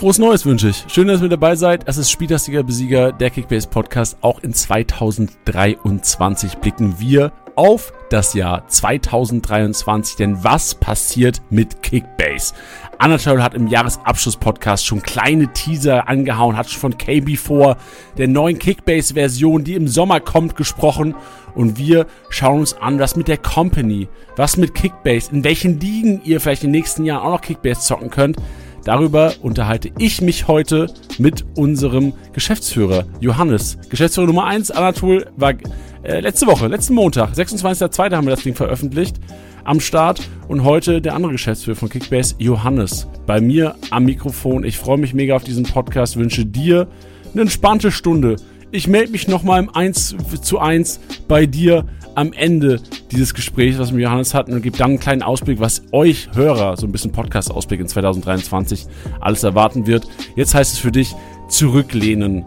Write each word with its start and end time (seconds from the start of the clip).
frohes 0.00 0.18
Neues 0.18 0.46
wünsche 0.46 0.70
ich. 0.70 0.86
Schön, 0.88 1.08
dass 1.08 1.20
ihr 1.20 1.24
mit 1.24 1.32
dabei 1.32 1.56
seid. 1.56 1.86
Es 1.86 1.98
ist 1.98 2.10
Spieltastiger 2.10 2.62
Besieger, 2.62 3.12
der 3.12 3.28
Kickbase 3.28 3.68
Podcast. 3.68 4.16
Auch 4.22 4.42
in 4.42 4.54
2023 4.54 6.56
blicken 6.56 6.98
wir 6.98 7.32
auf 7.54 7.92
das 8.08 8.32
Jahr 8.32 8.66
2023. 8.66 10.16
Denn 10.16 10.42
was 10.42 10.74
passiert 10.74 11.42
mit 11.50 11.82
Kickbase? 11.82 12.54
Anatol 12.96 13.42
hat 13.42 13.52
im 13.52 13.66
Jahresabschluss-Podcast 13.66 14.86
schon 14.86 15.02
kleine 15.02 15.52
Teaser 15.52 16.08
angehauen, 16.08 16.56
hat 16.56 16.70
schon 16.70 16.80
von 16.80 16.94
KB4, 16.94 17.76
der 18.16 18.28
neuen 18.28 18.58
Kickbase-Version, 18.58 19.64
die 19.64 19.74
im 19.74 19.86
Sommer 19.86 20.20
kommt, 20.20 20.56
gesprochen. 20.56 21.14
Und 21.54 21.76
wir 21.76 22.06
schauen 22.30 22.60
uns 22.60 22.72
an, 22.72 22.98
was 23.00 23.16
mit 23.16 23.28
der 23.28 23.36
Company, 23.36 24.08
was 24.36 24.56
mit 24.56 24.74
Kickbase, 24.74 25.30
in 25.30 25.44
welchen 25.44 25.78
Ligen 25.78 26.22
ihr 26.24 26.40
vielleicht 26.40 26.62
den 26.62 26.70
nächsten 26.70 27.04
Jahren 27.04 27.22
auch 27.22 27.32
noch 27.32 27.42
Kickbase 27.42 27.82
zocken 27.82 28.08
könnt. 28.08 28.38
Darüber 28.84 29.34
unterhalte 29.42 29.90
ich 29.98 30.20
mich 30.20 30.48
heute 30.48 30.92
mit 31.18 31.44
unserem 31.56 32.12
Geschäftsführer 32.32 33.04
Johannes. 33.20 33.78
Geschäftsführer 33.90 34.26
Nummer 34.26 34.46
1, 34.46 34.70
Anatol, 34.70 35.26
war 35.36 35.54
äh, 36.02 36.20
letzte 36.20 36.46
Woche, 36.46 36.66
letzten 36.66 36.94
Montag, 36.94 37.34
26.02. 37.34 38.16
haben 38.16 38.26
wir 38.26 38.34
das 38.34 38.42
Ding 38.42 38.54
veröffentlicht, 38.54 39.16
am 39.64 39.80
Start. 39.80 40.20
Und 40.48 40.64
heute 40.64 41.00
der 41.00 41.14
andere 41.14 41.32
Geschäftsführer 41.32 41.76
von 41.76 41.88
Kickbase, 41.88 42.34
Johannes, 42.38 43.06
bei 43.26 43.40
mir 43.40 43.76
am 43.90 44.04
Mikrofon. 44.04 44.64
Ich 44.64 44.78
freue 44.78 44.98
mich 44.98 45.14
mega 45.14 45.36
auf 45.36 45.44
diesen 45.44 45.64
Podcast, 45.64 46.16
wünsche 46.16 46.46
dir 46.46 46.88
eine 47.32 47.42
entspannte 47.42 47.92
Stunde. 47.92 48.36
Ich 48.72 48.86
melde 48.86 49.12
mich 49.12 49.28
nochmal 49.28 49.60
im 49.60 49.74
1 49.74 50.16
zu 50.42 50.58
1 50.58 51.00
bei 51.28 51.46
dir 51.46 51.86
am 52.20 52.32
Ende 52.32 52.80
dieses 53.10 53.34
Gesprächs, 53.34 53.78
was 53.78 53.88
wir 53.88 53.96
mit 53.96 54.04
Johannes 54.04 54.34
hatten, 54.34 54.52
und 54.52 54.62
gebe 54.62 54.76
dann 54.76 54.90
einen 54.90 55.00
kleinen 55.00 55.22
Ausblick, 55.22 55.58
was 55.58 55.82
euch 55.92 56.28
Hörer, 56.34 56.76
so 56.76 56.86
ein 56.86 56.92
bisschen 56.92 57.12
Podcast-Ausblick 57.12 57.80
in 57.80 57.88
2023 57.88 58.86
alles 59.20 59.42
erwarten 59.42 59.86
wird. 59.86 60.06
Jetzt 60.36 60.54
heißt 60.54 60.74
es 60.74 60.78
für 60.78 60.92
dich, 60.92 61.14
zurücklehnen, 61.48 62.44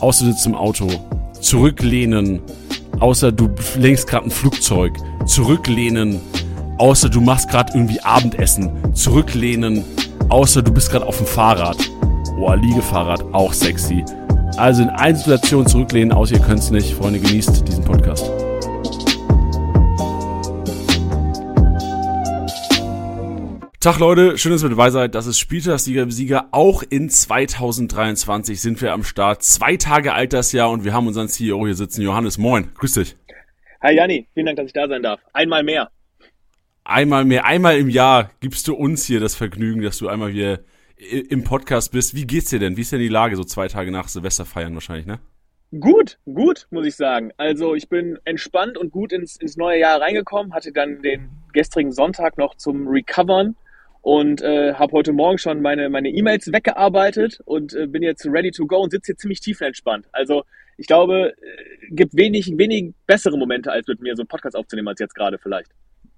außer 0.00 0.24
du 0.24 0.30
sitzt 0.30 0.46
im 0.46 0.54
Auto, 0.54 0.88
zurücklehnen, 1.40 2.40
außer 3.00 3.32
du 3.32 3.50
lenkst 3.78 4.06
gerade 4.06 4.26
ein 4.26 4.30
Flugzeug, 4.30 4.96
zurücklehnen, 5.26 6.20
außer 6.78 7.08
du 7.08 7.20
machst 7.20 7.50
gerade 7.50 7.72
irgendwie 7.74 8.00
Abendessen, 8.00 8.70
zurücklehnen, 8.94 9.84
außer 10.28 10.62
du 10.62 10.72
bist 10.72 10.90
gerade 10.90 11.04
auf 11.04 11.16
dem 11.16 11.26
Fahrrad. 11.26 11.76
Boah, 12.36 12.56
Liegefahrrad, 12.56 13.24
auch 13.32 13.52
sexy. 13.52 14.04
Also 14.56 14.82
in 14.82 14.90
allen 14.90 15.16
Situationen 15.16 15.66
zurücklehnen, 15.66 16.12
außer 16.12 16.34
ihr 16.34 16.40
könnt 16.40 16.60
es 16.60 16.70
nicht. 16.70 16.94
Freunde, 16.94 17.18
genießt 17.18 17.66
diesen 17.66 17.84
Podcast. 17.84 18.30
Tag 23.86 24.00
Leute, 24.00 24.36
schön, 24.36 24.50
dass 24.50 24.64
ihr 24.64 24.68
dabei 24.68 24.90
seid. 24.90 25.14
Das 25.14 25.28
ist 25.28 25.38
Spieltagssieger 25.38 26.10
Sieger. 26.10 26.48
Auch 26.50 26.82
in 26.82 27.08
2023 27.08 28.60
sind 28.60 28.82
wir 28.82 28.92
am 28.92 29.04
Start. 29.04 29.44
Zwei 29.44 29.76
Tage 29.76 30.12
alt 30.12 30.32
das 30.32 30.50
Jahr 30.50 30.70
und 30.70 30.84
wir 30.84 30.92
haben 30.92 31.06
unseren 31.06 31.28
CEO 31.28 31.64
hier 31.66 31.76
sitzen. 31.76 32.02
Johannes, 32.02 32.36
moin. 32.36 32.72
Grüß 32.74 32.94
dich. 32.94 33.16
Hi 33.80 33.94
Janni, 33.94 34.26
vielen 34.34 34.46
Dank, 34.46 34.56
dass 34.56 34.66
ich 34.66 34.72
da 34.72 34.88
sein 34.88 35.04
darf. 35.04 35.20
Einmal 35.32 35.62
mehr. 35.62 35.92
Einmal 36.82 37.24
mehr, 37.24 37.44
einmal 37.44 37.78
im 37.78 37.88
Jahr 37.88 38.32
gibst 38.40 38.66
du 38.66 38.74
uns 38.74 39.04
hier 39.04 39.20
das 39.20 39.36
Vergnügen, 39.36 39.82
dass 39.82 39.98
du 39.98 40.08
einmal 40.08 40.32
hier 40.32 40.64
im 40.96 41.44
Podcast 41.44 41.92
bist. 41.92 42.16
Wie 42.16 42.26
geht's 42.26 42.50
dir 42.50 42.58
denn? 42.58 42.76
Wie 42.76 42.80
ist 42.80 42.90
denn 42.90 42.98
die 42.98 43.06
Lage 43.06 43.36
so 43.36 43.44
zwei 43.44 43.68
Tage 43.68 43.92
nach 43.92 44.08
Silvester 44.08 44.44
feiern 44.44 44.74
wahrscheinlich, 44.74 45.06
ne? 45.06 45.20
Gut, 45.78 46.18
gut, 46.24 46.66
muss 46.70 46.86
ich 46.86 46.96
sagen. 46.96 47.30
Also 47.36 47.76
ich 47.76 47.88
bin 47.88 48.18
entspannt 48.24 48.78
und 48.78 48.90
gut 48.90 49.12
ins, 49.12 49.36
ins 49.36 49.56
neue 49.56 49.78
Jahr 49.78 50.00
reingekommen, 50.00 50.54
hatte 50.54 50.72
dann 50.72 51.02
den 51.02 51.28
gestrigen 51.52 51.92
Sonntag 51.92 52.36
noch 52.36 52.56
zum 52.56 52.88
Recovern 52.88 53.54
und 54.06 54.40
äh, 54.40 54.74
habe 54.74 54.92
heute 54.92 55.12
Morgen 55.12 55.36
schon 55.36 55.60
meine 55.62 55.90
meine 55.90 56.08
E-Mails 56.10 56.52
weggearbeitet 56.52 57.40
und 57.44 57.74
äh, 57.74 57.88
bin 57.88 58.04
jetzt 58.04 58.24
ready 58.24 58.52
to 58.52 58.64
go 58.64 58.76
und 58.76 58.92
sitze 58.92 59.06
hier 59.06 59.16
ziemlich 59.16 59.40
tiefenentspannt. 59.40 60.06
Also 60.12 60.44
ich 60.76 60.86
glaube, 60.86 61.32
äh, 61.32 61.86
gibt 61.90 62.16
wenig 62.16 62.52
wenig 62.56 62.94
bessere 63.08 63.36
Momente 63.36 63.72
als 63.72 63.88
mit 63.88 64.00
mir 64.00 64.14
so 64.14 64.22
einen 64.22 64.28
Podcast 64.28 64.54
aufzunehmen 64.54 64.86
als 64.86 65.00
jetzt 65.00 65.16
gerade 65.16 65.38
vielleicht. 65.38 65.72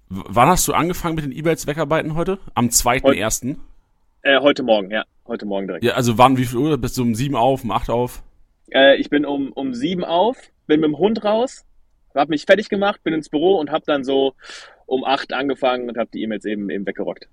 W 0.09 0.21
wann 0.27 0.49
hast 0.49 0.67
du 0.67 0.73
angefangen 0.73 1.15
mit 1.15 1.25
den 1.25 1.31
E-Mails 1.31 1.65
wegarbeiten 1.65 2.13
heute? 2.13 2.37
Am 2.53 2.67
2.1.? 2.67 3.55
Äh, 4.21 4.39
heute 4.39 4.61
Morgen, 4.61 4.91
ja, 4.91 5.05
heute 5.25 5.47
Morgen 5.47 5.65
direkt. 5.65 5.83
Ja, 5.83 5.93
also 5.93 6.19
wann, 6.19 6.37
wie 6.37 6.45
viel 6.45 6.59
Uhr? 6.59 6.77
Bist 6.77 6.95
du 6.95 7.01
um 7.01 7.15
sieben 7.15 7.35
auf, 7.35 7.63
um 7.63 7.71
acht 7.71 7.89
auf? 7.89 8.21
Äh, 8.71 8.97
ich 8.97 9.09
bin 9.09 9.25
um 9.25 9.51
um 9.51 9.73
sieben 9.73 10.03
auf, 10.03 10.37
bin 10.67 10.81
mit 10.81 10.89
dem 10.89 10.99
Hund 10.99 11.23
raus, 11.23 11.65
habe 12.13 12.29
mich 12.29 12.45
fertig 12.45 12.69
gemacht, 12.69 13.03
bin 13.03 13.15
ins 13.15 13.29
Büro 13.29 13.55
und 13.55 13.71
habe 13.71 13.85
dann 13.87 14.03
so 14.03 14.35
um 14.85 15.03
acht 15.03 15.33
angefangen 15.33 15.89
und 15.89 15.97
habe 15.97 16.11
die 16.13 16.21
E-Mails 16.21 16.45
eben 16.45 16.69
eben 16.69 16.85
weggerockt. 16.85 17.27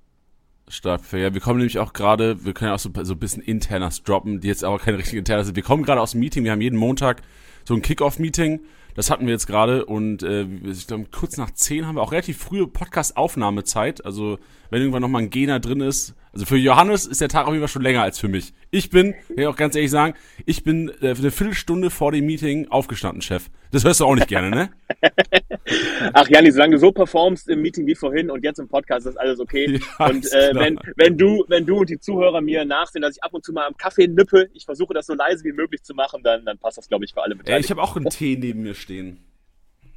Stark, 0.69 1.03
ja. 1.13 1.33
Wir 1.33 1.41
kommen 1.41 1.59
nämlich 1.59 1.79
auch 1.79 1.93
gerade, 1.93 2.45
wir 2.45 2.53
können 2.53 2.73
auch 2.73 2.79
so, 2.79 2.91
so 3.03 3.13
ein 3.13 3.19
bisschen 3.19 3.43
internas 3.43 4.03
droppen, 4.03 4.41
die 4.41 4.49
jetzt 4.49 4.65
aber 4.65 4.79
keine 4.79 4.99
richtigen 4.99 5.19
internas 5.19 5.47
sind. 5.47 5.57
Wir 5.57 5.63
kommen 5.63 5.85
gerade 5.85 6.01
aus 6.01 6.13
dem 6.13 6.21
Meeting, 6.21 6.45
wir 6.45 6.53
haben 6.53 6.61
jeden 6.61 6.79
Montag 6.79 7.23
so 7.65 7.75
ein 7.75 7.83
Kick-Off-Meeting. 7.83 8.61
Das 8.95 9.11
hatten 9.11 9.27
wir 9.27 9.33
jetzt 9.33 9.47
gerade 9.47 9.85
und 9.85 10.23
äh, 10.23 10.47
ich 10.65 10.87
glaube, 10.87 11.05
kurz 11.13 11.37
nach 11.37 11.51
zehn 11.51 11.87
haben 11.87 11.97
wir 11.97 12.03
auch 12.03 12.13
relativ 12.13 12.39
frühe 12.39 12.67
Podcast-Aufnahmezeit. 12.67 14.05
Also 14.05 14.39
wenn 14.71 14.81
irgendwann 14.81 15.03
nochmal 15.03 15.23
ein 15.23 15.31
Gener 15.31 15.61
drin 15.61 15.81
ist. 15.81 16.15
Also 16.33 16.47
für 16.47 16.57
Johannes 16.57 17.07
ist 17.07 17.21
der 17.21 17.29
Tag 17.29 17.47
auf 17.47 17.53
jeden 17.53 17.61
Fall 17.61 17.69
schon 17.69 17.83
länger 17.83 18.03
als 18.03 18.19
für 18.19 18.29
mich. 18.29 18.55
Ich 18.71 18.91
bin, 18.91 19.13
kann 19.13 19.39
ich 19.39 19.47
auch 19.47 19.57
ganz 19.57 19.77
ehrlich 19.77 19.91
sagen, 19.91 20.15
ich 20.47 20.65
bin 20.65 20.91
äh, 21.01 21.11
eine 21.11 21.31
Viertelstunde 21.31 21.91
vor 21.91 22.11
dem 22.11 22.27
Meeting 22.27 22.69
aufgestanden, 22.69 23.21
Chef. 23.21 23.51
Das 23.71 23.85
hörst 23.85 24.01
du 24.01 24.05
auch 24.05 24.15
nicht 24.15 24.29
gerne, 24.29 24.51
ne? 24.51 24.71
Ach 26.13 26.29
Janni, 26.29 26.51
solange 26.53 26.73
du 26.73 26.79
so 26.79 26.93
performst 26.93 27.49
im 27.49 27.63
Meeting 27.63 27.87
wie 27.87 27.95
vorhin 27.95 28.31
und 28.31 28.45
jetzt 28.45 28.59
im 28.59 28.69
Podcast, 28.69 29.07
ist 29.07 29.17
alles 29.17 29.41
okay. 29.41 29.81
Ja, 29.99 30.07
und 30.07 30.33
äh, 30.33 30.51
wenn, 30.55 30.79
wenn 30.97 31.19
du, 31.19 31.45
wenn 31.49 31.67
du 31.67 31.79
und 31.79 31.91
die 31.91 31.99
Zuhörer 31.99 32.41
mir 32.41 32.65
nachsehen, 32.65 33.03
dass 33.03 33.17
ich 33.17 33.23
ab 33.23 33.35
und 33.35 33.45
zu 33.45 33.53
mal 33.53 33.67
am 33.67 33.77
Kaffee 33.77 34.07
nippe, 34.07 34.49
ich 34.55 34.65
versuche 34.65 34.95
das 34.95 35.07
so 35.07 35.15
leise 35.15 35.45
wie 35.45 35.53
möglich 35.53 35.83
zu 35.83 35.95
machen, 35.95 36.23
dann, 36.23 36.45
dann 36.45 36.59
passt 36.59 36.79
das, 36.79 36.89
glaube 36.89 37.05
ich, 37.05 37.13
für 37.13 37.23
alle 37.23 37.35
Beteiligten. 37.35 37.53
Ja, 37.53 37.59
ich 37.59 37.71
habe 37.71 37.83
auch 37.83 37.97
einen 37.97 38.09
Tee 38.09 38.37
neben 38.37 38.63
mir 38.63 38.75
stehen. 38.75 39.21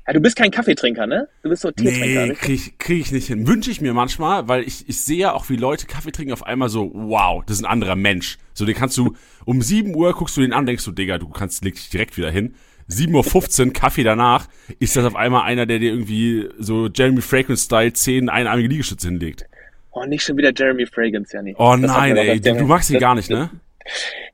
Ja, 0.09 0.13
du 0.13 0.21
bist 0.21 0.35
kein 0.35 0.49
Kaffeetrinker, 0.49 1.05
ne? 1.05 1.27
Du 1.43 1.49
bist 1.49 1.61
so 1.61 1.69
Teetrinker. 1.69 2.25
Nee, 2.25 2.33
krieg, 2.33 2.55
ich, 2.55 2.77
krieg 2.79 2.99
ich 2.99 3.11
nicht 3.11 3.27
hin. 3.27 3.45
Wünsche 3.47 3.69
ich 3.69 3.79
mir 3.79 3.93
manchmal, 3.93 4.47
weil 4.47 4.63
ich, 4.63 4.89
ich 4.89 4.99
sehe 5.01 5.19
ja 5.19 5.33
auch, 5.33 5.49
wie 5.49 5.55
Leute 5.55 5.85
Kaffee 5.85 6.11
trinken 6.11 6.33
auf 6.33 6.41
einmal 6.41 6.69
so, 6.69 6.89
wow, 6.95 7.43
das 7.45 7.57
ist 7.57 7.63
ein 7.63 7.69
anderer 7.69 7.95
Mensch. 7.95 8.39
So, 8.55 8.65
den 8.65 8.73
kannst 8.73 8.97
du, 8.97 9.15
um 9.45 9.61
7 9.61 9.93
Uhr 9.93 10.13
guckst 10.13 10.35
du 10.35 10.41
den 10.41 10.51
an, 10.51 10.65
denkst 10.65 10.83
du, 10.83 10.91
Digga, 10.91 11.19
du 11.19 11.29
kannst, 11.29 11.63
leg 11.63 11.75
dich 11.75 11.91
direkt 11.91 12.17
wieder 12.17 12.31
hin. 12.31 12.55
7.15 12.89 13.67
Uhr, 13.67 13.73
Kaffee 13.73 14.03
danach, 14.03 14.47
ist 14.79 14.95
das 14.95 15.05
auf 15.05 15.15
einmal 15.15 15.43
einer, 15.43 15.65
der 15.65 15.79
dir 15.79 15.91
irgendwie 15.91 16.49
so 16.57 16.87
Jeremy 16.87 17.21
Fragrance-Style 17.21 17.93
10 17.93 18.29
einarmige 18.29 18.67
Liegestütze 18.67 19.07
hinlegt. 19.07 19.45
Oh, 19.91 20.05
nicht 20.05 20.23
schon 20.23 20.37
wieder 20.37 20.51
Jeremy 20.55 20.85
Fragrance, 20.85 21.35
Janni. 21.35 21.55
Oh 21.57 21.75
das 21.79 21.91
nein, 21.91 22.17
ey, 22.17 22.39
du, 22.39 22.55
du 22.55 22.65
magst 22.65 22.89
ihn 22.89 22.99
gar 22.99 23.15
nicht, 23.15 23.29
ne? 23.29 23.49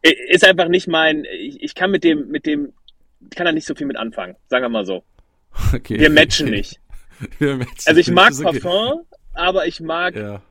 Ist 0.01 0.45
einfach 0.45 0.67
nicht 0.67 0.87
mein, 0.87 1.25
ich, 1.39 1.61
ich 1.61 1.75
kann 1.75 1.91
mit 1.91 2.03
dem, 2.03 2.29
mit 2.29 2.45
dem, 2.45 2.73
ich 3.21 3.35
kann 3.35 3.45
da 3.45 3.51
nicht 3.51 3.65
so 3.65 3.73
viel 3.73 3.87
mit 3.87 3.97
anfangen, 3.97 4.35
sagen 4.47 4.63
wir 4.63 4.69
mal 4.69 4.85
so. 4.85 5.03
Okay. 5.73 5.97
Wir 5.97 6.09
matchen 6.09 6.47
okay. 6.47 6.57
nicht. 6.57 6.79
Wir 7.39 7.55
matchen 7.55 7.83
also 7.85 7.99
ich 7.99 8.11
mag 8.11 8.33
okay. 8.33 8.59
Parfum, 8.59 9.05
aber 9.33 9.65
ich 9.67 9.79
mag 9.79 10.15
ja. 10.15 10.41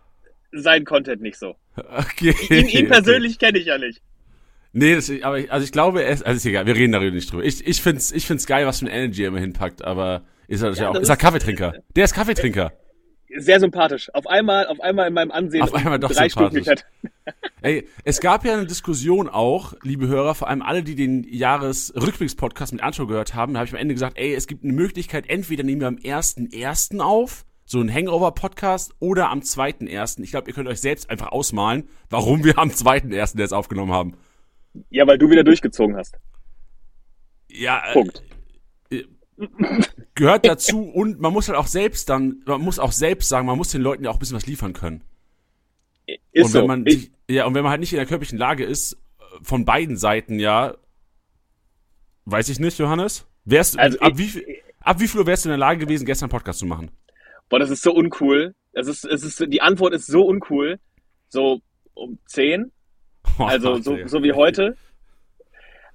seinen 0.53 0.84
Content 0.84 1.21
nicht 1.22 1.38
so. 1.38 1.56
Okay. 1.76 2.34
Ihn, 2.50 2.69
ihn 2.69 2.88
persönlich 2.88 3.38
kenne 3.38 3.59
ich 3.59 3.66
ja 3.66 3.76
nicht. 3.76 4.00
Nee, 4.77 4.97
das, 4.97 5.11
aber 5.23 5.39
ich, 5.39 5.53
also 5.53 5.65
ich 5.65 5.71
glaube, 5.71 6.03
es, 6.05 6.21
also 6.23 6.37
ist 6.37 6.45
egal, 6.45 6.67
wir 6.67 6.75
reden 6.75 6.93
darüber 6.93 7.15
nicht 7.15 7.31
drüber. 7.31 7.45
Ich, 7.45 7.65
ich 7.65 7.81
find's, 7.81 8.11
ich 8.11 8.27
find's 8.27 8.45
geil, 8.45 8.67
was 8.67 8.81
für 8.81 8.87
ein 8.87 8.91
Energy 8.91 9.23
er 9.23 9.29
immer 9.29 9.39
hinpackt, 9.39 9.85
aber 9.85 10.25
ist 10.49 10.62
er 10.62 10.73
ja, 10.73 10.83
ja 10.83 10.91
auch. 10.91 10.97
Ist 10.97 11.09
er 11.09 11.17
Kaffeetrinker? 11.17 11.75
Der 11.95 12.05
ist 12.05 12.12
Kaffeetrinker. 12.12 12.73
Sehr 13.37 13.61
sympathisch. 13.61 14.13
Auf 14.15 14.27
einmal, 14.27 14.67
auf 14.67 14.81
einmal 14.81 15.07
in 15.07 15.15
meinem 15.15 15.31
Ansehen. 15.31 15.63
Auf 15.63 15.75
einmal 15.75 16.01
doch 16.01 16.13
sympathisch. 16.13 16.67
Ey, 17.63 17.87
es 18.03 18.21
gab 18.21 18.45
ja 18.45 18.53
eine 18.53 18.67
Diskussion 18.67 19.29
auch, 19.29 19.75
liebe 19.83 20.09
Hörer, 20.09 20.34
vor 20.34 20.49
allem 20.49 20.61
alle, 20.61 20.83
die 20.83 20.97
den 20.97 21.25
Jahresrückblicks-Podcast 21.25 22.73
mit 22.73 22.83
Anto 22.83 23.07
gehört 23.07 23.34
haben, 23.34 23.55
da 23.55 23.61
habe 23.61 23.69
ich 23.69 23.75
am 23.75 23.81
Ende 23.81 23.95
gesagt, 23.95 24.19
ey, 24.19 24.34
es 24.34 24.49
gibt 24.49 24.65
eine 24.65 24.73
Möglichkeit, 24.73 25.31
entweder 25.31 25.63
nehmen 25.63 25.81
wir 25.81 25.89
am 25.89 25.97
1.1. 25.97 27.01
auf, 27.01 27.47
so 27.65 27.81
ein 27.81 27.93
Hangover-Podcast, 27.93 28.95
oder 28.99 29.31
am 29.31 29.39
2.1. 29.39 30.21
Ich 30.21 30.31
glaube, 30.31 30.49
ihr 30.49 30.55
könnt 30.55 30.69
euch 30.69 30.81
selbst 30.81 31.09
einfach 31.09 31.29
ausmalen, 31.29 31.89
warum 32.11 32.45
wir 32.45 32.59
am 32.59 32.71
2.1. 32.71 33.39
jetzt 33.39 33.55
aufgenommen 33.55 33.93
haben. 33.93 34.16
Ja, 34.91 35.06
weil 35.06 35.18
du 35.18 35.30
wieder 35.30 35.44
durchgezogen 35.44 35.97
hast. 35.97 36.16
Ja, 37.48 37.82
äh, 37.86 37.92
Punkt. 37.92 38.22
Äh, 38.91 39.04
gehört 40.15 40.47
dazu 40.47 40.82
und 40.82 41.21
man 41.21 41.32
muss 41.32 41.48
halt 41.48 41.59
auch 41.59 41.66
selbst 41.66 42.09
dann, 42.09 42.42
man 42.47 42.60
muss 42.60 42.78
auch 42.78 42.92
selbst 42.92 43.28
sagen, 43.28 43.47
man 43.47 43.56
muss 43.56 43.71
den 43.71 43.82
Leuten 43.82 44.04
ja 44.04 44.10
auch 44.10 44.16
ein 44.16 44.18
bisschen 44.18 44.36
was 44.36 44.47
liefern 44.47 44.72
können. 44.72 45.03
Ist 46.06 46.47
und 46.47 46.54
wenn 46.54 46.60
so. 46.62 46.66
man 46.66 46.86
ich, 46.86 47.10
ja, 47.28 47.47
und 47.47 47.54
wenn 47.54 47.62
man 47.62 47.71
halt 47.71 47.80
nicht 47.80 47.92
in 47.92 47.97
der 47.97 48.06
körperlichen 48.06 48.38
Lage 48.38 48.65
ist, 48.65 48.97
von 49.42 49.65
beiden 49.65 49.97
Seiten 49.97 50.38
ja, 50.38 50.74
weiß 52.26 52.48
ich 52.48 52.60
nicht, 52.60 52.78
Johannes. 52.78 53.26
Wärst, 53.44 53.78
also 53.78 53.98
ab, 53.98 54.12
ich, 54.18 54.36
wie, 54.36 54.62
ab 54.80 55.00
wie 55.00 55.09
viel 55.09 55.21
Uhr 55.21 55.26
wärst 55.26 55.44
du 55.44 55.48
in 55.48 55.53
der 55.53 55.59
Lage 55.59 55.80
gewesen, 55.80 56.06
gestern 56.06 56.26
einen 56.26 56.32
Podcast 56.32 56.59
zu 56.59 56.66
machen? 56.66 56.91
Boah, 57.48 57.59
das 57.59 57.71
ist 57.71 57.82
so 57.82 57.92
uncool. 57.92 58.54
Es 58.72 58.88
ist, 58.88 59.04
es 59.04 59.22
ist, 59.22 59.53
die 59.53 59.60
Antwort 59.60 59.94
ist 59.94 60.06
so 60.06 60.26
uncool. 60.26 60.78
So 61.28 61.60
um 61.94 62.18
10, 62.26 62.72
also 63.39 63.81
so, 63.81 63.98
so 64.07 64.22
wie 64.22 64.33
heute. 64.33 64.77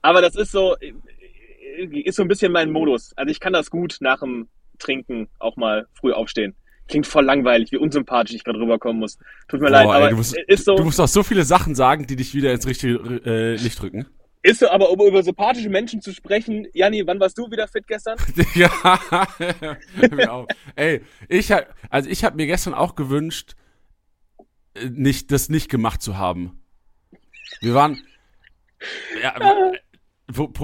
Aber 0.01 0.21
das 0.21 0.35
ist 0.35 0.51
so, 0.51 0.75
ist 0.79 2.15
so 2.15 2.21
ein 2.21 2.27
bisschen 2.27 2.51
mein 2.51 2.71
Modus. 2.71 3.13
Also 3.15 3.31
ich 3.31 3.39
kann 3.39 3.53
das 3.53 3.69
gut 3.69 3.97
nach 3.99 4.19
dem 4.19 4.47
Trinken 4.77 5.29
auch 5.39 5.57
mal 5.57 5.87
früh 5.93 6.13
aufstehen. 6.13 6.55
Klingt 6.87 7.05
voll 7.05 7.23
langweilig, 7.23 7.71
wie 7.71 7.77
unsympathisch 7.77 8.35
ich 8.35 8.43
gerade 8.43 8.59
rüberkommen 8.59 8.99
muss. 8.99 9.17
Tut 9.47 9.61
mir 9.61 9.67
Boah, 9.67 9.71
leid, 9.71 9.87
aber 9.87 10.05
ey, 10.05 10.09
du 10.09 10.15
musst, 10.15 10.35
ist 10.47 10.65
so. 10.65 10.75
Du 10.75 10.83
musst 10.83 10.99
auch 10.99 11.07
so 11.07 11.21
viele 11.21 11.43
Sachen 11.43 11.75
sagen, 11.75 12.07
die 12.07 12.15
dich 12.15 12.33
wieder 12.33 12.51
ins 12.51 12.65
richtige 12.65 12.95
äh, 13.25 13.55
Licht 13.55 13.81
rücken. 13.83 14.07
Ist 14.41 14.61
so, 14.61 14.69
aber 14.69 14.89
um 14.89 15.05
über 15.05 15.21
sympathische 15.21 15.69
Menschen 15.69 16.01
zu 16.01 16.13
sprechen, 16.13 16.65
Janni, 16.73 17.05
wann 17.05 17.19
warst 17.19 17.37
du 17.37 17.51
wieder 17.51 17.67
fit 17.67 17.85
gestern? 17.87 18.17
ja, 18.55 18.71
mir. 20.09 20.47
Ey, 20.77 21.01
ich 21.27 21.51
hab, 21.51 21.75
also 21.89 22.09
ich 22.09 22.23
habe 22.23 22.37
mir 22.37 22.47
gestern 22.47 22.73
auch 22.73 22.95
gewünscht, 22.95 23.55
äh, 24.75 24.89
nicht 24.89 25.31
das 25.31 25.49
nicht 25.49 25.69
gemacht 25.69 26.01
zu 26.01 26.17
haben. 26.17 26.63
Wir 27.61 27.73
waren 27.73 28.01
ja, 29.21 29.33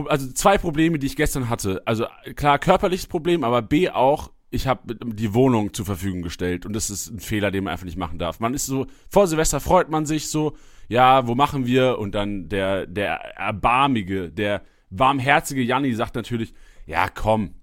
also 0.07 0.31
zwei 0.33 0.57
Probleme, 0.57 0.99
die 0.99 1.07
ich 1.07 1.15
gestern 1.15 1.49
hatte. 1.49 1.81
Also 1.85 2.05
klar 2.35 2.59
körperliches 2.59 3.07
Problem, 3.07 3.43
aber 3.43 3.61
B 3.61 3.89
auch 3.89 4.31
ich 4.55 4.67
habe 4.67 4.95
die 4.95 5.33
Wohnung 5.33 5.73
zur 5.73 5.85
Verfügung 5.85 6.21
gestellt 6.21 6.65
und 6.65 6.73
das 6.73 6.89
ist 6.89 7.09
ein 7.09 7.19
Fehler, 7.19 7.51
den 7.51 7.65
man 7.65 7.73
einfach 7.73 7.85
nicht 7.85 7.97
machen 7.97 8.17
darf. 8.17 8.39
Man 8.39 8.53
ist 8.53 8.65
so, 8.65 8.87
vor 9.09 9.27
Silvester 9.27 9.59
freut 9.59 9.89
man 9.89 10.05
sich 10.05 10.29
so, 10.29 10.55
ja, 10.87 11.27
wo 11.27 11.35
machen 11.35 11.65
wir? 11.65 11.99
Und 11.99 12.15
dann 12.15 12.47
der, 12.47 12.87
der 12.87 13.15
erbarmige, 13.37 14.31
der 14.31 14.61
warmherzige 14.89 15.61
Janni 15.61 15.93
sagt 15.93 16.15
natürlich, 16.15 16.53
ja, 16.85 17.09
komm, 17.09 17.55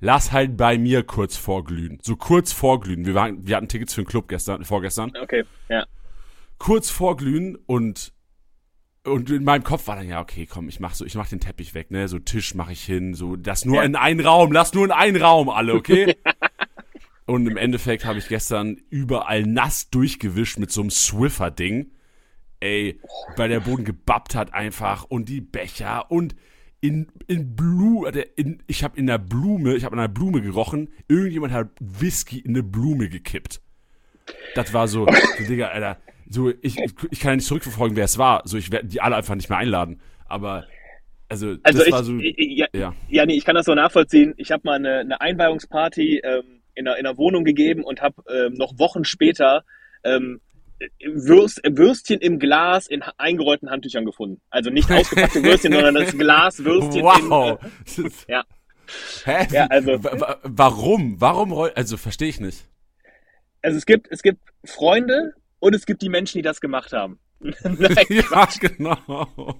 lass 0.00 0.32
halt 0.32 0.56
bei 0.56 0.78
mir 0.78 1.04
kurz 1.04 1.36
vorglühen. 1.36 1.98
So 2.02 2.16
kurz 2.16 2.52
vorglühen. 2.52 3.06
Wir, 3.06 3.14
waren, 3.14 3.46
wir 3.46 3.56
hatten 3.56 3.68
Tickets 3.68 3.94
für 3.94 4.02
den 4.02 4.08
Club 4.08 4.28
gestern, 4.28 4.64
vorgestern. 4.64 5.12
Okay, 5.22 5.44
ja. 5.68 5.84
Kurz 6.58 6.90
vorglühen 6.90 7.56
und 7.66 8.12
und 9.04 9.30
in 9.30 9.44
meinem 9.44 9.64
Kopf 9.64 9.86
war 9.88 9.96
dann 9.96 10.08
ja 10.08 10.20
okay, 10.20 10.46
komm, 10.46 10.68
ich 10.68 10.80
mach 10.80 10.94
so, 10.94 11.04
ich 11.04 11.14
mach 11.14 11.28
den 11.28 11.40
Teppich 11.40 11.74
weg, 11.74 11.90
ne, 11.90 12.08
so 12.08 12.18
Tisch 12.18 12.54
mache 12.54 12.72
ich 12.72 12.84
hin, 12.84 13.14
so 13.14 13.36
das 13.36 13.64
nur 13.64 13.76
ja. 13.76 13.82
in 13.82 13.96
einen 13.96 14.20
Raum, 14.20 14.52
lass 14.52 14.74
nur 14.74 14.84
in 14.84 14.90
einen 14.92 15.20
Raum 15.20 15.48
alle, 15.48 15.74
okay? 15.74 16.16
und 17.26 17.46
im 17.46 17.56
Endeffekt 17.56 18.04
habe 18.04 18.18
ich 18.18 18.28
gestern 18.28 18.80
überall 18.90 19.42
nass 19.42 19.90
durchgewischt 19.90 20.58
mit 20.58 20.70
so 20.70 20.82
einem 20.82 20.90
Swiffer 20.90 21.50
Ding. 21.50 21.92
Ey, 22.60 23.00
weil 23.36 23.48
der 23.48 23.58
Boden 23.58 23.84
gebappt 23.84 24.36
hat 24.36 24.54
einfach 24.54 25.02
und 25.02 25.28
die 25.28 25.40
Becher 25.40 26.12
und 26.12 26.36
in 26.80 27.08
in 27.26 27.56
Blume, 27.56 28.10
in, 28.36 28.62
ich 28.68 28.84
habe 28.84 28.96
in 28.96 29.08
der 29.08 29.18
Blume, 29.18 29.74
ich 29.74 29.84
habe 29.84 29.96
in 29.96 29.98
einer 29.98 30.08
Blume 30.08 30.42
gerochen, 30.42 30.90
irgendjemand 31.08 31.52
hat 31.52 31.70
Whisky 31.80 32.38
in 32.38 32.52
eine 32.52 32.62
Blume 32.62 33.08
gekippt. 33.08 33.60
Das 34.54 34.72
war 34.72 34.86
so, 34.86 35.06
so 35.06 35.44
Digga, 35.44 35.68
Alter, 35.68 35.98
so, 36.32 36.50
ich, 36.62 36.78
ich 37.10 37.20
kann 37.20 37.32
ja 37.32 37.36
nicht 37.36 37.46
zurückverfolgen, 37.46 37.96
wer 37.96 38.04
es 38.04 38.18
war. 38.18 38.42
So, 38.44 38.56
ich 38.56 38.70
werde 38.70 38.88
die 38.88 39.00
alle 39.00 39.16
einfach 39.16 39.34
nicht 39.34 39.50
mehr 39.50 39.58
einladen. 39.58 40.00
Aber 40.26 40.66
also, 41.28 41.56
also 41.62 41.78
das 41.78 41.86
ich, 41.86 41.92
war 41.92 42.04
so. 42.04 42.18
Ja, 42.18 42.66
ja. 42.72 42.94
ja, 43.08 43.26
nee, 43.26 43.34
ich 43.34 43.44
kann 43.44 43.54
das 43.54 43.66
so 43.66 43.74
nachvollziehen. 43.74 44.34
Ich 44.36 44.50
habe 44.50 44.62
mal 44.64 44.74
eine, 44.74 44.98
eine 44.98 45.20
Einweihungsparty 45.20 46.20
ähm, 46.24 46.62
in, 46.74 46.86
einer, 46.86 46.98
in 46.98 47.06
einer 47.06 47.18
Wohnung 47.18 47.44
gegeben 47.44 47.84
und 47.84 48.02
habe 48.02 48.22
ähm, 48.30 48.54
noch 48.54 48.78
Wochen 48.78 49.04
später 49.04 49.64
ähm, 50.04 50.40
Würst, 51.04 51.60
Würstchen 51.64 52.20
im 52.20 52.38
Glas 52.38 52.86
in 52.86 53.02
eingerollten 53.16 53.70
Handtüchern 53.70 54.04
gefunden. 54.04 54.40
Also 54.50 54.70
nicht 54.70 54.90
ausgepackte 54.92 55.42
Würstchen, 55.42 55.72
sondern 55.72 55.94
das 55.94 56.16
Glas 56.16 56.64
Würstchen. 56.64 57.02
Wow. 57.02 57.58
In, 57.96 58.06
äh, 58.06 58.10
ja. 58.28 58.44
Hä? 59.24 59.46
Ja, 59.52 59.66
also, 59.66 59.98
warum? 60.42 61.20
Warum 61.20 61.52
rollt? 61.52 61.76
Also 61.76 61.96
verstehe 61.96 62.28
ich 62.28 62.40
nicht. 62.40 62.66
Also 63.62 63.78
es 63.78 63.86
gibt 63.86 64.08
es 64.10 64.22
gibt 64.22 64.40
Freunde, 64.64 65.34
und 65.62 65.76
es 65.76 65.86
gibt 65.86 66.02
die 66.02 66.08
Menschen, 66.08 66.38
die 66.38 66.42
das 66.42 66.60
gemacht 66.60 66.92
haben. 66.92 67.20
Nein, 67.40 68.06
ja, 68.08 68.48
genau. 68.60 68.96
Oh, 69.06 69.54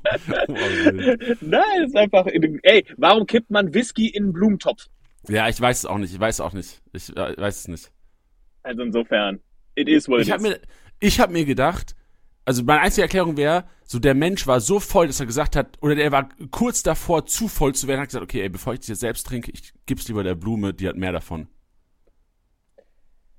Nein, 1.41 1.83
es 1.85 1.91
ist 1.91 1.97
einfach, 1.97 2.27
ey, 2.27 2.85
warum 2.97 3.25
kippt 3.25 3.51
man 3.51 3.73
Whisky 3.73 4.09
in 4.09 4.25
einen 4.25 4.33
Blumentopf? 4.33 4.87
Ja, 5.29 5.49
ich 5.49 5.61
weiß 5.61 5.79
es 5.79 5.87
auch 5.87 5.99
nicht, 5.99 6.13
ich 6.13 6.19
weiß 6.19 6.37
es 6.37 6.41
auch 6.41 6.55
nicht. 6.55 6.83
Ich 6.93 7.17
äh, 7.17 7.37
weiß 7.37 7.61
es 7.61 7.69
nicht. 7.69 7.93
Also 8.65 8.83
insofern, 8.83 9.39
it 9.77 9.89
is 9.89 10.09
what 10.09 10.21
it 10.21 10.27
ich 10.27 10.33
hab 10.33 10.41
is. 10.41 10.49
Mir, 10.49 10.61
ich 10.99 11.21
habe 11.21 11.33
mir 11.33 11.45
gedacht, 11.45 11.95
also 12.45 12.65
meine 12.65 12.81
einzige 12.81 13.03
Erklärung 13.03 13.37
wäre, 13.37 13.65
so 13.85 14.01
der 14.01 14.15
Mensch 14.15 14.49
war 14.49 14.61
so 14.61 14.81
voll, 14.81 15.07
dass 15.07 15.21
er 15.21 15.27
gesagt 15.27 15.55
hat, 15.55 15.79
oder 15.81 15.95
der 15.95 16.11
war 16.11 16.29
kurz 16.51 16.83
davor, 16.83 17.27
zu 17.27 17.47
voll 17.47 17.77
zu 17.77 17.87
werden, 17.87 18.01
hat 18.01 18.09
gesagt, 18.09 18.25
okay, 18.25 18.41
ey, 18.41 18.49
bevor 18.49 18.73
ich 18.73 18.81
das 18.81 18.89
jetzt 18.89 19.01
selbst 19.01 19.25
trinke, 19.25 19.53
ich 19.53 19.73
gib's 19.87 20.09
lieber 20.09 20.25
der 20.25 20.35
Blume, 20.35 20.75
die 20.75 20.89
hat 20.89 20.97
mehr 20.97 21.13
davon. 21.13 21.47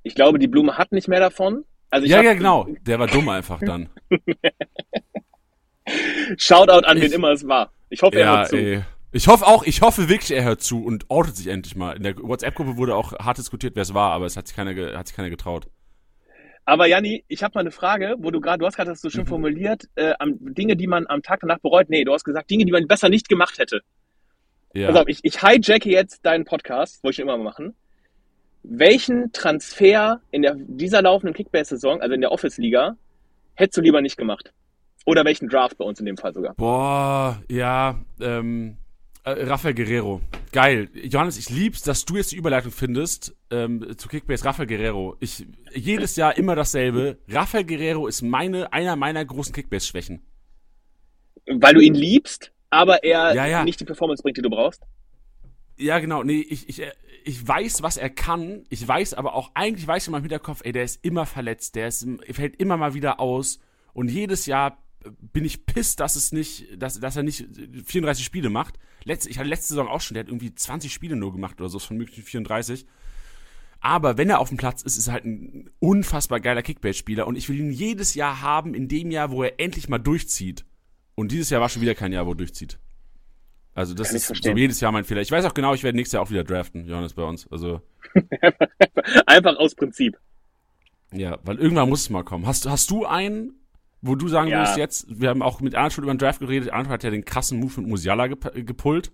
Ich 0.04 0.16
glaube, 0.16 0.40
die 0.40 0.48
Blume 0.48 0.78
hat 0.78 0.94
nicht 0.94 1.10
mehr 1.10 1.20
davon, 1.20 1.66
also 1.94 2.08
ja, 2.08 2.24
ja, 2.24 2.34
genau. 2.34 2.68
Der 2.82 2.98
war 2.98 3.06
dumm 3.06 3.30
einfach 3.30 3.60
dann. 3.60 3.88
Shoutout 6.38 6.88
an 6.88 6.98
ich, 6.98 7.04
wen 7.04 7.12
immer 7.12 7.30
es 7.30 7.48
war. 7.48 7.72
Ich 7.90 8.02
hoffe, 8.02 8.18
er 8.18 8.26
ja, 8.26 8.38
hört 8.38 8.48
zu. 8.48 8.56
Ey. 8.58 8.82
Ich 9.12 9.28
hoffe 9.28 9.46
auch, 9.46 9.64
ich 9.64 9.82
hoffe 9.84 10.10
wirklich, 10.10 10.32
er 10.32 10.44
hört 10.44 10.62
zu 10.64 10.84
und 10.84 11.12
outet 11.12 11.36
sich 11.36 11.46
endlich 11.46 11.76
mal. 11.76 11.96
In 11.96 12.02
der 12.02 12.18
WhatsApp-Gruppe 12.18 12.78
wurde 12.78 12.96
auch 12.96 13.14
hart 13.20 13.38
diskutiert, 13.38 13.76
wer 13.76 13.84
es 13.84 13.94
war, 13.94 14.12
aber 14.12 14.26
es 14.26 14.36
hat 14.36 14.48
sich 14.48 14.56
keiner, 14.56 14.98
hat 14.98 15.08
sich 15.08 15.16
keiner 15.16 15.30
getraut. 15.30 15.68
Aber 16.66 16.88
Janni, 16.88 17.26
ich 17.28 17.44
habe 17.44 17.52
mal 17.54 17.62
eine 17.62 17.70
Frage, 17.70 18.16
wo 18.18 18.32
du 18.32 18.42
gerade, 18.42 18.58
du 18.58 18.66
hast 18.66 18.76
gerade 18.76 18.90
das 18.90 19.00
so 19.00 19.12
schön 19.12 19.26
mhm. 19.26 19.28
formuliert, 19.28 19.84
äh, 19.94 20.16
Dinge, 20.26 20.76
die 20.76 20.88
man 20.88 21.06
am 21.06 21.22
Tag 21.22 21.42
danach 21.42 21.60
bereut. 21.60 21.92
Nee, 21.92 22.06
du 22.06 22.14
hast 22.14 22.24
gesagt, 22.24 22.50
Dinge, 22.50 22.66
die 22.66 22.72
man 22.72 22.88
besser 22.88 23.10
nicht 23.10 23.30
gemacht 23.30 23.60
hätte. 23.60 23.82
Ja. 24.74 24.88
Also 24.88 25.06
ich, 25.06 25.20
ich 25.22 25.44
hijacke 25.44 25.92
jetzt 25.92 26.26
deinen 26.26 26.46
Podcast, 26.46 27.04
wollte 27.04 27.14
ich 27.14 27.20
immer 27.20 27.38
mal 27.38 27.44
machen 27.44 27.76
welchen 28.64 29.32
Transfer 29.34 30.22
in 30.32 30.42
der, 30.42 30.56
dieser 30.56 31.02
laufenden 31.02 31.36
Kickbase-Saison, 31.36 32.02
also 32.02 32.14
in 32.14 32.22
der 32.22 32.32
Office-Liga, 32.32 32.98
hättest 33.56 33.78
du 33.78 33.82
lieber 33.82 34.02
nicht 34.02 34.18
gemacht? 34.18 34.54
Oder 35.06 35.26
welchen 35.26 35.50
Draft 35.50 35.78
bei 35.78 35.86
uns 35.86 36.00
in 36.00 36.06
dem 36.06 36.18
Fall 36.18 36.34
sogar? 36.34 36.56
Boah, 36.56 37.42
ja, 37.50 38.00
ähm, 38.22 38.78
äh, 39.26 39.32
Rafael 39.32 39.74
Guerrero. 39.74 40.22
Geil. 40.52 40.90
Johannes, 40.94 41.38
ich 41.38 41.50
lieb's, 41.50 41.82
dass 41.82 42.06
du 42.06 42.16
jetzt 42.16 42.32
die 42.32 42.38
Überleitung 42.38 42.72
findest 42.72 43.36
ähm, 43.52 43.98
zu 43.98 44.08
Kickbase 44.08 44.46
Rafael 44.46 44.68
Guerrero. 44.68 45.18
Ich, 45.20 45.46
jedes 45.74 46.16
Jahr 46.16 46.38
immer 46.38 46.56
dasselbe. 46.56 47.18
Rafael 47.28 47.66
Guerrero 47.66 48.08
ist 48.08 48.22
meine, 48.22 48.72
einer 48.72 48.96
meiner 48.96 49.24
großen 49.26 49.54
Kickbase-Schwächen. 49.54 50.22
Weil 51.48 51.74
du 51.74 51.82
ihn 51.82 51.96
liebst, 51.96 52.54
aber 52.70 53.04
er 53.04 53.34
ja, 53.36 53.46
ja. 53.46 53.64
nicht 53.64 53.80
die 53.80 53.86
Performance 53.86 54.24
bringt, 54.24 54.38
die 54.38 54.42
du 54.42 54.50
brauchst? 54.50 54.84
Ja, 55.78 56.00
genau. 56.00 56.24
Nee, 56.24 56.46
ich, 56.48 56.70
ich, 56.70 56.82
ich 57.26 57.48
weiß, 57.48 57.82
was 57.82 57.98
er 57.98 58.10
kann. 58.10 58.66
Ich 58.70 58.88
weiß 58.88 59.14
aber 59.14 59.36
auch, 59.36 59.52
eigentlich 59.54 59.88
weiß 59.88 60.04
ich 60.04 60.08
in 60.08 60.12
meinem 60.12 60.24
Hinterkopf, 60.24 60.62
ey, 60.64 60.72
der 60.72 60.84
ist 60.84 61.04
immer 61.04 61.26
verletzt. 61.26 61.76
Der 61.76 61.88
ist, 61.88 62.08
fällt 62.32 62.56
immer 62.58 62.78
mal 62.78 62.94
wieder 62.94 63.20
aus. 63.20 63.60
Und 63.94 64.10
jedes 64.10 64.46
Jahr 64.46 64.84
bin 65.10 65.46
ich 65.46 65.66
pisst, 65.66 66.00
dass 66.00 66.16
es 66.16 66.32
nicht, 66.32 66.82
dass, 66.82 67.00
dass 67.00 67.16
er 67.16 67.24
nicht 67.24 67.48
34 67.86 68.24
Spiele 68.24 68.50
macht. 68.50 68.80
Letzte, 69.04 69.30
ich 69.30 69.38
hatte 69.38 69.50
letzte 69.50 69.70
Saison 69.70 69.88
auch 69.88 70.02
schon, 70.02 70.16
der 70.16 70.24
hat 70.24 70.30
irgendwie 70.30 70.54
20 70.54 70.94
Spiele 70.94 71.16
nur 71.16 71.34
gemacht 71.34 71.60
oder 71.60 71.70
so 71.70 71.80
von 71.80 71.98
möglichen 71.98 72.24
34. 72.24 72.86
Aber 73.82 74.18
wenn 74.18 74.30
er 74.30 74.40
auf 74.40 74.48
dem 74.48 74.58
Platz 74.58 74.82
ist, 74.82 74.96
ist 74.96 75.08
er 75.08 75.14
halt 75.14 75.26
ein 75.26 75.70
unfassbar 75.80 76.40
geiler 76.40 76.62
Kickbase-Spieler 76.62 77.28
und 77.28 77.36
ich 77.36 77.50
will 77.50 77.60
ihn 77.60 77.72
jedes 77.72 78.16
Jahr 78.16 78.42
haben, 78.42 78.74
in 78.74 78.88
dem 78.88 79.12
Jahr, 79.12 79.30
wo 79.30 79.44
er 79.44 79.60
endlich 79.60 79.90
mal 79.90 79.98
durchzieht. 79.98 80.66
Und 81.16 81.32
dieses 81.32 81.50
Jahr 81.50 81.60
war 81.60 81.68
schon 81.68 81.82
wieder 81.82 81.94
kein 81.94 82.14
Jahr, 82.14 82.26
wo 82.26 82.32
er 82.32 82.38
durchzieht. 82.38 82.80
Also 83.76 83.96
das 83.96 84.10
Kann 84.10 84.18
ist 84.18 84.44
so 84.44 84.52
jedes 84.52 84.80
Jahr 84.82 84.92
mein 84.92 85.04
Fehler. 85.04 85.22
Ich 85.22 85.32
weiß 85.32 85.46
auch 85.46 85.54
genau, 85.54 85.74
ich 85.74 85.84
werde 85.84 85.96
nächstes 85.96 86.14
Jahr 86.14 86.24
auch 86.24 86.30
wieder 86.30 86.44
draften, 86.44 86.88
Johannes, 86.88 87.14
bei 87.14 87.24
uns. 87.24 87.52
Also 87.52 87.82
einfach 89.26 89.56
aus 89.58 89.74
Prinzip. 89.76 90.18
Ja, 91.12 91.40
weil 91.44 91.58
irgendwann 91.58 91.90
muss 91.90 92.02
es 92.02 92.10
mal 92.10 92.24
kommen. 92.24 92.46
Hast, 92.46 92.68
hast 92.68 92.90
du 92.92 93.06
einen, 93.06 93.54
wo 94.02 94.16
du 94.16 94.28
sagen 94.28 94.50
ja. 94.50 94.60
würdest 94.60 94.78
jetzt, 94.78 95.20
wir 95.20 95.30
haben 95.30 95.42
auch 95.42 95.60
mit 95.62 95.76
Arnold 95.76 95.94
schon 95.94 96.04
über 96.04 96.14
den 96.14 96.20
Draft 96.20 96.40
geredet, 96.40 96.72
Arnold 96.72 96.90
hat 96.90 97.04
ja 97.04 97.10
den 97.10 97.26
krassen 97.26 97.60
Move 97.60 97.82
mit 97.82 97.90
Musiala 97.90 98.28
gep 98.28 98.52
gepullt, 98.66 99.12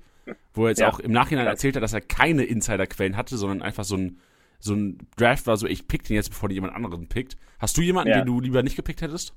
wo 0.53 0.63
er 0.63 0.69
jetzt 0.69 0.79
ja. 0.79 0.89
auch 0.89 0.99
im 0.99 1.11
Nachhinein 1.11 1.47
erzählt 1.47 1.75
hat, 1.75 1.83
dass 1.83 1.93
er 1.93 2.01
keine 2.01 2.43
Insiderquellen 2.43 3.15
hatte, 3.15 3.37
sondern 3.37 3.61
einfach 3.61 3.83
so 3.85 3.95
ein, 3.95 4.19
so 4.59 4.73
ein 4.73 4.97
Draft 5.15 5.47
war, 5.47 5.55
so 5.55 5.67
ich 5.67 5.87
pick 5.87 6.03
den 6.03 6.15
jetzt, 6.15 6.29
bevor 6.29 6.49
die 6.49 6.55
jemand 6.55 6.75
anderen 6.75 7.07
pickt. 7.07 7.37
Hast 7.59 7.77
du 7.77 7.81
jemanden, 7.81 8.11
ja. 8.11 8.17
den 8.19 8.27
du 8.27 8.41
lieber 8.41 8.63
nicht 8.63 8.75
gepickt 8.75 9.01
hättest? 9.01 9.33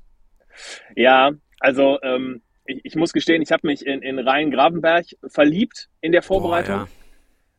Ja, 0.96 1.32
also 1.60 2.00
ähm, 2.02 2.42
ich, 2.64 2.80
ich 2.84 2.96
muss 2.96 3.12
gestehen, 3.12 3.42
ich 3.42 3.52
habe 3.52 3.66
mich 3.66 3.86
in, 3.86 4.02
in 4.02 4.18
Rhein 4.18 4.50
Gravenberg 4.50 5.06
verliebt 5.26 5.88
in 6.00 6.12
der 6.12 6.22
Vorbereitung. 6.22 6.76
Boah, 6.76 6.84
ja. 6.84 6.88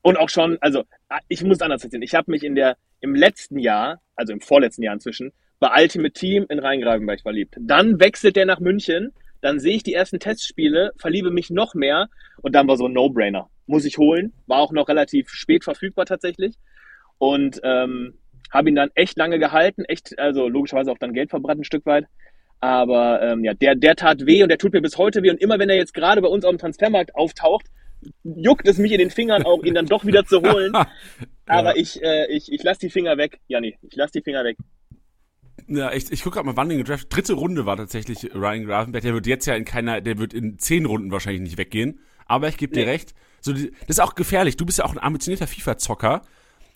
Und 0.02 0.18
auch 0.18 0.30
schon, 0.30 0.58
also 0.60 0.84
ich 1.30 1.44
muss 1.44 1.62
anders 1.62 1.84
erzählen. 1.84 2.02
Ich 2.02 2.16
habe 2.16 2.30
mich 2.30 2.44
in 2.44 2.56
der 2.56 2.78
im 3.00 3.16
letzten 3.16 3.58
Jahr, 3.58 4.02
also 4.16 4.34
im 4.34 4.42
vorletzten 4.42 4.84
Jahr 4.84 4.94
inzwischen, 4.94 5.32
bei 5.60 5.70
Ultimate 5.82 6.14
Team 6.14 6.46
in 6.50 6.60
Rhein-Gravenberg 6.60 7.22
verliebt. 7.22 7.56
Dann 7.60 8.00
wechselt 8.00 8.36
der 8.36 8.46
nach 8.46 8.60
München, 8.60 9.14
dann 9.40 9.60
sehe 9.60 9.76
ich 9.76 9.84
die 9.84 9.94
ersten 9.94 10.20
Testspiele, 10.20 10.92
verliebe 10.98 11.32
mich 11.32 11.50
noch 11.50 11.74
mehr 11.74 12.10
und 12.42 12.54
dann 12.54 12.68
war 12.68 12.78
so 12.78 12.88
ein 12.88 12.94
No-Brainer. 12.94 13.50
Muss 13.66 13.86
ich 13.86 13.98
holen. 13.98 14.34
War 14.46 14.60
auch 14.60 14.74
noch 14.74 14.90
relativ 14.90 15.30
spät 15.30 15.64
verfügbar 15.64 16.06
tatsächlich. 16.06 16.56
Und 17.18 17.62
ähm, 17.64 18.18
habe 18.52 18.70
ihn 18.70 18.76
dann 18.76 18.92
echt 18.94 19.18
lange 19.18 19.40
gehalten, 19.40 19.86
echt, 19.86 20.18
also 20.20 20.48
logischerweise 20.48 20.92
auch 20.92 20.98
dann 20.98 21.14
Geld 21.14 21.30
verbrannt 21.30 21.62
ein 21.62 21.66
Stück 21.66 21.86
weit. 21.86 22.06
Aber 22.64 23.22
ähm, 23.22 23.44
ja, 23.44 23.54
der, 23.54 23.76
der 23.76 23.94
tat 23.94 24.26
weh 24.26 24.42
und 24.42 24.48
der 24.48 24.58
tut 24.58 24.72
mir 24.72 24.80
bis 24.80 24.98
heute 24.98 25.22
weh. 25.22 25.30
Und 25.30 25.42
immer 25.42 25.60
wenn 25.60 25.70
er 25.70 25.76
jetzt 25.76 25.94
gerade 25.94 26.22
bei 26.22 26.30
uns 26.30 26.46
auf 26.46 26.52
dem 26.52 26.60
Transfermarkt 26.60 27.14
auftaucht, 27.14 27.66
juckt 28.24 28.66
es 28.70 28.78
mich 28.78 28.94
in 28.94 29.00
den 29.00 29.10
Fingern 29.10 29.44
auch, 29.44 29.66
ihn 29.66 29.74
dann 29.74 29.86
doch 29.86 30.06
wieder 30.06 30.24
zu 30.24 30.42
holen. 30.42 30.72
Aber 31.46 31.76
ich, 31.76 32.02
äh, 32.02 32.32
ich, 32.32 32.50
ich 32.50 32.64
lasse 32.64 32.80
die 32.80 32.90
Finger 32.90 33.18
weg, 33.18 33.42
Janni. 33.50 33.78
Ich 33.82 33.98
lasse 33.98 34.14
die 34.14 34.22
Finger 34.22 34.46
weg. 34.46 34.56
Ja, 35.68 35.92
ich, 35.92 36.10
ich 36.10 36.24
gucke 36.24 36.36
gerade 36.36 36.46
mal, 36.46 36.56
wann 36.56 36.70
den 36.70 36.78
gedraft. 36.78 37.14
Dritte 37.14 37.34
Runde 37.34 37.66
war 37.66 37.76
tatsächlich 37.76 38.34
Ryan 38.34 38.64
Grafenberg. 38.64 39.04
Der 39.04 39.14
wird 39.14 39.28
jetzt 39.28 39.46
ja 39.46 39.56
in 39.56 39.66
keiner, 39.66 40.00
der 40.00 40.18
wird 40.18 40.34
in 40.34 40.58
zehn 40.58 40.86
Runden 40.86 41.12
wahrscheinlich 41.12 41.42
nicht 41.42 41.58
weggehen. 41.58 42.00
Aber 42.28 42.48
ich 42.48 42.56
gebe 42.56 42.74
dir 42.74 42.88
recht. 42.88 43.14
So, 43.42 43.52
das 43.52 43.64
ist 43.88 44.00
auch 44.00 44.16
gefährlich. 44.16 44.56
Du 44.56 44.66
bist 44.66 44.78
ja 44.78 44.86
auch 44.86 44.94
ein 44.94 45.04
ambitionierter 45.04 45.48
FIFA-Zocker. 45.48 46.22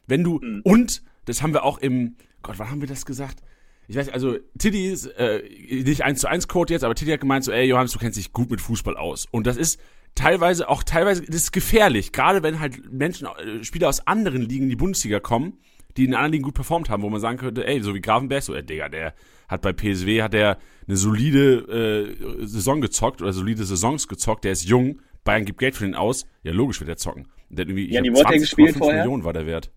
Wenn 0.05 0.25
du, 0.25 0.41
mhm. 0.41 0.63
und 0.65 1.01
das 1.23 1.41
haben 1.41 1.53
wir 1.53 1.63
auch 1.63 1.77
im, 1.77 2.17
Gott, 2.41 2.59
wann 2.59 2.71
haben 2.71 2.81
wir 2.81 2.89
das 2.89 3.05
gesagt? 3.05 3.39
Ich 3.87 3.95
weiß, 3.95 4.09
also 4.09 4.37
Tiddy 4.57 4.87
ist 4.87 5.05
äh, 5.17 5.41
nicht 5.69 6.03
eins 6.03 6.19
zu 6.19 6.27
eins 6.27 6.47
Code 6.47 6.73
jetzt, 6.73 6.83
aber 6.83 6.93
Tiddy 6.95 7.11
hat 7.11 7.21
gemeint 7.21 7.45
so, 7.45 7.51
ey 7.51 7.65
Johannes, 7.65 7.93
du 7.93 7.99
kennst 7.99 8.17
dich 8.17 8.33
gut 8.33 8.51
mit 8.51 8.59
Fußball 8.59 8.97
aus. 8.97 9.27
Und 9.31 9.47
das 9.47 9.55
ist 9.55 9.79
teilweise 10.15 10.67
auch 10.67 10.83
teilweise, 10.83 11.23
das 11.25 11.35
ist 11.35 11.51
gefährlich, 11.53 12.11
gerade 12.11 12.43
wenn 12.43 12.59
halt 12.59 12.91
Menschen, 12.91 13.27
äh, 13.27 13.63
Spieler 13.63 13.87
aus 13.87 14.05
anderen 14.05 14.41
Ligen 14.41 14.63
in 14.65 14.69
die 14.69 14.75
Bundesliga 14.75 15.19
kommen, 15.19 15.57
die 15.95 16.03
in 16.05 16.13
anderen 16.13 16.33
Ligen 16.33 16.43
gut 16.43 16.53
performt 16.55 16.89
haben, 16.89 17.01
wo 17.01 17.09
man 17.09 17.21
sagen 17.21 17.37
könnte, 17.37 17.65
ey, 17.65 17.81
so 17.81 17.95
wie 17.95 18.01
Gravenberg, 18.01 18.43
so, 18.43 18.53
ey, 18.53 18.63
Digga, 18.63 18.89
der 18.89 19.13
hat 19.47 19.61
bei 19.61 19.71
PSW, 19.71 20.21
hat 20.21 20.33
der 20.33 20.57
eine 20.87 20.97
solide 20.97 22.15
äh, 22.41 22.45
Saison 22.45 22.81
gezockt 22.81 23.21
oder 23.21 23.31
solide 23.31 23.63
Saisons 23.63 24.07
gezockt, 24.07 24.43
der 24.43 24.51
ist 24.51 24.65
jung, 24.65 25.01
Bayern 25.23 25.45
gibt 25.45 25.59
Geld 25.59 25.75
für 25.75 25.85
den 25.85 25.95
aus, 25.95 26.25
ja 26.43 26.51
logisch 26.51 26.79
wird 26.81 26.89
er 26.89 26.97
zocken. 26.97 27.27
Der 27.49 27.63
hat 27.63 27.69
irgendwie, 27.69 27.91
Ja, 27.91 28.01
die 28.01 28.09
glaub, 28.09 28.27
gespielt 28.31 28.75
20,5 28.75 28.77
vorher? 28.77 29.03
Millionen 29.03 29.23
war 29.23 29.33
der 29.33 29.45
Wert. 29.45 29.71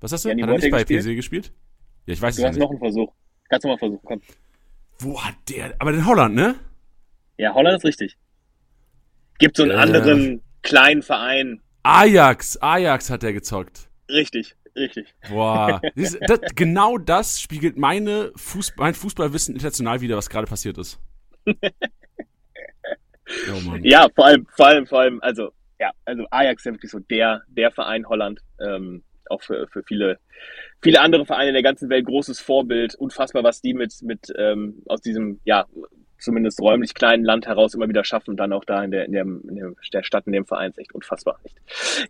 Was 0.00 0.12
hast 0.12 0.24
du? 0.24 0.28
Ja, 0.28 0.34
hat 0.42 0.48
er 0.50 0.58
nicht 0.58 0.70
bei? 0.70 0.84
PSW 0.84 1.16
gespielt? 1.16 1.52
Ja, 2.06 2.14
ich 2.14 2.22
weiß 2.22 2.36
Du 2.36 2.42
es 2.42 2.48
hast 2.48 2.54
nicht. 2.54 2.62
noch 2.62 2.70
einen 2.70 2.78
Versuch. 2.78 3.12
Kannst 3.48 3.64
du 3.64 3.68
mal 3.68 3.78
versuchen, 3.78 4.00
komm. 4.04 4.22
Wo 5.00 5.22
hat 5.22 5.34
der, 5.48 5.74
aber 5.78 5.92
in 5.92 6.06
Holland, 6.06 6.34
ne? 6.34 6.56
Ja, 7.36 7.54
Holland 7.54 7.76
ist 7.78 7.84
richtig. 7.84 8.16
Gibt 9.38 9.56
so 9.56 9.62
einen 9.62 9.72
Äh. 9.72 9.76
anderen 9.76 10.42
kleinen 10.62 11.02
Verein. 11.02 11.60
Ajax, 11.84 12.56
Ajax 12.60 13.08
hat 13.10 13.22
der 13.22 13.32
gezockt. 13.32 13.88
Richtig, 14.10 14.56
richtig. 14.74 15.14
Boah, 15.30 15.80
du, 15.94 16.02
das, 16.26 16.40
genau 16.54 16.98
das 16.98 17.40
spiegelt 17.40 17.78
meine 17.78 18.32
Fußball, 18.36 18.86
mein 18.86 18.94
Fußballwissen 18.94 19.54
international 19.54 20.00
wieder, 20.00 20.16
was 20.16 20.28
gerade 20.28 20.46
passiert 20.46 20.78
ist. 20.78 20.98
Oh. 23.50 23.76
Ja, 23.82 24.08
vor 24.14 24.24
allem, 24.24 24.46
vor 24.56 24.66
allem, 24.68 24.86
vor 24.86 25.00
allem, 25.00 25.20
also, 25.20 25.52
ja, 25.78 25.90
also 26.06 26.24
Ajax 26.30 26.62
ist 26.62 26.66
ja 26.66 26.72
wirklich 26.72 26.90
so 26.90 26.98
der, 26.98 27.42
der 27.48 27.70
Verein 27.70 28.08
Holland. 28.08 28.40
Ähm, 28.58 29.02
auch 29.28 29.42
für, 29.42 29.66
für 29.68 29.82
viele, 29.82 30.18
viele 30.82 31.00
andere 31.00 31.26
Vereine 31.26 31.48
in 31.48 31.54
der 31.54 31.62
ganzen 31.62 31.88
Welt 31.90 32.06
großes 32.06 32.40
Vorbild. 32.40 32.94
Unfassbar, 32.94 33.42
was 33.44 33.60
die 33.60 33.74
mit, 33.74 33.94
mit 34.02 34.32
ähm, 34.36 34.82
aus 34.86 35.00
diesem, 35.00 35.40
ja, 35.44 35.66
zumindest 36.18 36.60
räumlich 36.60 36.94
kleinen 36.94 37.24
Land 37.24 37.46
heraus 37.46 37.74
immer 37.74 37.88
wieder 37.88 38.04
schaffen 38.04 38.30
und 38.30 38.36
dann 38.38 38.52
auch 38.52 38.64
da 38.64 38.82
in 38.82 38.90
der, 38.90 39.04
in 39.06 39.12
der, 39.12 39.22
in 39.22 39.76
der- 39.92 40.02
Stadt, 40.02 40.26
in 40.26 40.32
dem 40.32 40.46
Verein 40.46 40.70
ist 40.70 40.78
echt 40.78 40.94
unfassbar. 40.94 41.38
Echt. 41.44 41.56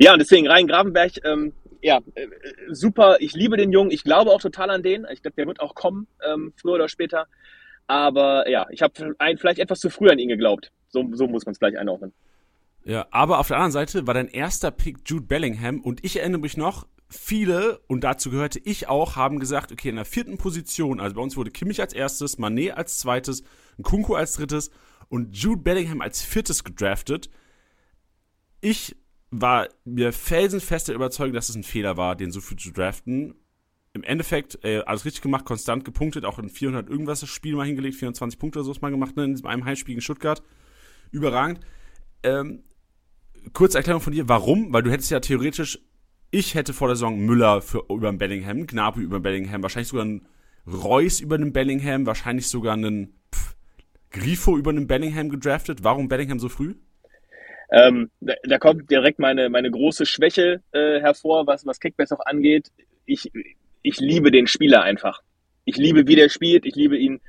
Ja, 0.01 0.13
und 0.15 0.19
deswegen 0.19 0.49
Rhein 0.49 0.67
Gravenberg, 0.67 1.13
ähm, 1.25 1.53
ja, 1.83 2.01
äh, 2.15 2.23
äh, 2.23 2.29
super. 2.71 3.17
Ich 3.21 3.35
liebe 3.35 3.57
den 3.57 3.71
Jungen. 3.71 3.91
Ich 3.91 4.05
glaube 4.05 4.31
auch 4.31 4.41
total 4.41 4.71
an 4.71 4.83
den. 4.83 5.07
Ich 5.13 5.23
glaube, 5.23 5.37
der 5.37 5.47
wird 5.47 5.61
auch 5.61 5.75
kommen, 5.75 6.07
ähm, 6.27 6.53
früher 6.57 6.75
oder 6.75 6.89
später. 6.89 7.27
Aber 7.87 8.49
ja, 8.51 8.67
ich 8.71 8.83
habe 8.83 9.15
vielleicht 9.39 9.59
etwas 9.59 9.81
zu 9.81 9.89
früh 9.89 10.09
an 10.11 10.19
ihn 10.19 10.29
geglaubt. 10.29 10.71
So, 10.89 11.07
so 11.13 11.27
muss 11.27 11.47
man 11.47 11.53
es 11.53 11.59
gleich 11.59 11.79
einordnen. 11.79 12.13
Ja, 12.85 13.07
aber 13.11 13.39
auf 13.39 13.49
der 13.49 13.57
anderen 13.59 13.73
Seite 13.73 14.07
war 14.07 14.15
dein 14.15 14.29
erster 14.29 14.71
Pick 14.71 14.99
Jude 15.07 15.27
Bellingham 15.27 15.81
und 15.81 16.05
ich 16.05 16.19
erinnere 16.19 16.41
mich 16.41 16.57
noch, 16.57 16.87
viele, 17.09 17.79
und 17.87 18.05
dazu 18.05 18.31
gehörte 18.31 18.59
ich 18.59 18.89
auch, 18.89 19.17
haben 19.17 19.39
gesagt, 19.39 19.73
okay, 19.73 19.89
in 19.89 19.97
der 19.97 20.05
vierten 20.05 20.39
Position, 20.39 21.01
also 21.01 21.17
bei 21.17 21.23
uns 21.23 21.37
wurde 21.37 21.51
Kimmich 21.51 21.81
als 21.81 21.93
erstes, 21.93 22.39
Manet 22.39 22.77
als 22.77 22.99
zweites, 22.99 23.43
Nkunku 23.79 24.15
als 24.15 24.35
drittes 24.35 24.71
und 25.09 25.37
Jude 25.37 25.63
Bellingham 25.63 26.01
als 26.01 26.23
viertes 26.23 26.65
gedraftet. 26.65 27.31
Ich 28.61 28.97
war 29.31 29.69
mir 29.85 30.13
felsenfest 30.13 30.89
der 30.89 30.95
Überzeugung, 30.95 31.35
dass 31.35 31.49
es 31.49 31.57
ein 31.57 31.65
Fehler 31.65 31.97
war, 31.97 32.17
den 32.17 32.31
so 32.31 32.41
früh 32.41 32.57
zu 32.57 32.73
draften. 32.73 33.35
Im 33.95 34.03
Endeffekt 34.03 34.63
äh, 34.65 34.81
alles 34.81 35.05
richtig 35.05 35.23
gemacht, 35.23 35.45
konstant 35.45 35.85
gepunktet, 35.85 36.25
auch 36.25 36.39
in 36.39 36.49
400 36.49 36.89
irgendwas 36.89 37.21
das 37.21 37.29
Spiel 37.31 37.57
mal 37.57 37.67
hingelegt, 37.67 37.97
24 37.97 38.39
Punkte 38.39 38.59
oder 38.59 38.67
so 38.67 38.73
ist 38.73 38.83
mal 38.83 38.91
gemacht, 38.91 39.17
ne, 39.17 39.25
in 39.25 39.45
einem 39.47 39.65
Heimspiel 39.65 39.95
gegen 39.95 40.03
Stuttgart. 40.03 40.43
Überragend. 41.11 41.61
Ähm, 42.23 42.65
kurze 43.53 43.79
Erklärung 43.79 44.03
von 44.03 44.13
dir, 44.13 44.29
warum? 44.29 44.73
Weil 44.73 44.83
du 44.83 44.91
hättest 44.91 45.11
ja 45.11 45.21
theoretisch, 45.21 45.79
ich 46.31 46.55
hätte 46.55 46.73
vor 46.73 46.89
der 46.89 46.97
Saison 46.97 47.19
Müller 47.19 47.63
für, 47.63 47.85
über 47.89 48.11
den 48.11 48.19
Bellingham, 48.19 48.67
Gnabry 48.67 49.03
über 49.03 49.19
den 49.19 49.23
Bellingham, 49.23 49.63
wahrscheinlich 49.63 49.89
sogar 49.89 50.05
einen 50.05 50.27
Reus 50.67 51.21
über 51.21 51.39
den 51.39 51.53
Bellingham, 51.53 52.07
wahrscheinlich 52.07 52.49
sogar 52.49 52.75
einen 52.75 53.15
pff, 53.35 53.55
Grifo 54.11 54.57
über 54.57 54.73
den 54.73 54.87
Bellingham 54.87 55.31
gedraftet. 55.31 55.83
Warum 55.83 56.09
Bellingham 56.09 56.39
so 56.39 56.49
früh? 56.49 56.75
Ähm, 57.71 58.11
da, 58.21 58.35
da 58.45 58.59
kommt 58.59 58.91
direkt 58.91 59.19
meine, 59.19 59.51
meine 59.51 59.71
große 59.71 60.07
Schwäche 60.07 60.63
äh, 60.73 61.01
hervor, 61.01 61.47
was, 61.47 61.67
was 61.67 61.81
Kickbase 61.81 62.19
auch 62.19 62.25
angeht. 62.25 62.71
Ich, 63.05 63.31
ich 63.83 64.01
liebe 64.01 64.31
den 64.31 64.47
Spieler 64.47 64.83
einfach. 64.83 65.23
Ich 65.65 65.77
liebe, 65.77 66.07
wie 66.07 66.17
der 66.17 66.29
spielt. 66.29 66.65
Ich 66.65 66.75
liebe 66.75 66.97
ihn 66.97 67.21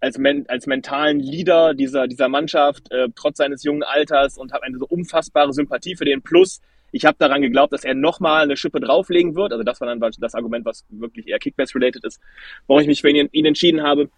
als, 0.00 0.18
men 0.18 0.48
als 0.48 0.66
mentalen 0.66 1.20
Leader 1.20 1.74
dieser, 1.74 2.06
dieser 2.06 2.28
Mannschaft, 2.28 2.90
äh, 2.90 3.08
trotz 3.14 3.38
seines 3.38 3.62
jungen 3.62 3.82
Alters 3.82 4.38
und 4.38 4.52
habe 4.52 4.64
eine 4.64 4.78
so 4.78 4.86
unfassbare 4.86 5.52
Sympathie 5.52 5.96
für 5.96 6.04
den. 6.04 6.22
Plus, 6.22 6.60
ich 6.92 7.04
habe 7.04 7.16
daran 7.18 7.42
geglaubt, 7.42 7.72
dass 7.72 7.84
er 7.84 7.94
nochmal 7.94 8.42
eine 8.44 8.56
Schippe 8.56 8.80
drauflegen 8.80 9.34
wird. 9.34 9.52
Also 9.52 9.64
das 9.64 9.80
war 9.80 9.88
dann 9.88 10.00
das 10.00 10.34
Argument, 10.34 10.64
was 10.64 10.84
wirklich 10.88 11.28
eher 11.28 11.38
Kickbase-related 11.38 12.04
ist, 12.04 12.20
warum 12.66 12.80
ich 12.82 12.88
mich 12.88 13.00
für 13.00 13.10
ihn, 13.10 13.28
ihn 13.32 13.46
entschieden 13.46 13.82
habe. 13.82 14.08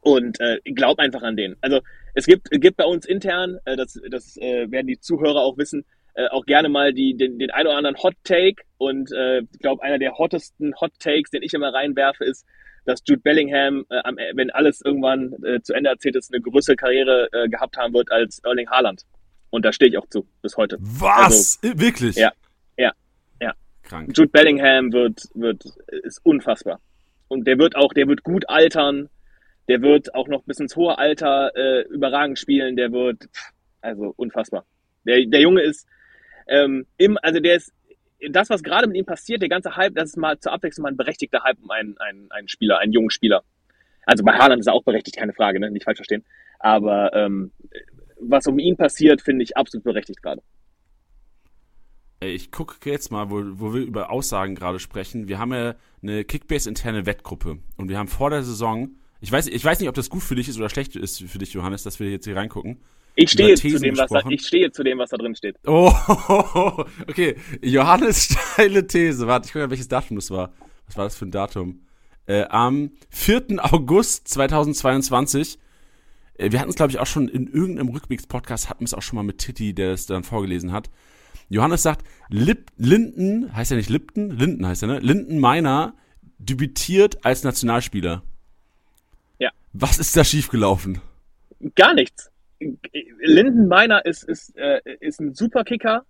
Und 0.00 0.40
äh, 0.40 0.58
glaub 0.64 0.98
einfach 0.98 1.22
an 1.22 1.36
den. 1.36 1.56
Also 1.60 1.80
es 2.14 2.24
gibt, 2.26 2.50
gibt 2.50 2.78
bei 2.78 2.84
uns 2.84 3.04
intern, 3.04 3.58
äh, 3.66 3.76
das, 3.76 4.00
das 4.10 4.36
äh, 4.38 4.70
werden 4.70 4.86
die 4.86 4.98
Zuhörer 4.98 5.42
auch 5.42 5.58
wissen, 5.58 5.84
äh, 6.14 6.28
auch 6.28 6.46
gerne 6.46 6.70
mal 6.70 6.94
die, 6.94 7.14
den, 7.14 7.38
den 7.38 7.50
ein 7.50 7.66
oder 7.66 7.76
anderen 7.76 8.02
Hot 8.02 8.14
Take. 8.24 8.62
Und 8.78 9.12
äh, 9.12 9.40
ich 9.40 9.58
glaube, 9.60 9.82
einer 9.82 9.98
der 9.98 10.16
hottesten 10.16 10.74
Hot 10.80 10.92
Takes, 10.98 11.30
den 11.30 11.42
ich 11.42 11.52
immer 11.52 11.74
reinwerfe, 11.74 12.24
ist, 12.24 12.46
dass 12.86 13.02
Jude 13.06 13.20
Bellingham, 13.20 13.84
äh, 13.90 14.00
am- 14.02 14.16
wenn 14.34 14.50
alles 14.50 14.80
irgendwann 14.82 15.34
äh, 15.44 15.60
zu 15.60 15.74
Ende 15.74 15.90
erzählt 15.90 16.16
ist, 16.16 16.32
eine 16.32 16.42
größere 16.42 16.74
Karriere 16.74 17.28
äh, 17.32 17.48
gehabt 17.48 17.76
haben 17.76 17.92
wird 17.92 18.10
als 18.10 18.40
Erling 18.44 18.68
Haaland. 18.70 19.02
Und 19.52 19.66
da 19.66 19.72
stehe 19.72 19.90
ich 19.90 19.98
auch 19.98 20.06
zu, 20.06 20.26
bis 20.40 20.56
heute. 20.56 20.78
Was? 20.80 21.58
Äh, 21.62 21.78
Wirklich? 21.78 22.16
Ja. 22.16 22.32
Ja. 22.78 22.92
Ja. 23.38 23.52
Krank. 23.82 24.16
Jude 24.16 24.30
Bellingham 24.30 24.92
wird, 24.92 25.28
wird, 25.34 25.62
ist 26.04 26.24
unfassbar. 26.24 26.80
Und 27.28 27.46
der 27.46 27.58
wird 27.58 27.76
auch, 27.76 27.92
der 27.92 28.08
wird 28.08 28.22
gut 28.22 28.48
altern. 28.48 29.10
Der 29.68 29.82
wird 29.82 30.14
auch 30.14 30.26
noch 30.26 30.42
bis 30.44 30.58
ins 30.58 30.74
hohe 30.74 30.96
Alter 30.96 31.54
äh, 31.54 31.82
überragend 31.88 32.38
spielen. 32.38 32.76
Der 32.76 32.92
wird, 32.92 33.28
also 33.82 34.14
unfassbar. 34.16 34.64
Der, 35.04 35.22
der 35.26 35.40
Junge 35.40 35.60
ist, 35.60 35.86
ähm, 36.48 36.86
im, 36.96 37.18
also 37.22 37.38
der 37.38 37.56
ist, 37.56 37.74
das, 38.30 38.48
was 38.48 38.62
gerade 38.62 38.86
mit 38.86 38.96
ihm 38.96 39.04
passiert, 39.04 39.42
der 39.42 39.50
ganze 39.50 39.76
Hype, 39.76 39.94
das 39.94 40.10
ist 40.10 40.16
mal 40.16 40.38
zur 40.38 40.52
Abwechslung 40.52 40.84
mal 40.84 40.92
ein 40.92 40.96
berechtigter 40.96 41.42
Hype 41.42 41.58
um 41.62 41.70
einen, 41.70 41.98
einen, 41.98 42.30
einen 42.30 42.48
Spieler, 42.48 42.78
einen 42.78 42.92
jungen 42.92 43.10
Spieler. 43.10 43.42
Also 44.06 44.24
bei 44.24 44.32
Haaland 44.32 44.60
ist 44.60 44.66
er 44.66 44.72
auch 44.72 44.84
berechtigt, 44.84 45.18
keine 45.18 45.34
Frage, 45.34 45.60
ne? 45.60 45.70
nicht 45.70 45.84
falsch 45.84 45.98
verstehen. 45.98 46.24
Aber 46.58 47.12
ähm, 47.12 47.52
was 48.28 48.46
um 48.46 48.58
ihn 48.58 48.76
passiert, 48.76 49.22
finde 49.22 49.44
ich 49.44 49.56
absolut 49.56 49.84
berechtigt 49.84 50.22
gerade. 50.22 50.42
Ey, 52.20 52.34
Ich 52.34 52.50
gucke 52.52 52.88
jetzt 52.88 53.10
mal, 53.10 53.30
wo, 53.30 53.42
wo 53.54 53.74
wir 53.74 53.82
über 53.82 54.10
Aussagen 54.10 54.54
gerade 54.54 54.78
sprechen. 54.78 55.28
Wir 55.28 55.38
haben 55.38 55.52
ja 55.52 55.74
eine 56.02 56.24
Kickbase-interne 56.24 57.04
Wettgruppe. 57.04 57.58
Und 57.76 57.88
wir 57.88 57.98
haben 57.98 58.08
vor 58.08 58.30
der 58.30 58.42
Saison, 58.42 58.96
ich 59.20 59.32
weiß, 59.32 59.48
ich 59.48 59.64
weiß 59.64 59.80
nicht, 59.80 59.88
ob 59.88 59.94
das 59.94 60.08
gut 60.08 60.22
für 60.22 60.34
dich 60.34 60.48
ist 60.48 60.58
oder 60.58 60.68
schlecht 60.68 60.94
ist 60.96 61.22
für 61.22 61.38
dich, 61.38 61.52
Johannes, 61.52 61.82
dass 61.82 61.98
wir 62.00 62.10
jetzt 62.10 62.24
hier 62.24 62.36
reingucken. 62.36 62.80
Ich 63.14 63.30
stehe 63.30 63.54
zu 63.56 63.78
dem, 63.78 63.96
was 63.98 64.10
da, 64.10 64.22
ich 64.28 64.46
stehe 64.46 64.70
zu 64.70 64.82
dem, 64.82 64.98
was 64.98 65.10
da 65.10 65.16
drin 65.16 65.34
steht. 65.34 65.56
Oh, 65.66 65.92
okay. 67.08 67.36
Johannes 67.60 68.24
steile 68.54 68.86
These. 68.86 69.26
Warte, 69.26 69.46
ich 69.46 69.52
gucke 69.52 69.64
mal, 69.64 69.70
welches 69.70 69.88
Datum 69.88 70.16
das 70.16 70.30
war. 70.30 70.52
Was 70.86 70.96
war 70.96 71.04
das 71.04 71.16
für 71.16 71.26
ein 71.26 71.30
Datum? 71.30 71.82
Äh, 72.26 72.44
am 72.44 72.92
4. 73.10 73.58
August 73.58 74.28
2022. 74.28 75.58
Wir 76.50 76.60
hatten 76.60 76.70
es, 76.70 76.76
glaube 76.76 76.90
ich, 76.90 76.98
auch 76.98 77.06
schon 77.06 77.28
in 77.28 77.46
irgendeinem 77.46 77.88
Rückblicks-Podcast, 77.88 78.68
hatten 78.68 78.80
wir 78.80 78.86
es 78.86 78.94
auch 78.94 79.02
schon 79.02 79.16
mal 79.16 79.22
mit 79.22 79.38
Titti, 79.38 79.74
der 79.74 79.92
es 79.92 80.06
dann 80.06 80.24
vorgelesen 80.24 80.72
hat. 80.72 80.90
Johannes 81.48 81.82
sagt, 81.82 82.06
Lip, 82.28 82.70
Linden, 82.76 83.54
heißt 83.54 83.70
ja 83.70 83.76
nicht 83.76 83.90
Lipton? 83.90 84.30
Linden 84.30 84.66
heißt 84.66 84.82
er, 84.82 84.88
ne? 84.88 84.98
Linden 85.00 85.38
Meiner 85.38 85.94
debütiert 86.38 87.24
als 87.24 87.44
Nationalspieler. 87.44 88.22
Ja. 89.38 89.50
Was 89.72 89.98
ist 89.98 90.16
da 90.16 90.24
schiefgelaufen? 90.24 91.00
Gar 91.76 91.94
nichts. 91.94 92.30
Linden 93.20 93.68
Meiner 93.68 94.04
ist, 94.04 94.24
ist, 94.24 94.56
äh, 94.56 94.80
ist 95.00 95.20
ein 95.20 95.34
super 95.34 95.64
Kicker. 95.64 96.04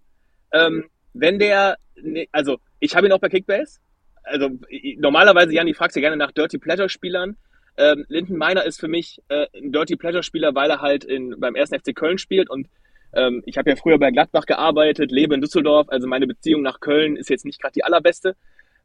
Ähm, 0.53 0.85
wenn 1.13 1.39
der, 1.39 1.77
ne, 2.01 2.29
also 2.33 2.59
ich 2.81 2.95
habe 2.95 3.07
ihn 3.07 3.13
auch 3.13 3.21
bei 3.21 3.29
Kickbase. 3.29 3.81
Also 4.23 4.51
normalerweise, 4.99 5.53
Jan, 5.53 5.67
die 5.67 5.75
fragst 5.75 5.97
ja 5.97 6.01
gerne 6.01 6.17
nach 6.17 6.33
Dirty 6.33 6.59
Pleasure 6.59 6.89
Spielern. 6.89 7.37
Ähm, 7.77 8.05
Linden 8.09 8.37
Meiner 8.37 8.65
ist 8.65 8.81
für 8.81 8.89
mich 8.89 9.21
äh, 9.29 9.47
ein 9.55 9.73
Dirty 9.73 9.97
Pleasure 9.97 10.23
Spieler, 10.23 10.55
weil 10.55 10.71
er 10.71 10.81
halt 10.81 11.05
in, 11.05 11.39
beim 11.39 11.57
1. 11.57 11.71
FC 11.71 11.95
Köln 11.95 12.19
spielt 12.19 12.51
und 12.51 12.69
ähm, 13.15 13.43
ich 13.47 13.59
habe 13.59 13.71
ja 13.71 13.77
früher 13.77 13.99
bei 13.99 14.11
Gladbach 14.11 14.47
gearbeitet, 14.47 15.11
lebe 15.11 15.35
in 15.35 15.41
Düsseldorf, 15.41 15.89
also 15.91 16.07
meine 16.07 16.27
Beziehung 16.27 16.63
nach 16.63 16.81
Köln 16.81 17.17
ist 17.17 17.29
jetzt 17.29 17.45
nicht 17.45 17.61
gerade 17.61 17.75
die 17.75 17.85
allerbeste. 17.85 18.37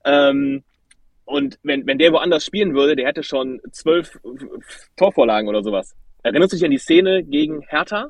Ähm, 0.04 0.64
und 1.26 1.60
wenn, 1.64 1.86
wenn 1.86 1.98
der 1.98 2.14
woanders 2.14 2.46
spielen 2.46 2.74
würde, 2.74 2.96
der 2.96 3.08
hätte 3.08 3.24
schon 3.24 3.62
zwölf 3.72 4.18
Torvorlagen 4.96 5.50
oder 5.50 5.64
sowas. 5.64 5.96
Erinnerst 6.24 6.54
du 6.54 6.58
dich 6.58 6.66
an 6.66 6.72
die 6.72 6.78
Szene 6.78 7.24
gegen 7.24 7.62
Hertha, 7.62 8.10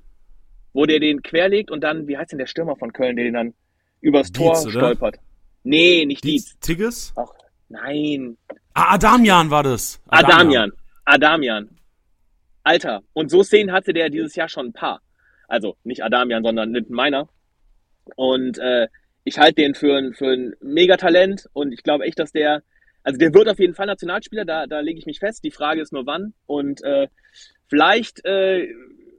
wo 0.74 0.86
der 0.86 1.00
den 1.00 1.22
querlegt 1.22 1.72
und 1.72 1.82
dann, 1.82 2.08
wie 2.08 2.18
heißt 2.18 2.32
denn 2.32 2.40
der 2.40 2.46
Stürmer 2.46 2.76
von 2.76 2.94
Köln, 2.94 3.16
der 3.16 3.26
den 3.26 3.34
dann 3.34 3.54
übers 4.02 4.32
Tor 4.32 4.54
Dietz, 4.54 4.66
oder? 4.66 4.72
stolpert? 4.72 5.16
Nee, 5.64 6.06
nicht 6.06 6.24
Dietz. 6.24 6.46
Dietz, 6.46 6.60
Tigges? 6.60 7.14
Ach, 7.16 7.30
nein. 7.70 8.38
Ah, 8.74 8.94
Adamian 8.96 9.50
war 9.50 9.64
das. 9.64 10.02
Adamian. 10.08 10.72
Adamian. 11.06 11.70
Alter. 12.64 13.02
Und 13.14 13.32
so 13.32 13.44
Szenen 13.44 13.72
hatte 13.72 13.94
der 13.94 14.10
dieses 14.10 14.36
Jahr 14.36 14.50
schon 14.50 14.68
ein 14.68 14.74
paar. 14.74 15.02
Also 15.48 15.78
nicht 15.84 16.04
Adamian, 16.04 16.44
sondern 16.44 16.74
Linden 16.74 16.94
Meiner. 16.94 17.30
Und 18.16 18.58
äh, 18.58 18.88
ich 19.24 19.38
halte 19.40 19.56
den 19.62 19.76
für 19.76 19.98
ein, 19.98 20.14
für 20.14 20.32
ein 20.34 20.54
Megatalent 20.62 21.48
und 21.54 21.72
ich 21.72 21.84
glaube 21.84 22.06
echt, 22.06 22.20
dass 22.20 22.32
der, 22.32 22.64
also 23.04 23.18
der 23.18 23.34
wird 23.34 23.50
auf 23.50 23.60
jeden 23.60 23.74
Fall 23.74 23.86
Nationalspieler, 23.86 24.46
da, 24.46 24.68
da 24.68 24.80
lege 24.82 25.00
ich 25.00 25.06
mich 25.06 25.20
fest. 25.20 25.44
Die 25.44 25.52
Frage 25.52 25.82
ist 25.82 25.94
nur 25.94 26.06
wann. 26.06 26.34
Und 26.46 26.84
äh, 26.84 27.08
vielleicht 27.68 28.24
äh, 28.26 28.68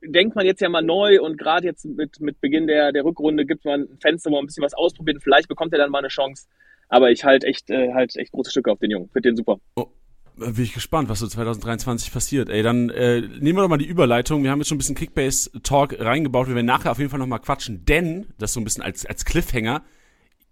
denkt 0.02 0.36
man 0.36 0.46
jetzt 0.46 0.60
ja 0.60 0.68
mal 0.68 0.82
neu 0.82 1.20
und 1.20 1.38
gerade 1.38 1.66
jetzt 1.66 1.84
mit, 1.84 2.20
mit 2.20 2.40
Beginn 2.40 2.66
der, 2.66 2.92
der 2.92 3.04
Rückrunde 3.04 3.46
gibt 3.46 3.64
man 3.64 3.82
ein 3.82 3.98
Fenster, 4.00 4.30
wo 4.30 4.36
man 4.36 4.44
ein 4.44 4.46
bisschen 4.46 4.64
was 4.64 4.74
ausprobiert. 4.74 5.22
Vielleicht 5.22 5.48
bekommt 5.48 5.72
er 5.72 5.78
dann 5.78 5.90
mal 5.90 5.98
eine 5.98 6.08
Chance. 6.08 6.46
Aber 6.88 7.10
ich 7.10 7.24
halte 7.24 7.46
echt, 7.46 7.70
äh, 7.70 7.92
halt 7.92 8.16
echt 8.16 8.32
große 8.32 8.50
Stücke 8.50 8.72
auf 8.72 8.78
den 8.78 8.90
Jungen. 8.90 9.08
Finde 9.10 9.30
den 9.30 9.36
super. 9.36 9.58
Oh. 9.76 9.86
Bin 10.36 10.62
ich 10.62 10.72
gespannt, 10.72 11.08
was 11.08 11.18
so 11.18 11.26
2023 11.26 12.12
passiert. 12.12 12.48
Ey, 12.48 12.62
dann 12.62 12.90
äh, 12.90 13.20
nehmen 13.20 13.58
wir 13.58 13.62
doch 13.62 13.68
mal 13.68 13.76
die 13.76 13.86
Überleitung. 13.86 14.44
Wir 14.44 14.52
haben 14.52 14.60
jetzt 14.60 14.68
schon 14.68 14.76
ein 14.76 14.78
bisschen 14.78 14.94
Kickbase-Talk 14.94 15.98
reingebaut. 15.98 16.46
Wir 16.46 16.54
werden 16.54 16.66
nachher 16.66 16.92
auf 16.92 16.98
jeden 16.98 17.10
Fall 17.10 17.18
nochmal 17.18 17.40
quatschen, 17.40 17.84
denn, 17.86 18.26
das 18.38 18.52
so 18.52 18.60
ein 18.60 18.64
bisschen 18.64 18.84
als, 18.84 19.04
als 19.04 19.24
Cliffhanger, 19.24 19.82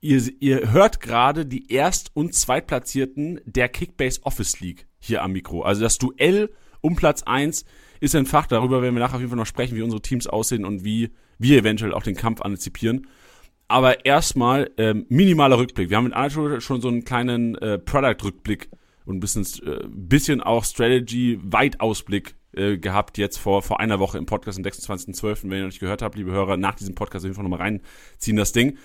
ihr, 0.00 0.22
ihr 0.40 0.72
hört 0.72 1.00
gerade 1.00 1.46
die 1.46 1.70
Erst- 1.72 2.10
und 2.14 2.34
Zweitplatzierten 2.34 3.40
der 3.44 3.68
Kickbase 3.68 4.20
Office 4.24 4.58
League 4.58 4.88
hier 4.98 5.22
am 5.22 5.32
Mikro. 5.32 5.62
Also 5.62 5.82
das 5.82 5.98
Duell 5.98 6.50
um 6.80 6.96
Platz 6.96 7.22
1 7.22 7.64
ist 8.00 8.14
ein 8.16 8.26
Fach. 8.26 8.46
Darüber 8.46 8.82
werden 8.82 8.94
wir 8.94 9.00
nachher 9.00 9.14
auf 9.14 9.20
jeden 9.20 9.30
Fall 9.30 9.38
noch 9.38 9.46
sprechen, 9.46 9.76
wie 9.76 9.82
unsere 9.82 10.02
Teams 10.02 10.26
aussehen 10.26 10.64
und 10.64 10.84
wie 10.84 11.10
wir 11.38 11.58
eventuell 11.58 11.94
auch 11.94 12.02
den 12.02 12.16
Kampf 12.16 12.40
antizipieren. 12.40 13.06
Aber 13.68 14.04
erstmal 14.04 14.70
ähm, 14.76 15.06
minimaler 15.08 15.58
Rückblick. 15.58 15.90
Wir 15.90 15.96
haben 15.96 16.04
mit 16.04 16.12
Anatol 16.12 16.60
schon 16.60 16.80
so 16.80 16.88
einen 16.88 17.04
kleinen 17.04 17.56
äh, 17.56 17.78
Product-Rückblick 17.78 18.70
und 19.04 19.16
ein 19.16 19.20
bisschen, 19.20 19.44
äh, 19.66 19.84
bisschen 19.88 20.40
auch 20.40 20.64
Strategy-Weitausblick 20.64 22.36
äh, 22.52 22.78
gehabt 22.78 23.18
jetzt 23.18 23.38
vor, 23.38 23.62
vor 23.62 23.80
einer 23.80 23.98
Woche 23.98 24.18
im 24.18 24.26
Podcast 24.26 24.58
am 24.58 24.64
26.12. 24.64 25.44
Wenn 25.44 25.52
ihr 25.52 25.58
noch 25.60 25.66
nicht 25.66 25.80
gehört 25.80 26.02
habt, 26.02 26.16
liebe 26.16 26.32
Hörer, 26.32 26.56
nach 26.56 26.74
diesem 26.74 26.94
Podcast 26.94 27.24
auf 27.24 27.28
jeden 27.28 27.34
Fall 27.34 27.44
nochmal 27.44 27.60
reinziehen 27.60 28.36
das 28.36 28.52
Ding. 28.52 28.78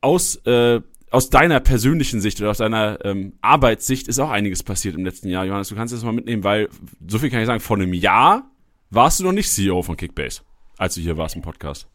Aus, 0.00 0.36
äh, 0.44 0.80
aus 1.10 1.30
deiner 1.30 1.60
persönlichen 1.60 2.20
Sicht 2.20 2.40
oder 2.40 2.50
aus 2.50 2.58
deiner 2.58 3.04
ähm, 3.04 3.34
Arbeitssicht 3.40 4.08
ist 4.08 4.18
auch 4.18 4.30
einiges 4.30 4.62
passiert 4.62 4.94
im 4.96 5.04
letzten 5.04 5.28
Jahr. 5.28 5.44
Johannes, 5.44 5.68
du 5.68 5.74
kannst 5.74 5.94
das 5.94 6.02
mal 6.04 6.12
mitnehmen, 6.12 6.42
weil 6.42 6.68
so 7.06 7.18
viel 7.18 7.30
kann 7.30 7.40
ich 7.40 7.46
sagen, 7.46 7.60
vor 7.60 7.76
einem 7.76 7.94
Jahr 7.94 8.50
warst 8.90 9.20
du 9.20 9.24
noch 9.24 9.32
nicht 9.32 9.50
CEO 9.50 9.82
von 9.82 9.96
Kickbase, 9.96 10.42
als 10.76 10.94
du 10.94 11.00
hier 11.00 11.16
warst 11.16 11.36
im 11.36 11.42
Podcast. 11.42 11.88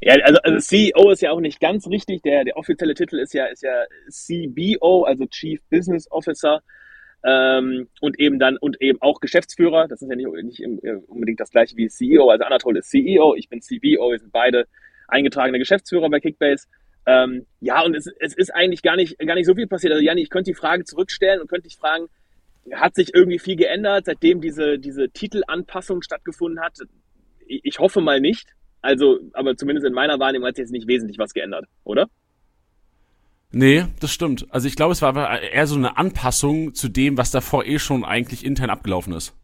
Ja, 0.00 0.14
also, 0.24 0.40
also 0.42 0.58
CEO 0.58 1.10
ist 1.10 1.20
ja 1.20 1.30
auch 1.30 1.40
nicht 1.40 1.60
ganz 1.60 1.86
richtig. 1.86 2.22
Der, 2.22 2.44
der 2.44 2.56
offizielle 2.56 2.94
Titel 2.94 3.18
ist 3.18 3.34
ja, 3.34 3.46
ist 3.46 3.62
ja 3.62 3.84
CBO, 4.08 5.04
also 5.04 5.26
Chief 5.26 5.60
Business 5.70 6.10
Officer. 6.10 6.62
Ähm, 7.22 7.88
und 8.00 8.18
eben 8.18 8.38
dann 8.38 8.56
und 8.56 8.80
eben 8.80 9.00
auch 9.02 9.20
Geschäftsführer. 9.20 9.88
Das 9.88 10.00
ist 10.00 10.08
ja 10.08 10.16
nicht, 10.16 10.28
nicht 10.42 10.62
unbedingt 11.06 11.38
das 11.38 11.50
gleiche 11.50 11.76
wie 11.76 11.88
CEO. 11.88 12.30
Also 12.30 12.44
Anatol 12.44 12.78
ist 12.78 12.88
CEO, 12.88 13.34
ich 13.34 13.50
bin 13.50 13.60
CBO, 13.60 14.10
wir 14.10 14.18
sind 14.18 14.32
beide 14.32 14.66
eingetragene 15.06 15.58
Geschäftsführer 15.58 16.08
bei 16.08 16.20
Kickbase. 16.20 16.66
Ähm, 17.06 17.46
ja, 17.60 17.82
und 17.82 17.94
es, 17.94 18.06
es 18.20 18.34
ist 18.34 18.54
eigentlich 18.54 18.82
gar 18.82 18.96
nicht, 18.96 19.18
gar 19.18 19.34
nicht 19.34 19.46
so 19.46 19.54
viel 19.54 19.66
passiert. 19.66 19.92
Also 19.92 20.04
Janni, 20.04 20.22
ich 20.22 20.30
könnte 20.30 20.50
die 20.50 20.56
Frage 20.56 20.84
zurückstellen 20.84 21.42
und 21.42 21.48
könnte 21.48 21.68
dich 21.68 21.76
fragen, 21.76 22.06
hat 22.72 22.94
sich 22.94 23.14
irgendwie 23.14 23.38
viel 23.38 23.56
geändert, 23.56 24.06
seitdem 24.06 24.40
diese, 24.40 24.78
diese 24.78 25.10
Titelanpassung 25.10 26.02
stattgefunden 26.02 26.62
hat? 26.62 26.78
Ich 27.46 27.78
hoffe 27.78 28.00
mal 28.00 28.20
nicht. 28.20 28.54
Also, 28.82 29.20
aber 29.32 29.56
zumindest 29.56 29.86
in 29.86 29.92
meiner 29.92 30.18
Wahrnehmung 30.18 30.48
hat 30.48 30.56
sich 30.56 30.64
jetzt 30.64 30.72
nicht 30.72 30.88
wesentlich 30.88 31.18
was 31.18 31.34
geändert, 31.34 31.66
oder? 31.84 32.08
Nee, 33.52 33.84
das 34.00 34.12
stimmt. 34.12 34.46
Also 34.50 34.68
ich 34.68 34.76
glaube, 34.76 34.92
es 34.92 35.02
war 35.02 35.42
eher 35.42 35.66
so 35.66 35.76
eine 35.76 35.96
Anpassung 35.96 36.74
zu 36.74 36.88
dem, 36.88 37.18
was 37.18 37.30
davor 37.30 37.66
eh 37.66 37.78
schon 37.78 38.04
eigentlich 38.04 38.44
intern 38.44 38.70
abgelaufen 38.70 39.12
ist. 39.12 39.34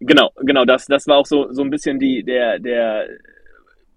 Genau, 0.00 0.30
genau, 0.36 0.64
das, 0.64 0.86
das 0.86 1.06
war 1.08 1.16
auch 1.16 1.26
so, 1.26 1.52
so 1.52 1.62
ein 1.62 1.70
bisschen 1.70 1.98
die, 1.98 2.22
der, 2.22 2.60
der, 2.60 3.08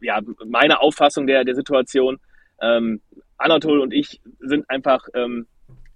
ja, 0.01 0.19
meine 0.45 0.79
Auffassung 0.79 1.27
der, 1.27 1.43
der 1.43 1.53
Situation. 1.53 2.17
Ähm, 2.59 3.01
Anatol 3.37 3.79
und 3.79 3.93
ich 3.93 4.19
sind 4.39 4.67
einfach 4.69 5.07
ähm, 5.13 5.45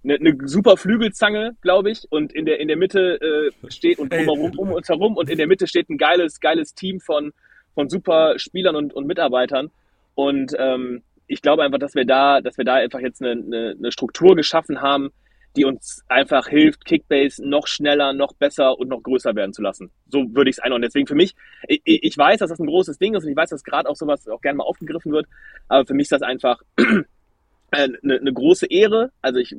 eine, 0.04 0.14
eine 0.14 0.48
super 0.48 0.76
Flügelzange, 0.76 1.56
glaube 1.60 1.90
ich, 1.90 2.04
und 2.10 2.32
in 2.32 2.46
der, 2.46 2.60
in 2.60 2.68
der 2.68 2.76
Mitte 2.76 3.20
äh, 3.20 3.70
steht 3.70 3.98
und 3.98 4.12
drumherum 4.12 4.56
um 4.56 4.72
uns 4.72 4.88
herum 4.88 5.16
und 5.16 5.28
in 5.28 5.38
der 5.38 5.48
Mitte 5.48 5.66
steht 5.66 5.88
ein 5.90 5.98
geiles, 5.98 6.38
geiles 6.38 6.74
Team 6.74 7.00
von, 7.00 7.32
von 7.76 7.88
super 7.88 8.38
Spielern 8.38 8.74
und, 8.74 8.92
und 8.94 9.06
Mitarbeitern. 9.06 9.70
Und 10.16 10.56
ähm, 10.58 11.02
ich 11.28 11.42
glaube 11.42 11.62
einfach, 11.62 11.78
dass 11.78 11.94
wir 11.94 12.06
da, 12.06 12.40
dass 12.40 12.58
wir 12.58 12.64
da 12.64 12.74
einfach 12.74 13.00
jetzt 13.00 13.22
eine, 13.22 13.32
eine, 13.32 13.76
eine 13.78 13.92
Struktur 13.92 14.34
geschaffen 14.34 14.80
haben, 14.80 15.10
die 15.56 15.64
uns 15.64 16.02
einfach 16.08 16.48
hilft, 16.48 16.84
Kickbase 16.84 17.46
noch 17.46 17.66
schneller, 17.66 18.12
noch 18.12 18.32
besser 18.32 18.78
und 18.78 18.88
noch 18.88 19.02
größer 19.02 19.34
werden 19.34 19.52
zu 19.52 19.62
lassen. 19.62 19.90
So 20.08 20.34
würde 20.34 20.50
ich 20.50 20.56
es 20.56 20.62
einordnen. 20.62 20.88
Deswegen 20.88 21.06
für 21.06 21.14
mich, 21.14 21.34
ich, 21.68 21.80
ich, 21.84 22.16
weiß, 22.16 22.38
dass 22.38 22.50
das 22.50 22.58
ein 22.58 22.66
großes 22.66 22.98
Ding 22.98 23.14
ist 23.14 23.24
und 23.24 23.30
ich 23.30 23.36
weiß, 23.36 23.50
dass 23.50 23.62
gerade 23.62 23.88
auch 23.88 23.96
sowas 23.96 24.26
auch 24.28 24.40
gerne 24.40 24.58
mal 24.58 24.64
aufgegriffen 24.64 25.12
wird, 25.12 25.26
aber 25.68 25.86
für 25.86 25.94
mich 25.94 26.04
ist 26.04 26.12
das 26.12 26.22
einfach 26.22 26.62
eine, 27.70 27.98
eine 28.02 28.32
große 28.32 28.66
Ehre. 28.66 29.10
Also 29.20 29.38
ich 29.38 29.54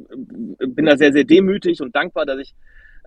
bin 0.60 0.86
da 0.86 0.98
sehr, 0.98 1.14
sehr 1.14 1.24
demütig 1.24 1.82
und 1.82 1.96
dankbar, 1.96 2.26
dass 2.26 2.40
ich, 2.40 2.54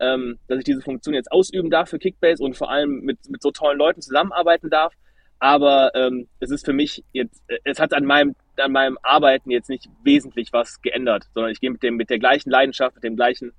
ähm, 0.00 0.38
dass 0.48 0.58
ich 0.58 0.64
diese 0.64 0.80
Funktion 0.80 1.14
jetzt 1.14 1.30
ausüben 1.30 1.70
darf 1.70 1.90
für 1.90 1.98
Kickbase 1.98 2.42
und 2.42 2.56
vor 2.56 2.70
allem 2.70 3.00
mit, 3.00 3.18
mit 3.28 3.42
so 3.42 3.50
tollen 3.50 3.78
Leuten 3.78 4.00
zusammenarbeiten 4.00 4.70
darf. 4.70 4.94
Aber 5.38 5.94
ähm, 5.94 6.28
es 6.38 6.50
ist 6.50 6.66
für 6.66 6.72
mich 6.72 7.02
jetzt, 7.12 7.42
es 7.64 7.78
hat 7.78 7.94
an 7.94 8.04
meinem, 8.04 8.34
an 8.58 8.72
meinem 8.72 8.98
Arbeiten 9.02 9.50
jetzt 9.50 9.70
nicht 9.70 9.88
wesentlich 10.04 10.52
was 10.52 10.82
geändert, 10.82 11.24
sondern 11.34 11.50
ich 11.52 11.60
gehe 11.60 11.70
mit 11.70 11.82
dem, 11.82 11.96
mit 11.96 12.10
der 12.10 12.18
gleichen 12.18 12.50
Leidenschaft, 12.50 12.96
mit 12.96 13.04
dem 13.04 13.16
gleichen 13.16 13.52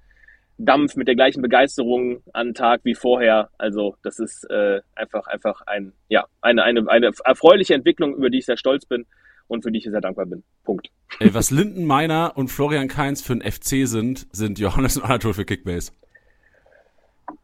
Dampf, 0.57 0.95
mit 0.95 1.07
der 1.07 1.15
gleichen 1.15 1.41
Begeisterung 1.41 2.21
an 2.33 2.49
den 2.49 2.53
Tag 2.53 2.81
wie 2.83 2.93
vorher. 2.93 3.49
Also 3.57 3.95
das 4.03 4.19
ist 4.19 4.43
äh, 4.49 4.81
einfach, 4.95 5.25
einfach 5.27 5.61
ein, 5.65 5.93
ja, 6.07 6.25
eine, 6.41 6.63
eine, 6.63 6.87
eine 6.87 7.11
erfreuliche 7.23 7.73
Entwicklung, 7.73 8.15
über 8.15 8.29
die 8.29 8.39
ich 8.39 8.45
sehr 8.45 8.57
stolz 8.57 8.85
bin 8.85 9.05
und 9.47 9.63
für 9.63 9.71
die 9.71 9.79
ich 9.79 9.85
sehr 9.85 10.01
dankbar 10.01 10.27
bin. 10.27 10.43
Punkt. 10.63 10.89
Ey, 11.19 11.33
was 11.33 11.49
Linden 11.49 11.85
Meiner 11.85 12.37
und 12.37 12.49
Florian 12.49 12.87
Kainz 12.87 13.21
für 13.21 13.33
ein 13.33 13.41
FC 13.41 13.87
sind, 13.87 14.27
sind 14.31 14.59
Johannes 14.59 14.97
und 14.97 15.03
Anatol 15.03 15.33
für 15.33 15.45
Kickbase. 15.45 15.91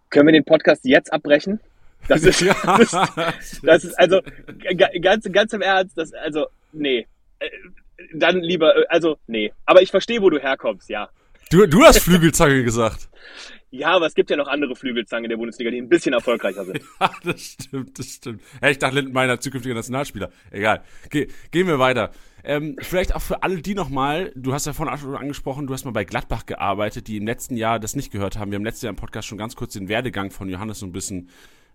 Können 0.10 0.28
wir 0.28 0.34
den 0.34 0.46
Podcast 0.46 0.86
jetzt 0.86 1.12
abbrechen? 1.12 1.60
Das 2.08 2.24
ist, 2.24 2.42
das 2.64 2.80
ist, 2.82 3.64
das 3.64 3.84
ist 3.84 4.00
also 4.00 4.22
ganz, 5.02 5.32
ganz 5.32 5.54
im 5.54 5.62
Ernst, 5.62 5.98
das, 5.98 6.14
also, 6.14 6.48
nee. 6.72 7.08
Äh, 7.40 7.50
dann 8.14 8.40
lieber, 8.42 8.76
äh, 8.76 8.86
also, 8.90 9.18
nee. 9.28 9.52
Aber 9.66 9.82
ich 9.82 9.92
verstehe, 9.92 10.22
wo 10.22 10.30
du 10.30 10.40
herkommst, 10.40 10.90
ja. 10.90 11.10
Du, 11.50 11.66
du 11.66 11.84
hast 11.84 12.00
Flügelzange 12.00 12.64
gesagt. 12.64 13.10
Ja, 13.70 13.90
aber 13.90 14.06
es 14.06 14.16
gibt 14.16 14.30
ja 14.30 14.38
noch 14.38 14.48
andere 14.48 14.78
Flügelzangen 14.78 15.26
in 15.26 15.30
der 15.30 15.36
Bundesliga, 15.36 15.70
die 15.70 15.82
ein 15.82 15.90
bisschen 15.90 16.14
erfolgreicher 16.14 16.64
sind. 16.64 16.80
ja, 17.02 17.12
das 17.22 17.42
stimmt, 17.42 18.00
das 18.00 18.06
stimmt. 18.14 18.42
Ja, 18.62 18.70
ich 18.70 18.80
dachte, 18.80 18.96
Lindenmeiner 18.96 19.42
zukünftiger 19.42 19.76
Nationalspieler. 19.76 20.32
Egal. 20.52 20.84
Ge 21.10 21.28
gehen 21.52 21.68
wir 21.68 21.78
weiter. 21.78 22.12
Ähm, 22.50 22.78
vielleicht 22.80 23.14
auch 23.14 23.22
für 23.22 23.44
alle 23.44 23.62
die 23.62 23.76
nochmal, 23.76 24.32
du 24.34 24.54
hast 24.54 24.66
ja 24.66 24.72
vorhin 24.72 24.98
schon 24.98 25.18
angesprochen, 25.18 25.68
du 25.68 25.74
hast 25.74 25.84
mal 25.84 25.92
bei 25.92 26.06
Gladbach 26.06 26.46
gearbeitet, 26.46 27.10
die 27.10 27.18
im 27.18 27.28
letzten 27.28 27.58
Jahr 27.58 27.78
das 27.78 27.94
nicht 27.94 28.10
gehört 28.10 28.40
haben. 28.40 28.52
Wir 28.52 28.56
haben 28.56 28.64
letztes 28.64 28.84
Jahr 28.84 28.90
im 28.90 28.96
Podcast 28.96 29.28
schon 29.28 29.38
ganz 29.38 29.58
kurz 29.58 29.74
den 29.74 29.90
Werdegang 29.90 30.32
von 30.32 30.48
Johannes 30.48 30.80
so 30.80 30.86
ein 30.86 30.94
bisschen 30.94 31.28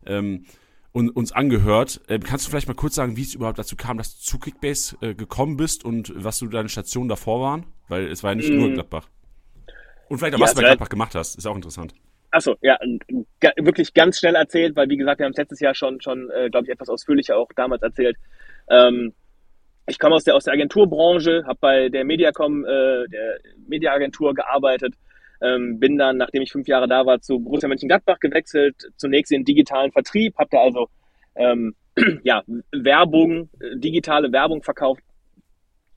ähm, 0.06 0.46
und, 0.92 1.11
uns 1.11 1.30
angehört. 1.32 2.00
Ähm, 2.08 2.22
kannst 2.22 2.46
du 2.46 2.50
vielleicht 2.50 2.68
mal 2.68 2.74
kurz 2.74 2.94
sagen, 2.94 3.18
wie 3.18 3.22
es 3.22 3.35
überhaupt 3.35 3.58
dazu 3.58 3.76
kam, 3.76 3.98
dass 3.98 4.16
du 4.16 4.22
zu 4.22 4.38
Kickbase 4.38 4.96
äh, 5.02 5.14
gekommen 5.14 5.58
bist 5.58 5.85
und 5.85 6.11
was 6.16 6.38
du 6.38 6.46
deine 6.46 6.70
Stationen 6.70 7.11
davor 7.11 7.42
waren? 7.42 7.66
Weil 7.88 8.06
es 8.06 8.22
war 8.22 8.30
ja 8.30 8.37
nicht 8.37 8.50
mm. 8.50 8.56
nur 8.56 8.70
Gladbach. 8.70 9.11
Und 10.08 10.16
vielleicht 10.16 10.37
auch, 10.37 10.38
ja, 10.38 10.44
was 10.44 10.54
du 10.54 10.62
bei 10.62 10.68
Gladbach 10.68 10.88
gemacht 10.88 11.14
hast, 11.14 11.37
ist 11.37 11.44
auch 11.44 11.54
interessant. 11.54 11.92
Achso, 12.30 12.56
ja, 12.62 12.78
wirklich 13.58 13.92
ganz 13.92 14.18
schnell 14.18 14.37
erzählt, 14.37 14.74
weil 14.74 14.88
wie 14.88 14.96
gesagt, 14.96 15.18
wir 15.18 15.26
haben 15.26 15.32
es 15.32 15.37
letztes 15.37 15.61
Jahr 15.61 15.74
schon, 15.74 16.00
schon 16.00 16.30
äh, 16.30 16.48
glaube 16.48 16.64
ich, 16.64 16.72
etwas 16.72 16.88
ausführlicher 16.88 17.37
auch 17.37 17.50
damals 17.54 17.82
erzählt. 17.82 18.16
Ähm, 18.70 19.12
ich 19.87 19.99
komme 19.99 20.14
aus 20.14 20.25
der, 20.25 20.37
aus 20.37 20.45
der 20.45 20.55
Agenturbranche, 20.55 21.45
habe 21.47 21.59
bei 21.61 21.88
der 21.88 22.05
Mediacom, 22.05 22.64
äh, 22.64 23.09
der 23.09 23.38
Mediaagentur 23.66 24.35
gearbeitet, 24.35 24.95
ähm, 25.40 25.81
bin 25.81 25.99
dann, 25.99 26.18
nachdem 26.18 26.42
ich 26.42 26.53
fünf 26.53 26.68
Jahre 26.68 26.88
da 26.88 27.05
war, 27.05 27.21
zu 27.21 27.40
Borussia 27.40 27.68
Mönchengladbach 27.68 28.21
gewechselt, 28.21 28.77
zunächst 28.97 29.33
in 29.33 29.40
den 29.40 29.45
digitalen 29.45 29.90
Vertrieb, 29.90 30.37
habe 30.38 30.49
da 30.53 30.61
also 30.62 30.88
ähm, 31.35 31.75
ja, 32.23 32.42
Werbung, 32.71 33.51
äh, 33.61 33.77
digitale 33.77 34.33
Werbung 34.33 34.62
verkauft 34.62 35.03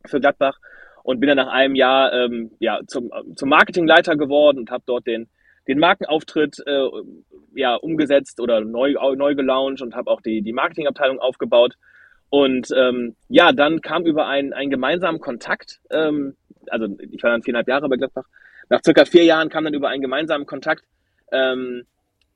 für 0.05 0.19
Gladbach 0.19 0.59
und 1.03 1.19
bin 1.19 1.27
dann 1.27 1.37
nach 1.37 1.53
einem 1.53 1.75
Jahr 1.75 2.11
ähm, 2.13 2.51
ja, 2.59 2.79
zum, 2.87 3.11
zum 3.35 3.49
Marketingleiter 3.49 4.15
geworden 4.15 4.57
und 4.59 4.71
habe 4.71 4.83
dort 4.87 5.05
den, 5.05 5.27
den 5.67 5.79
Markenauftritt 5.79 6.63
äh, 6.65 6.87
ja, 7.55 7.75
umgesetzt 7.75 8.39
oder 8.39 8.61
neu, 8.61 8.95
neu 9.15 9.35
gelauncht 9.35 9.81
und 9.81 9.95
habe 9.95 10.09
auch 10.09 10.21
die, 10.21 10.41
die 10.41 10.53
Marketingabteilung 10.53 11.19
aufgebaut. 11.19 11.75
Und 12.35 12.67
ähm, 12.75 13.15
ja, 13.29 13.53
dann 13.53 13.79
kam 13.79 14.05
über 14.05 14.27
einen, 14.27 14.51
einen 14.51 14.69
gemeinsamen 14.69 15.21
Kontakt, 15.21 15.79
ähm, 15.89 16.35
also 16.67 16.87
ich 16.99 17.23
war 17.23 17.31
dann 17.31 17.43
viereinhalb 17.43 17.69
Jahre 17.69 17.87
bei 17.87 17.95
Gladbach, 17.95 18.25
nach 18.67 18.81
circa 18.83 19.05
vier 19.05 19.23
Jahren 19.23 19.47
kam 19.47 19.63
dann 19.63 19.73
über 19.73 19.87
einen 19.87 20.01
gemeinsamen 20.01 20.45
Kontakt 20.45 20.83
ähm, 21.31 21.83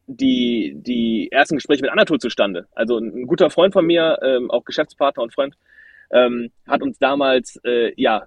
die, 0.08 0.74
die 0.78 1.28
ersten 1.34 1.56
Gespräche 1.58 1.82
mit 1.82 1.92
Anatol 1.92 2.18
zustande. 2.18 2.66
Also 2.76 2.98
ein 2.98 3.28
guter 3.28 3.50
Freund 3.50 3.74
von 3.74 3.86
mir, 3.86 4.18
ähm, 4.22 4.50
auch 4.50 4.64
Geschäftspartner 4.64 5.22
und 5.22 5.34
Freund, 5.34 5.56
ähm, 6.12 6.50
hat 6.66 6.82
uns 6.82 6.98
damals, 6.98 7.60
äh, 7.66 7.92
ja, 7.98 8.26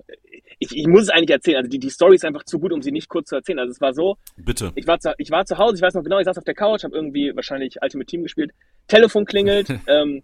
ich, 0.58 0.76
ich 0.76 0.86
muss 0.86 1.04
es 1.04 1.08
eigentlich 1.08 1.30
erzählen, 1.30 1.56
also 1.56 1.70
die, 1.70 1.78
die 1.78 1.88
Story 1.88 2.16
ist 2.16 2.26
einfach 2.26 2.44
zu 2.44 2.58
gut, 2.58 2.72
um 2.72 2.82
sie 2.82 2.92
nicht 2.92 3.08
kurz 3.08 3.30
zu 3.30 3.36
erzählen. 3.36 3.60
Also 3.60 3.70
es 3.70 3.80
war 3.80 3.94
so, 3.94 4.18
Bitte. 4.36 4.72
Ich 4.74 4.86
war, 4.86 5.00
zu, 5.00 5.14
ich 5.16 5.30
war 5.30 5.46
zu 5.46 5.56
Hause, 5.56 5.76
ich 5.76 5.82
weiß 5.82 5.94
noch 5.94 6.04
genau, 6.04 6.18
ich 6.18 6.26
saß 6.26 6.36
auf 6.36 6.44
der 6.44 6.54
Couch, 6.54 6.84
habe 6.84 6.94
irgendwie 6.94 7.34
wahrscheinlich 7.34 7.78
Ultimate 7.80 8.06
Team 8.06 8.24
gespielt, 8.24 8.52
Telefon 8.88 9.24
klingelt, 9.24 9.68
ähm, 9.86 10.22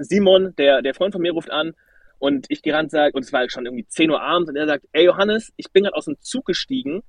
Simon, 0.00 0.54
der, 0.56 0.82
der 0.82 0.94
Freund 0.94 1.12
von 1.12 1.22
mir, 1.22 1.32
ruft 1.32 1.50
an 1.50 1.74
und 2.18 2.46
ich 2.48 2.62
gehe 2.62 2.72
ran 2.72 2.86
und 2.86 2.90
sage, 2.90 3.12
und 3.14 3.24
es 3.24 3.32
war 3.32 3.48
schon 3.50 3.66
irgendwie 3.66 3.86
10 3.86 4.10
Uhr 4.10 4.22
abends, 4.22 4.50
und 4.50 4.56
er 4.56 4.66
sagt, 4.66 4.84
ey 4.92 5.04
Johannes, 5.04 5.52
ich 5.56 5.70
bin 5.70 5.84
gerade 5.84 5.96
aus 5.96 6.06
dem 6.06 6.16
Zug 6.20 6.46
gestiegen 6.46 7.02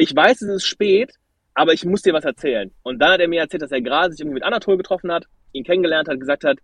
ich 0.00 0.16
weiß, 0.16 0.40
es 0.40 0.48
ist 0.48 0.66
spät, 0.66 1.12
aber 1.54 1.74
ich 1.74 1.84
muss 1.84 2.02
dir 2.02 2.14
was 2.14 2.24
erzählen. 2.24 2.72
Und 2.82 3.00
dann 3.00 3.12
hat 3.12 3.20
er 3.20 3.28
mir 3.28 3.40
erzählt, 3.40 3.62
dass 3.62 3.70
er 3.70 3.82
gerade 3.82 4.12
sich 4.12 4.20
irgendwie 4.20 4.36
mit 4.36 4.44
Anatol 4.44 4.78
getroffen 4.78 5.12
hat, 5.12 5.26
ihn 5.52 5.62
kennengelernt 5.62 6.08
hat, 6.08 6.18
gesagt 6.18 6.42
hat, 6.42 6.58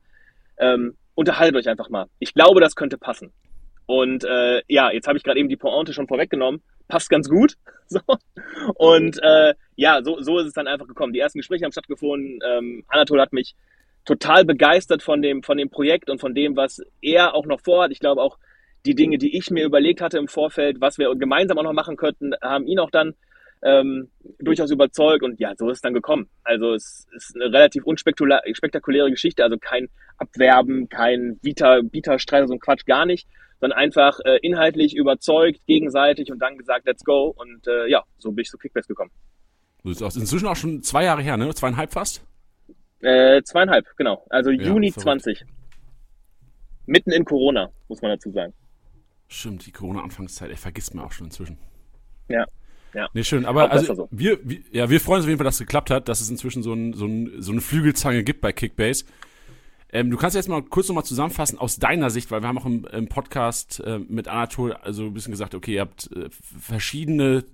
ähm, 0.58 0.96
unterhaltet 1.14 1.56
euch 1.56 1.68
einfach 1.68 1.90
mal. 1.90 2.06
Ich 2.18 2.32
glaube, 2.32 2.60
das 2.60 2.74
könnte 2.74 2.96
passen. 2.96 3.32
Und 3.84 4.24
äh, 4.24 4.62
ja, 4.68 4.90
jetzt 4.90 5.06
habe 5.06 5.18
ich 5.18 5.22
gerade 5.22 5.38
eben 5.38 5.50
die 5.50 5.56
Pointe 5.56 5.92
schon 5.92 6.08
vorweggenommen. 6.08 6.62
Passt 6.88 7.10
ganz 7.10 7.28
gut. 7.28 7.56
So. 7.88 8.00
Und 8.74 9.22
äh, 9.22 9.54
ja, 9.76 10.02
so, 10.02 10.20
so 10.20 10.40
ist 10.40 10.46
es 10.48 10.54
dann 10.54 10.66
einfach 10.66 10.88
gekommen. 10.88 11.12
Die 11.12 11.20
ersten 11.20 11.38
Gespräche 11.38 11.64
haben 11.64 11.70
stattgefunden. 11.70 12.40
Ähm, 12.44 12.82
Anatol 12.88 13.20
hat 13.20 13.32
mich 13.32 13.54
total 14.06 14.44
begeistert 14.44 15.02
von 15.02 15.20
dem, 15.20 15.42
von 15.42 15.58
dem 15.58 15.68
Projekt 15.68 16.08
und 16.08 16.20
von 16.20 16.34
dem, 16.34 16.56
was 16.56 16.80
er 17.02 17.34
auch 17.34 17.44
noch 17.44 17.60
vorhat. 17.60 17.90
Ich 17.90 18.00
glaube 18.00 18.22
auch 18.22 18.38
die 18.86 18.94
Dinge, 18.94 19.18
die 19.18 19.36
ich 19.36 19.50
mir 19.50 19.64
überlegt 19.64 20.00
hatte 20.00 20.16
im 20.16 20.28
Vorfeld, 20.28 20.80
was 20.80 20.96
wir 20.96 21.14
gemeinsam 21.16 21.58
auch 21.58 21.64
noch 21.64 21.72
machen 21.72 21.96
könnten, 21.96 22.32
haben 22.40 22.66
ihn 22.66 22.78
auch 22.78 22.90
dann 22.90 23.14
ähm, 23.62 24.10
durchaus 24.38 24.70
überzeugt 24.70 25.24
und 25.24 25.40
ja, 25.40 25.54
so 25.56 25.68
ist 25.68 25.78
es 25.78 25.82
dann 25.82 25.92
gekommen. 25.94 26.28
Also 26.44 26.74
es 26.74 27.06
ist 27.16 27.34
eine 27.34 27.52
relativ 27.52 27.84
unspektakuläre 27.84 29.10
Geschichte, 29.10 29.42
also 29.42 29.56
kein 29.58 29.88
Abwerben, 30.18 30.88
kein 30.88 31.38
Bieterstreit, 31.40 32.46
so 32.46 32.54
ein 32.54 32.60
Quatsch, 32.60 32.86
gar 32.86 33.06
nicht, 33.06 33.26
sondern 33.60 33.78
einfach 33.78 34.20
äh, 34.24 34.38
inhaltlich 34.42 34.94
überzeugt, 34.94 35.60
gegenseitig 35.66 36.30
und 36.30 36.38
dann 36.38 36.56
gesagt, 36.56 36.86
let's 36.86 37.02
go 37.02 37.34
und 37.36 37.66
äh, 37.66 37.90
ja, 37.90 38.04
so 38.18 38.30
bin 38.30 38.42
ich 38.42 38.48
zu 38.48 38.58
Kickbase 38.58 38.86
gekommen. 38.86 39.10
Das 39.82 40.00
ist 40.00 40.16
inzwischen 40.16 40.46
auch 40.46 40.56
schon 40.56 40.82
zwei 40.82 41.04
Jahre 41.04 41.22
her, 41.22 41.36
ne? 41.36 41.52
Zweieinhalb 41.54 41.92
fast? 41.92 42.24
Äh, 43.00 43.42
zweieinhalb, 43.42 43.86
genau. 43.96 44.24
Also 44.30 44.50
ja, 44.50 44.66
Juni 44.66 44.90
verrückt. 44.90 45.22
20. 45.24 45.44
Mitten 46.86 47.10
in 47.12 47.24
Corona, 47.24 47.70
muss 47.88 48.00
man 48.00 48.12
dazu 48.12 48.30
sagen. 48.30 48.52
Stimmt, 49.28 49.66
die 49.66 49.72
Corona-Anfangszeit, 49.72 50.50
ey, 50.50 50.56
vergisst 50.56 50.94
man 50.94 51.04
auch 51.04 51.12
schon 51.12 51.26
inzwischen. 51.26 51.58
Ja. 52.28 52.44
Ja. 52.94 53.08
Nee, 53.12 53.24
schön. 53.24 53.44
Aber 53.44 53.70
also, 53.70 53.94
so. 53.94 54.08
wir, 54.10 54.38
wir, 54.42 54.60
ja, 54.70 54.88
wir 54.88 55.00
freuen 55.00 55.16
uns 55.16 55.24
auf 55.24 55.28
jeden 55.28 55.38
Fall, 55.38 55.44
dass 55.44 55.56
es 55.56 55.60
geklappt 55.60 55.90
hat, 55.90 56.08
dass 56.08 56.20
es 56.20 56.30
inzwischen 56.30 56.62
so, 56.62 56.72
ein, 56.72 56.94
so, 56.94 57.06
ein, 57.06 57.42
so 57.42 57.52
eine 57.52 57.60
Flügelzange 57.60 58.24
gibt 58.24 58.40
bei 58.40 58.52
Kickbase. 58.52 59.04
Ähm, 59.92 60.10
du 60.10 60.16
kannst 60.16 60.34
jetzt 60.34 60.48
mal 60.48 60.62
kurz 60.62 60.88
nochmal 60.88 61.04
zusammenfassen 61.04 61.58
aus 61.58 61.76
deiner 61.78 62.10
Sicht, 62.10 62.30
weil 62.30 62.42
wir 62.42 62.48
haben 62.48 62.58
auch 62.58 62.66
im, 62.66 62.86
im 62.86 63.08
Podcast 63.08 63.80
äh, 63.80 63.98
mit 63.98 64.28
Anatol 64.28 64.72
also 64.72 65.04
ein 65.04 65.14
bisschen 65.14 65.30
gesagt, 65.30 65.54
okay, 65.54 65.74
ihr 65.74 65.80
habt 65.82 66.10
äh, 66.12 66.28
verschiedene 66.30 67.44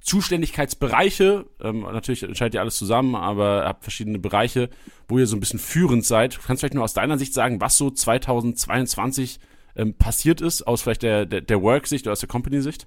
Zuständigkeitsbereiche. 0.00 1.46
Ähm, 1.62 1.82
natürlich 1.82 2.22
entscheidet 2.22 2.54
ihr 2.54 2.60
alles 2.60 2.76
zusammen, 2.76 3.14
aber 3.14 3.64
habt 3.66 3.82
verschiedene 3.82 4.18
Bereiche, 4.18 4.70
wo 5.08 5.18
ihr 5.18 5.26
so 5.26 5.36
ein 5.36 5.40
bisschen 5.40 5.58
führend 5.58 6.04
seid. 6.04 6.36
Du 6.36 6.40
kannst 6.46 6.60
vielleicht 6.60 6.74
nur 6.74 6.84
aus 6.84 6.94
deiner 6.94 7.18
Sicht 7.18 7.34
sagen, 7.34 7.60
was 7.60 7.76
so 7.76 7.90
2022 7.90 9.40
ähm, 9.76 9.94
passiert 9.94 10.40
ist, 10.40 10.62
aus 10.62 10.82
vielleicht 10.82 11.02
der, 11.02 11.26
der, 11.26 11.40
der 11.40 11.62
Work-Sicht 11.62 12.06
oder 12.06 12.12
aus 12.12 12.20
der 12.20 12.28
Company-Sicht? 12.28 12.86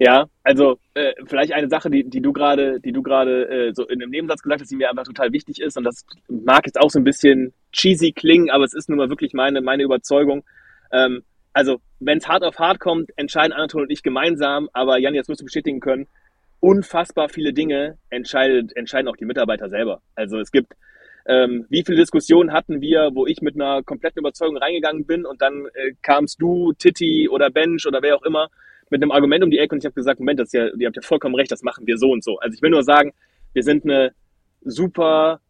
Ja, 0.00 0.26
also 0.42 0.78
äh, 0.94 1.12
vielleicht 1.26 1.52
eine 1.52 1.68
Sache, 1.68 1.88
die, 1.88 2.02
die 2.10 2.20
du 2.20 2.32
gerade, 2.32 2.80
die 2.80 2.90
du 2.90 3.02
gerade 3.02 3.48
äh, 3.68 3.74
so 3.74 3.86
in 3.86 4.02
einem 4.02 4.10
Nebensatz 4.10 4.42
gesagt 4.42 4.60
hast, 4.60 4.70
die 4.70 4.76
mir 4.76 4.90
einfach 4.90 5.04
total 5.04 5.32
wichtig 5.32 5.60
ist 5.60 5.76
und 5.76 5.84
das 5.84 6.04
mag 6.28 6.66
jetzt 6.66 6.80
auch 6.80 6.90
so 6.90 6.98
ein 6.98 7.04
bisschen 7.04 7.52
cheesy 7.72 8.10
klingen, 8.10 8.50
aber 8.50 8.64
es 8.64 8.74
ist 8.74 8.88
nun 8.88 8.98
mal 8.98 9.08
wirklich 9.08 9.34
meine 9.34 9.60
meine 9.60 9.84
Überzeugung. 9.84 10.42
Ähm, 10.90 11.22
also 11.54 11.80
wenn 12.00 12.18
es 12.18 12.28
hart 12.28 12.44
auf 12.44 12.58
hart 12.58 12.80
kommt, 12.80 13.10
entscheiden 13.16 13.52
Anatol 13.52 13.82
und 13.82 13.90
ich 13.90 14.02
gemeinsam, 14.02 14.68
aber 14.72 14.98
Jan, 14.98 15.14
jetzt 15.14 15.28
musst 15.28 15.40
du 15.40 15.44
bestätigen 15.44 15.80
können, 15.80 16.06
unfassbar 16.60 17.28
viele 17.28 17.52
Dinge 17.52 17.96
entscheidet, 18.10 18.76
entscheiden 18.76 19.08
auch 19.08 19.16
die 19.16 19.24
Mitarbeiter 19.24 19.70
selber. 19.70 20.02
Also 20.14 20.38
es 20.38 20.50
gibt 20.50 20.74
ähm, 21.26 21.64
wie 21.70 21.82
viele 21.84 21.98
Diskussionen 21.98 22.52
hatten 22.52 22.80
wir, 22.80 23.10
wo 23.14 23.26
ich 23.26 23.40
mit 23.40 23.54
einer 23.54 23.82
kompletten 23.82 24.20
Überzeugung 24.20 24.58
reingegangen 24.58 25.06
bin 25.06 25.24
und 25.24 25.40
dann 25.40 25.66
äh, 25.72 25.92
kamst 26.02 26.40
du, 26.40 26.74
Titi 26.74 27.28
oder 27.30 27.50
Bench 27.50 27.86
oder 27.86 28.02
wer 28.02 28.16
auch 28.16 28.24
immer 28.24 28.48
mit 28.90 29.02
einem 29.02 29.10
Argument 29.10 29.42
um 29.42 29.50
die 29.50 29.58
Ecke 29.58 29.74
und 29.74 29.78
ich 29.78 29.86
habe 29.86 29.94
gesagt, 29.94 30.20
Moment, 30.20 30.38
das 30.38 30.48
ist 30.48 30.52
ja, 30.52 30.66
ihr 30.66 30.86
habt 30.86 30.96
ja 30.96 31.02
vollkommen 31.02 31.34
recht, 31.34 31.50
das 31.50 31.62
machen 31.62 31.86
wir 31.86 31.96
so 31.96 32.10
und 32.10 32.22
so. 32.22 32.38
Also 32.38 32.54
ich 32.54 32.62
will 32.62 32.70
nur 32.70 32.82
sagen, 32.82 33.12
wir 33.54 33.62
sind 33.62 33.84
eine 33.84 34.12
super 34.60 35.40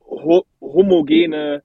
ho 0.00 0.44
homogene 0.60 1.62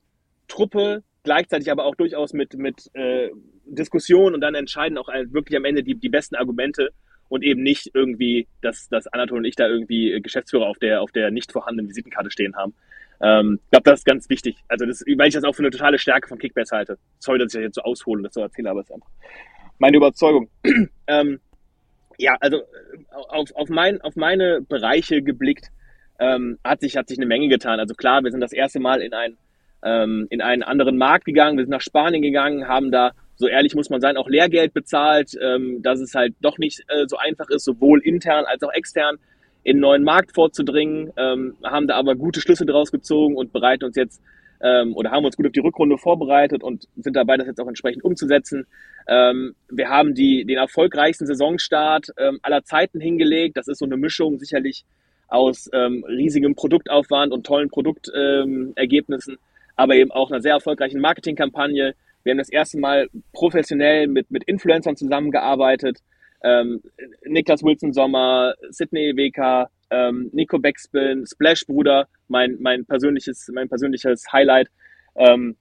Truppe, 0.48 1.04
gleichzeitig 1.24 1.72
aber 1.72 1.86
auch 1.86 1.96
durchaus 1.96 2.34
mit, 2.34 2.56
mit 2.56 2.90
äh, 2.94 3.30
Diskussion 3.70 4.34
und 4.34 4.42
dann 4.42 4.56
entscheiden 4.56 4.98
auch 4.98 5.08
wirklich 5.08 5.58
am 5.58 5.66
Ende 5.66 5.84
die, 5.84 5.96
die 5.96 6.10
besten 6.10 6.36
Argumente 6.36 6.90
und 7.28 7.44
eben 7.44 7.62
nicht 7.62 7.92
irgendwie, 7.94 8.48
dass, 8.62 8.90
dass 8.90 9.08
Anatol 9.08 9.40
und 9.40 9.46
ich 9.46 9.56
da 9.56 9.68
irgendwie 9.68 10.20
Geschäftsführer 10.22 10.66
auf 10.66 10.80
der, 10.80 11.02
auf 11.02 11.12
der 11.12 11.32
nicht 11.32 11.52
vorhandenen 11.52 11.90
Visitenkarte 11.90 12.32
stehen 12.32 12.56
haben. 12.56 12.74
Ähm, 13.22 13.60
ich 13.66 13.72
glaube, 13.72 13.84
das 13.84 14.00
ist 14.00 14.06
ganz 14.06 14.30
wichtig. 14.30 14.58
Also, 14.68 14.86
das, 14.86 15.04
weil 15.06 15.28
ich 15.28 15.34
das 15.34 15.44
auch 15.44 15.54
für 15.54 15.62
eine 15.62 15.72
totale 15.72 16.00
Stärke 16.00 16.28
von 16.28 16.40
Kickbase 16.40 16.76
halte. 16.76 16.98
Sorry, 17.20 17.38
dass 17.38 17.54
ich 17.54 17.60
das 17.60 17.64
jetzt 17.64 17.76
so 17.76 17.82
aushole 17.82 18.20
und 18.20 18.24
das 18.24 18.34
so 18.34 18.42
erzähle, 18.42 18.70
aber 18.70 18.82
es 18.82 18.88
ist 18.88 18.94
einfach 18.94 19.10
meine 19.80 19.98
Überzeugung. 19.98 20.50
ähm, 21.08 21.40
ja, 22.18 22.36
also 22.40 22.58
äh, 22.58 22.62
auf, 23.12 23.52
auf, 23.56 23.70
mein, 23.70 24.02
auf 24.02 24.16
meine 24.16 24.62
Bereiche 24.62 25.22
geblickt, 25.22 25.68
ähm, 26.20 26.60
hat, 26.64 26.82
sich, 26.82 26.98
hat 26.98 27.08
sich 27.08 27.18
eine 27.18 27.26
Menge 27.26 27.48
getan. 27.48 27.80
Also 27.80 27.96
klar, 27.96 28.24
wir 28.24 28.32
sind 28.32 28.42
das 28.42 28.54
erste 28.54 28.80
Mal 28.80 29.02
in, 29.02 29.14
ein, 29.14 29.38
ähm, 29.84 30.28
in 30.30 30.42
einen 30.42 30.64
anderen 30.64 30.98
Markt 30.98 31.26
gegangen, 31.26 31.58
wir 31.58 31.64
sind 31.64 31.72
nach 31.72 31.82
Spanien 31.82 32.22
gegangen, 32.22 32.68
haben 32.68 32.92
da, 32.92 33.12
so 33.40 33.48
ehrlich 33.48 33.74
muss 33.74 33.90
man 33.90 34.02
sein, 34.02 34.18
auch 34.18 34.28
Lehrgeld 34.28 34.74
bezahlt, 34.74 35.32
ähm, 35.42 35.82
dass 35.82 36.02
es 36.02 36.14
halt 36.14 36.36
doch 36.42 36.58
nicht 36.58 36.82
äh, 36.90 37.08
so 37.08 37.16
einfach 37.18 37.50
ist, 37.50 37.64
sowohl 37.64 38.02
intern 38.02 38.44
als 38.46 38.62
auch 38.64 38.74
extern 38.74 39.18
in 39.64 39.76
einen 39.76 39.82
neuen 39.82 40.04
Markt 40.04 40.34
vorzudringen, 40.36 41.14
ähm, 41.16 41.56
haben 41.64 41.88
da 41.88 41.96
aber 41.96 42.16
gute 42.16 42.42
Schlüsse 42.42 42.66
draus 42.66 42.92
gezogen 42.92 43.38
und 43.38 43.54
bereiten 43.54 43.86
uns 43.86 43.96
jetzt 43.96 44.22
ähm, 44.62 44.94
oder 44.94 45.12
haben 45.12 45.24
uns 45.24 45.38
gut 45.38 45.46
auf 45.46 45.54
die 45.54 45.62
Rückrunde 45.62 45.98
vorbereitet 45.98 46.64
und 46.64 46.88
sind 46.98 47.16
dabei, 47.16 47.38
das 47.38 47.48
jetzt 47.48 47.62
auch 47.62 47.68
entsprechend 47.68 48.04
umzusetzen. 48.04 48.68
Ähm, 49.08 49.56
wir 49.70 49.90
haben 49.90 50.14
die, 50.14 50.44
den 50.44 50.58
erfolgreichsten 50.58 51.26
Saisonstart 51.26 52.10
ähm, 52.18 52.40
aller 52.42 52.66
Zeiten 52.66 53.00
hingelegt. 53.00 53.56
Das 53.56 53.70
ist 53.70 53.80
so 53.80 53.86
eine 53.86 53.96
Mischung 53.96 54.38
sicherlich 54.38 54.84
aus 55.30 55.70
ähm, 55.72 56.04
riesigem 56.06 56.56
Produktaufwand 56.56 57.32
und 57.32 57.46
tollen 57.46 57.70
Produktergebnissen, 57.70 59.38
aber 59.78 59.96
eben 59.96 60.12
auch 60.12 60.30
einer 60.30 60.42
sehr 60.42 60.54
erfolgreichen 60.54 61.00
Marketingkampagne. 61.00 61.96
Wir 62.24 62.32
haben 62.32 62.38
das 62.38 62.50
erste 62.50 62.80
Mal 62.80 63.10
professionell 63.34 64.08
mit, 64.08 64.30
mit 64.32 64.44
Influencern 64.44 64.96
zusammengearbeitet. 64.96 66.00
Ähm, 66.44 66.82
Niklas 67.26 67.64
Wilson 67.64 67.94
Sommer, 67.94 68.54
Sydney 68.70 69.14
WK, 69.16 69.70
ähm, 69.90 70.30
Nico 70.32 70.60
Backspin, 70.60 71.26
Splash 71.26 71.66
Bruder, 71.66 72.08
mein, 72.28 72.58
mein 72.60 72.86
persönliches, 72.86 73.50
mein 73.54 73.68
persönliches 73.68 74.32
Highlight. 74.32 74.70
Ähm, 75.16 75.58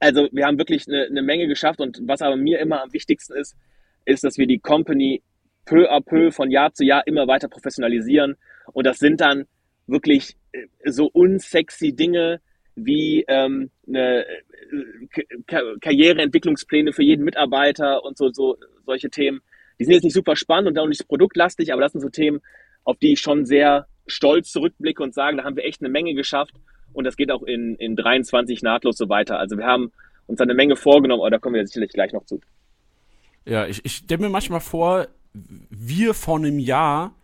also 0.00 0.28
wir 0.32 0.46
haben 0.46 0.58
wirklich 0.58 0.86
eine, 0.88 1.04
eine 1.06 1.22
Menge 1.22 1.46
geschafft 1.46 1.80
und 1.80 2.00
was 2.02 2.22
aber 2.22 2.36
mir 2.36 2.58
immer 2.58 2.82
am 2.82 2.92
wichtigsten 2.92 3.34
ist, 3.34 3.56
ist, 4.04 4.24
dass 4.24 4.38
wir 4.38 4.46
die 4.46 4.58
Company 4.58 5.22
peu 5.64 5.90
à 5.90 6.00
peu 6.00 6.30
von 6.30 6.50
Jahr 6.50 6.72
zu 6.72 6.84
Jahr 6.84 7.06
immer 7.06 7.26
weiter 7.26 7.48
professionalisieren. 7.48 8.36
Und 8.72 8.86
das 8.86 8.98
sind 8.98 9.20
dann 9.20 9.46
wirklich 9.86 10.36
äh, 10.52 10.66
so 10.84 11.06
unsexy 11.06 11.94
Dinge 11.94 12.40
wie 12.76 13.24
ähm, 13.26 13.70
eine 13.88 14.26
äh, 14.26 15.76
Karriereentwicklungspläne 15.80 16.92
für 16.92 17.02
jeden 17.02 17.24
Mitarbeiter 17.24 18.04
und 18.04 18.16
so, 18.16 18.30
so 18.30 18.56
solche 18.84 19.10
Themen. 19.10 19.40
Die 19.78 19.84
sind 19.84 19.94
jetzt 19.94 20.04
nicht 20.04 20.14
super 20.14 20.36
spannend 20.36 20.68
und 20.68 20.78
auch 20.78 20.86
nicht 20.86 21.08
produktlastig, 21.08 21.72
aber 21.72 21.82
das 21.82 21.92
sind 21.92 22.02
so 22.02 22.10
Themen, 22.10 22.40
auf 22.84 22.98
die 22.98 23.14
ich 23.14 23.20
schon 23.20 23.46
sehr 23.46 23.86
stolz 24.06 24.52
zurückblicke 24.52 25.02
und 25.02 25.14
sage, 25.14 25.38
da 25.38 25.44
haben 25.44 25.56
wir 25.56 25.64
echt 25.64 25.80
eine 25.80 25.88
Menge 25.88 26.14
geschafft 26.14 26.54
und 26.92 27.04
das 27.04 27.16
geht 27.16 27.30
auch 27.30 27.42
in, 27.42 27.74
in 27.76 27.96
23 27.96 28.62
nahtlos 28.62 28.96
so 28.96 29.08
weiter. 29.08 29.38
Also 29.38 29.58
wir 29.58 29.66
haben 29.66 29.90
uns 30.26 30.40
eine 30.40 30.54
Menge 30.54 30.76
vorgenommen, 30.76 31.22
aber 31.22 31.30
da 31.30 31.38
kommen 31.38 31.54
wir 31.54 31.66
sicherlich 31.66 31.92
gleich 31.92 32.12
noch 32.12 32.24
zu. 32.24 32.40
Ja, 33.44 33.66
ich, 33.66 33.84
ich 33.84 33.92
stelle 33.96 34.22
mir 34.22 34.28
manchmal 34.28 34.60
vor, 34.60 35.08
wir 35.32 36.14
vor 36.14 36.36
einem 36.36 36.58
Jahr 36.58 37.14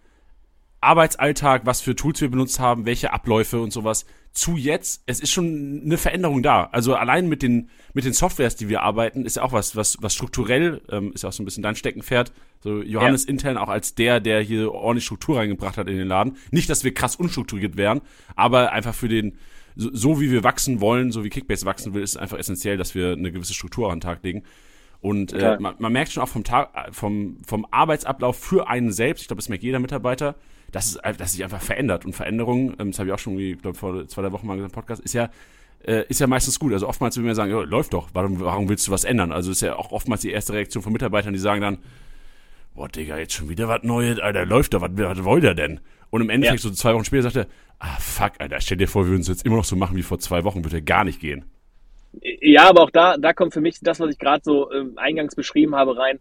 Arbeitsalltag, 0.80 1.64
was 1.64 1.80
für 1.80 1.94
Tools 1.94 2.20
wir 2.20 2.30
benutzt 2.30 2.58
haben, 2.58 2.86
welche 2.86 3.12
Abläufe 3.12 3.60
und 3.60 3.72
sowas, 3.72 4.04
zu 4.32 4.56
jetzt, 4.56 5.02
es 5.06 5.20
ist 5.20 5.30
schon 5.30 5.82
eine 5.84 5.98
Veränderung 5.98 6.42
da. 6.42 6.64
Also 6.72 6.94
allein 6.94 7.28
mit 7.28 7.42
den, 7.42 7.68
mit 7.92 8.04
den 8.04 8.14
Softwares, 8.14 8.56
die 8.56 8.68
wir 8.68 8.82
arbeiten, 8.82 9.26
ist 9.26 9.36
ja 9.36 9.42
auch 9.42 9.52
was, 9.52 9.76
was, 9.76 9.98
was 10.00 10.14
strukturell, 10.14 10.80
ähm, 10.90 11.12
ist 11.12 11.22
ja 11.22 11.28
auch 11.28 11.32
so 11.32 11.42
ein 11.42 11.44
bisschen 11.44 11.62
dein 11.62 11.76
Steckenpferd. 11.76 12.32
So 12.60 12.80
Johannes 12.80 13.24
ja. 13.24 13.30
intern 13.30 13.58
auch 13.58 13.68
als 13.68 13.94
der, 13.94 14.20
der 14.20 14.40
hier 14.40 14.72
ordentlich 14.72 15.04
Struktur 15.04 15.38
reingebracht 15.38 15.76
hat 15.76 15.88
in 15.88 15.98
den 15.98 16.08
Laden. 16.08 16.36
Nicht, 16.50 16.70
dass 16.70 16.82
wir 16.82 16.94
krass 16.94 17.16
unstrukturiert 17.16 17.76
wären, 17.76 18.00
aber 18.34 18.72
einfach 18.72 18.94
für 18.94 19.08
den, 19.08 19.36
so, 19.76 19.90
so 19.92 20.20
wie 20.20 20.30
wir 20.30 20.44
wachsen 20.44 20.80
wollen, 20.80 21.12
so 21.12 21.24
wie 21.24 21.28
Kickbase 21.28 21.66
wachsen 21.66 21.92
will, 21.92 22.02
ist 22.02 22.10
es 22.10 22.16
einfach 22.16 22.38
essentiell, 22.38 22.78
dass 22.78 22.94
wir 22.94 23.12
eine 23.12 23.32
gewisse 23.32 23.54
Struktur 23.54 23.90
an 23.90 23.96
den 23.96 24.00
Tag 24.00 24.22
legen. 24.22 24.44
Und 25.00 25.32
äh, 25.32 25.58
man, 25.58 25.74
man 25.78 25.92
merkt 25.92 26.12
schon 26.12 26.22
auch 26.22 26.28
vom 26.28 26.44
Tag, 26.44 26.70
vom, 26.92 27.38
vom 27.44 27.66
Arbeitsablauf 27.70 28.38
für 28.38 28.68
einen 28.68 28.92
selbst, 28.92 29.22
ich 29.22 29.28
glaube, 29.28 29.40
das 29.40 29.48
merkt 29.48 29.64
jeder 29.64 29.80
Mitarbeiter, 29.80 30.36
dass 30.72 30.86
es 30.86 31.16
dass 31.18 31.32
sich 31.32 31.44
einfach 31.44 31.60
verändert. 31.60 32.04
Und 32.04 32.14
Veränderung, 32.14 32.74
ähm, 32.78 32.90
das 32.90 32.98
habe 32.98 33.10
ich 33.10 33.14
auch 33.14 33.18
schon, 33.18 33.38
ich 33.38 33.60
glaube, 33.60 33.78
vor 33.78 34.06
zwei, 34.08 34.22
drei 34.22 34.32
Wochen 34.32 34.46
mal 34.46 34.56
gesagt, 34.56 34.74
Podcast, 34.74 35.02
ist 35.02 35.12
ja, 35.12 35.30
äh, 35.84 36.04
ist 36.08 36.20
ja 36.20 36.26
meistens 36.26 36.58
gut. 36.58 36.72
Also 36.72 36.88
oftmals 36.88 37.16
will 37.16 37.24
mir 37.24 37.34
sagen, 37.34 37.50
ja, 37.50 37.60
läuft 37.60 37.92
doch, 37.92 38.08
warum, 38.14 38.40
warum 38.40 38.68
willst 38.68 38.88
du 38.88 38.90
was 38.90 39.04
ändern? 39.04 39.32
Also 39.32 39.50
ist 39.50 39.60
ja 39.60 39.76
auch 39.76 39.92
oftmals 39.92 40.22
die 40.22 40.30
erste 40.30 40.54
Reaktion 40.54 40.82
von 40.82 40.92
Mitarbeitern, 40.92 41.32
die 41.32 41.38
sagen 41.38 41.60
dann, 41.60 41.78
boah, 42.74 42.88
Digga, 42.88 43.18
jetzt 43.18 43.34
schon 43.34 43.48
wieder 43.48 43.68
was 43.68 43.82
Neues, 43.82 44.18
Alter, 44.18 44.46
läuft 44.46 44.74
doch, 44.74 44.80
was, 44.80 44.90
was 44.94 45.24
wollt 45.24 45.44
ihr 45.44 45.54
denn? 45.54 45.80
Und 46.10 46.22
im 46.22 46.30
Endeffekt, 46.30 46.64
ja. 46.64 46.70
so 46.70 46.74
zwei 46.74 46.94
Wochen 46.94 47.04
später, 47.04 47.22
sagt 47.22 47.36
er, 47.36 47.46
ah, 47.78 47.96
fuck, 47.98 48.32
Alter, 48.38 48.60
stell 48.60 48.78
dir 48.78 48.88
vor, 48.88 49.04
wir 49.04 49.10
würden 49.10 49.22
es 49.22 49.28
jetzt 49.28 49.44
immer 49.44 49.56
noch 49.56 49.64
so 49.64 49.76
machen 49.76 49.96
wie 49.96 50.02
vor 50.02 50.18
zwei 50.18 50.44
Wochen, 50.44 50.64
würde 50.64 50.78
ja 50.78 50.82
gar 50.82 51.04
nicht 51.04 51.20
gehen. 51.20 51.44
Ja, 52.40 52.68
aber 52.68 52.82
auch 52.82 52.90
da, 52.90 53.16
da 53.16 53.32
kommt 53.32 53.54
für 53.54 53.62
mich 53.62 53.78
das, 53.80 54.00
was 54.00 54.10
ich 54.10 54.18
gerade 54.18 54.42
so 54.44 54.70
ähm, 54.72 54.92
eingangs 54.96 55.34
beschrieben 55.34 55.74
habe, 55.74 55.96
rein 55.96 56.18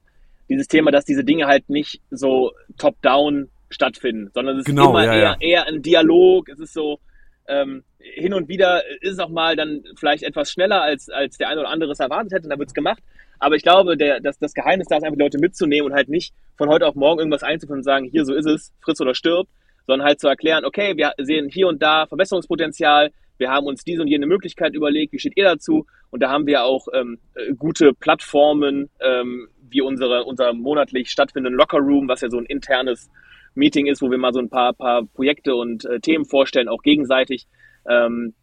dieses 0.52 0.68
Thema, 0.68 0.92
dass 0.92 1.06
diese 1.06 1.24
Dinge 1.24 1.48
halt 1.48 1.70
nicht 1.70 2.02
so 2.12 2.52
top-down 2.78 3.50
stattfinden, 3.72 4.30
sondern 4.34 4.56
es 4.56 4.62
ist 4.62 4.66
Genau, 4.66 4.90
immer 4.92 5.06
ja, 5.06 5.14
eher, 5.14 5.22
ja. 5.22 5.36
eher 5.40 5.68
ein 5.68 5.82
Dialog. 5.82 6.50
Es 6.50 6.60
ist 6.60 6.74
so, 6.74 7.00
ähm, 7.48 7.84
hin 8.00 8.34
und 8.34 8.48
wieder 8.48 8.82
ist 9.02 9.14
es 9.14 9.20
auch 9.20 9.30
mal 9.30 9.56
dann 9.56 9.84
vielleicht 9.98 10.24
etwas 10.24 10.52
schneller, 10.52 10.82
als, 10.82 11.10
als 11.10 11.38
der 11.38 11.50
eine 11.50 11.62
oder 11.62 11.70
andere 11.70 11.92
es 11.92 12.00
erwartet 12.00 12.34
hätte, 12.34 12.44
und 12.46 12.50
da 12.50 12.60
wird 12.60 12.70
es 12.70 12.74
gemacht. 12.74 13.02
Aber 13.40 13.56
ich 13.56 13.64
glaube, 13.64 13.98
der, 13.98 14.20
das, 14.20 14.38
das 14.40 14.54
Geheimnis 14.54 14.88
da 14.88 14.98
ist 14.98 15.04
einfach, 15.04 15.18
die 15.18 15.24
Leute 15.24 15.40
mitzunehmen 15.40 15.92
und 15.92 15.96
halt 15.96 16.10
nicht 16.10 16.34
von 16.58 16.70
heute 16.70 16.88
auf 16.88 16.96
morgen 16.96 17.20
irgendwas 17.20 17.44
einzuführen 17.44 17.80
und 17.80 17.84
sagen, 17.84 18.06
hier, 18.06 18.24
so 18.24 18.34
ist 18.34 18.46
es, 18.46 18.72
friss 18.82 19.02
oder 19.02 19.16
stirb, 19.16 19.48
sondern 19.88 20.08
halt 20.08 20.20
zu 20.20 20.28
erklären, 20.28 20.64
okay, 20.64 20.96
wir 20.96 21.14
sehen 21.18 21.50
hier 21.50 21.68
und 21.68 21.82
da 21.82 22.06
Verbesserungspotenzial, 22.06 23.12
wir 23.38 23.50
haben 23.50 23.66
uns 23.66 23.84
diese 23.84 24.04
und 24.04 24.08
jene 24.08 24.28
Möglichkeit 24.28 24.76
überlegt, 24.76 25.14
wie 25.14 25.20
steht 25.20 25.36
ihr 25.36 25.46
dazu? 25.46 25.88
Und 26.12 26.22
da 26.22 26.30
haben 26.30 26.46
wir 26.46 26.64
auch 26.64 26.88
ähm, 26.94 27.18
äh, 27.34 27.54
gute 27.54 27.94
Plattformen, 27.94 28.90
ähm, 29.00 29.48
wie 29.70 29.82
unsere, 29.82 30.26
unser 30.26 30.54
monatlich 30.54 31.10
stattfindenden 31.10 31.58
Locker 31.58 31.80
Room, 31.80 32.08
was 32.08 32.22
ja 32.22 32.30
so 32.30 32.38
ein 32.38 32.46
internes 32.46 33.10
Meeting 33.56 33.88
ist, 33.88 34.02
wo 34.02 34.10
wir 34.10 34.18
mal 34.18 34.34
so 34.34 34.40
ein 34.40 34.50
paar, 34.50 34.74
paar 34.74 35.06
Projekte 35.06 35.56
und 35.56 35.86
äh, 35.86 36.00
Themen 36.00 36.26
vorstellen, 36.26 36.70
auch 36.70 36.82
gegenseitig, 36.82 37.48
ähm, 37.88 38.34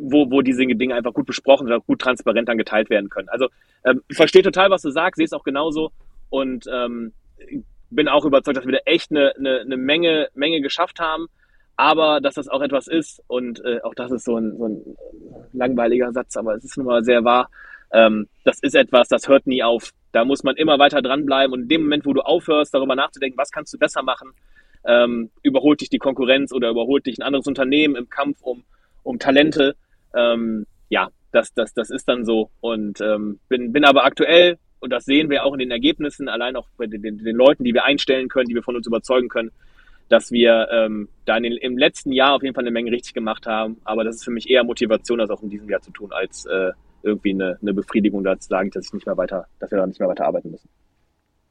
wo, 0.00 0.30
wo 0.30 0.42
diese 0.42 0.66
Dinge 0.66 0.94
einfach 0.94 1.12
gut 1.12 1.26
besprochen 1.26 1.70
auch 1.72 1.86
gut 1.86 2.00
transparent 2.00 2.48
dann 2.48 2.58
geteilt 2.58 2.90
werden 2.90 3.08
können. 3.10 3.28
Also 3.28 3.48
ähm, 3.84 4.02
ich 4.08 4.16
verstehe 4.16 4.42
total, 4.42 4.70
was 4.70 4.82
du 4.82 4.90
sagst, 4.90 5.16
sehe 5.16 5.26
es 5.26 5.32
auch 5.32 5.44
genauso 5.44 5.92
und 6.30 6.66
ähm, 6.72 7.12
bin 7.90 8.08
auch 8.08 8.24
überzeugt, 8.24 8.56
dass 8.56 8.66
wir 8.66 8.72
da 8.72 8.78
echt 8.84 9.10
eine, 9.10 9.34
eine, 9.36 9.60
eine 9.60 9.76
Menge, 9.76 10.28
Menge 10.34 10.60
geschafft 10.60 11.00
haben, 11.00 11.26
aber 11.76 12.20
dass 12.20 12.34
das 12.34 12.48
auch 12.48 12.62
etwas 12.62 12.86
ist 12.86 13.22
und 13.26 13.64
äh, 13.64 13.80
auch 13.82 13.94
das 13.94 14.10
ist 14.10 14.24
so 14.24 14.36
ein, 14.36 14.56
so 14.56 14.66
ein 14.66 14.96
langweiliger 15.52 16.12
Satz, 16.12 16.36
aber 16.36 16.54
es 16.54 16.64
ist 16.64 16.76
nun 16.76 16.86
mal 16.86 17.04
sehr 17.04 17.24
wahr. 17.24 17.48
Ähm, 17.92 18.28
das 18.44 18.58
ist 18.60 18.74
etwas, 18.74 19.08
das 19.08 19.28
hört 19.28 19.46
nie 19.46 19.62
auf. 19.62 19.90
Da 20.14 20.24
muss 20.24 20.44
man 20.44 20.54
immer 20.54 20.78
weiter 20.78 21.02
dranbleiben 21.02 21.52
und 21.52 21.62
in 21.62 21.68
dem 21.68 21.82
Moment, 21.82 22.06
wo 22.06 22.12
du 22.12 22.20
aufhörst, 22.20 22.72
darüber 22.72 22.94
nachzudenken, 22.94 23.36
was 23.36 23.50
kannst 23.50 23.74
du 23.74 23.78
besser 23.78 24.04
machen, 24.04 24.30
ähm, 24.84 25.30
überholt 25.42 25.80
dich 25.80 25.90
die 25.90 25.98
Konkurrenz 25.98 26.52
oder 26.52 26.70
überholt 26.70 27.04
dich 27.06 27.18
ein 27.18 27.22
anderes 27.22 27.48
Unternehmen 27.48 27.96
im 27.96 28.08
Kampf 28.08 28.40
um, 28.40 28.62
um 29.02 29.18
Talente. 29.18 29.74
Ähm, 30.14 30.66
ja, 30.88 31.08
das, 31.32 31.52
das, 31.54 31.74
das 31.74 31.90
ist 31.90 32.08
dann 32.08 32.24
so. 32.24 32.50
Und 32.60 33.00
ähm, 33.00 33.40
bin, 33.48 33.72
bin 33.72 33.84
aber 33.84 34.04
aktuell, 34.04 34.58
und 34.78 34.90
das 34.90 35.04
sehen 35.04 35.30
wir 35.30 35.44
auch 35.44 35.54
in 35.54 35.58
den 35.58 35.72
Ergebnissen, 35.72 36.28
allein 36.28 36.54
auch 36.54 36.68
bei 36.76 36.86
den, 36.86 37.02
den, 37.02 37.34
Leuten, 37.36 37.64
die 37.64 37.74
wir 37.74 37.84
einstellen 37.84 38.28
können, 38.28 38.48
die 38.48 38.54
wir 38.54 38.62
von 38.62 38.76
uns 38.76 38.86
überzeugen 38.86 39.28
können, 39.28 39.50
dass 40.08 40.30
wir 40.30 40.68
ähm, 40.70 41.08
da 41.24 41.40
den, 41.40 41.54
im 41.54 41.76
letzten 41.76 42.12
Jahr 42.12 42.34
auf 42.34 42.44
jeden 42.44 42.54
Fall 42.54 42.62
eine 42.62 42.70
Menge 42.70 42.92
richtig 42.92 43.14
gemacht 43.14 43.48
haben. 43.48 43.80
Aber 43.82 44.04
das 44.04 44.14
ist 44.14 44.24
für 44.24 44.30
mich 44.30 44.48
eher 44.48 44.62
Motivation, 44.62 45.18
das 45.18 45.30
auch 45.30 45.42
in 45.42 45.50
diesem 45.50 45.68
Jahr 45.68 45.80
zu 45.80 45.90
tun, 45.90 46.12
als 46.12 46.46
äh, 46.46 46.70
irgendwie 47.04 47.32
eine, 47.32 47.58
eine 47.60 47.74
Befriedigung 47.74 48.24
da 48.24 48.38
zu 48.38 48.48
sagen, 48.48 48.70
dass 48.70 48.86
ich 48.86 48.92
nicht 48.92 49.06
mehr 49.06 49.16
weiter, 49.16 49.46
dass 49.60 49.70
wir 49.70 49.78
da 49.78 49.86
nicht 49.86 50.00
mehr 50.00 50.08
weiter 50.08 50.26
arbeiten 50.26 50.50
müssen. 50.50 50.68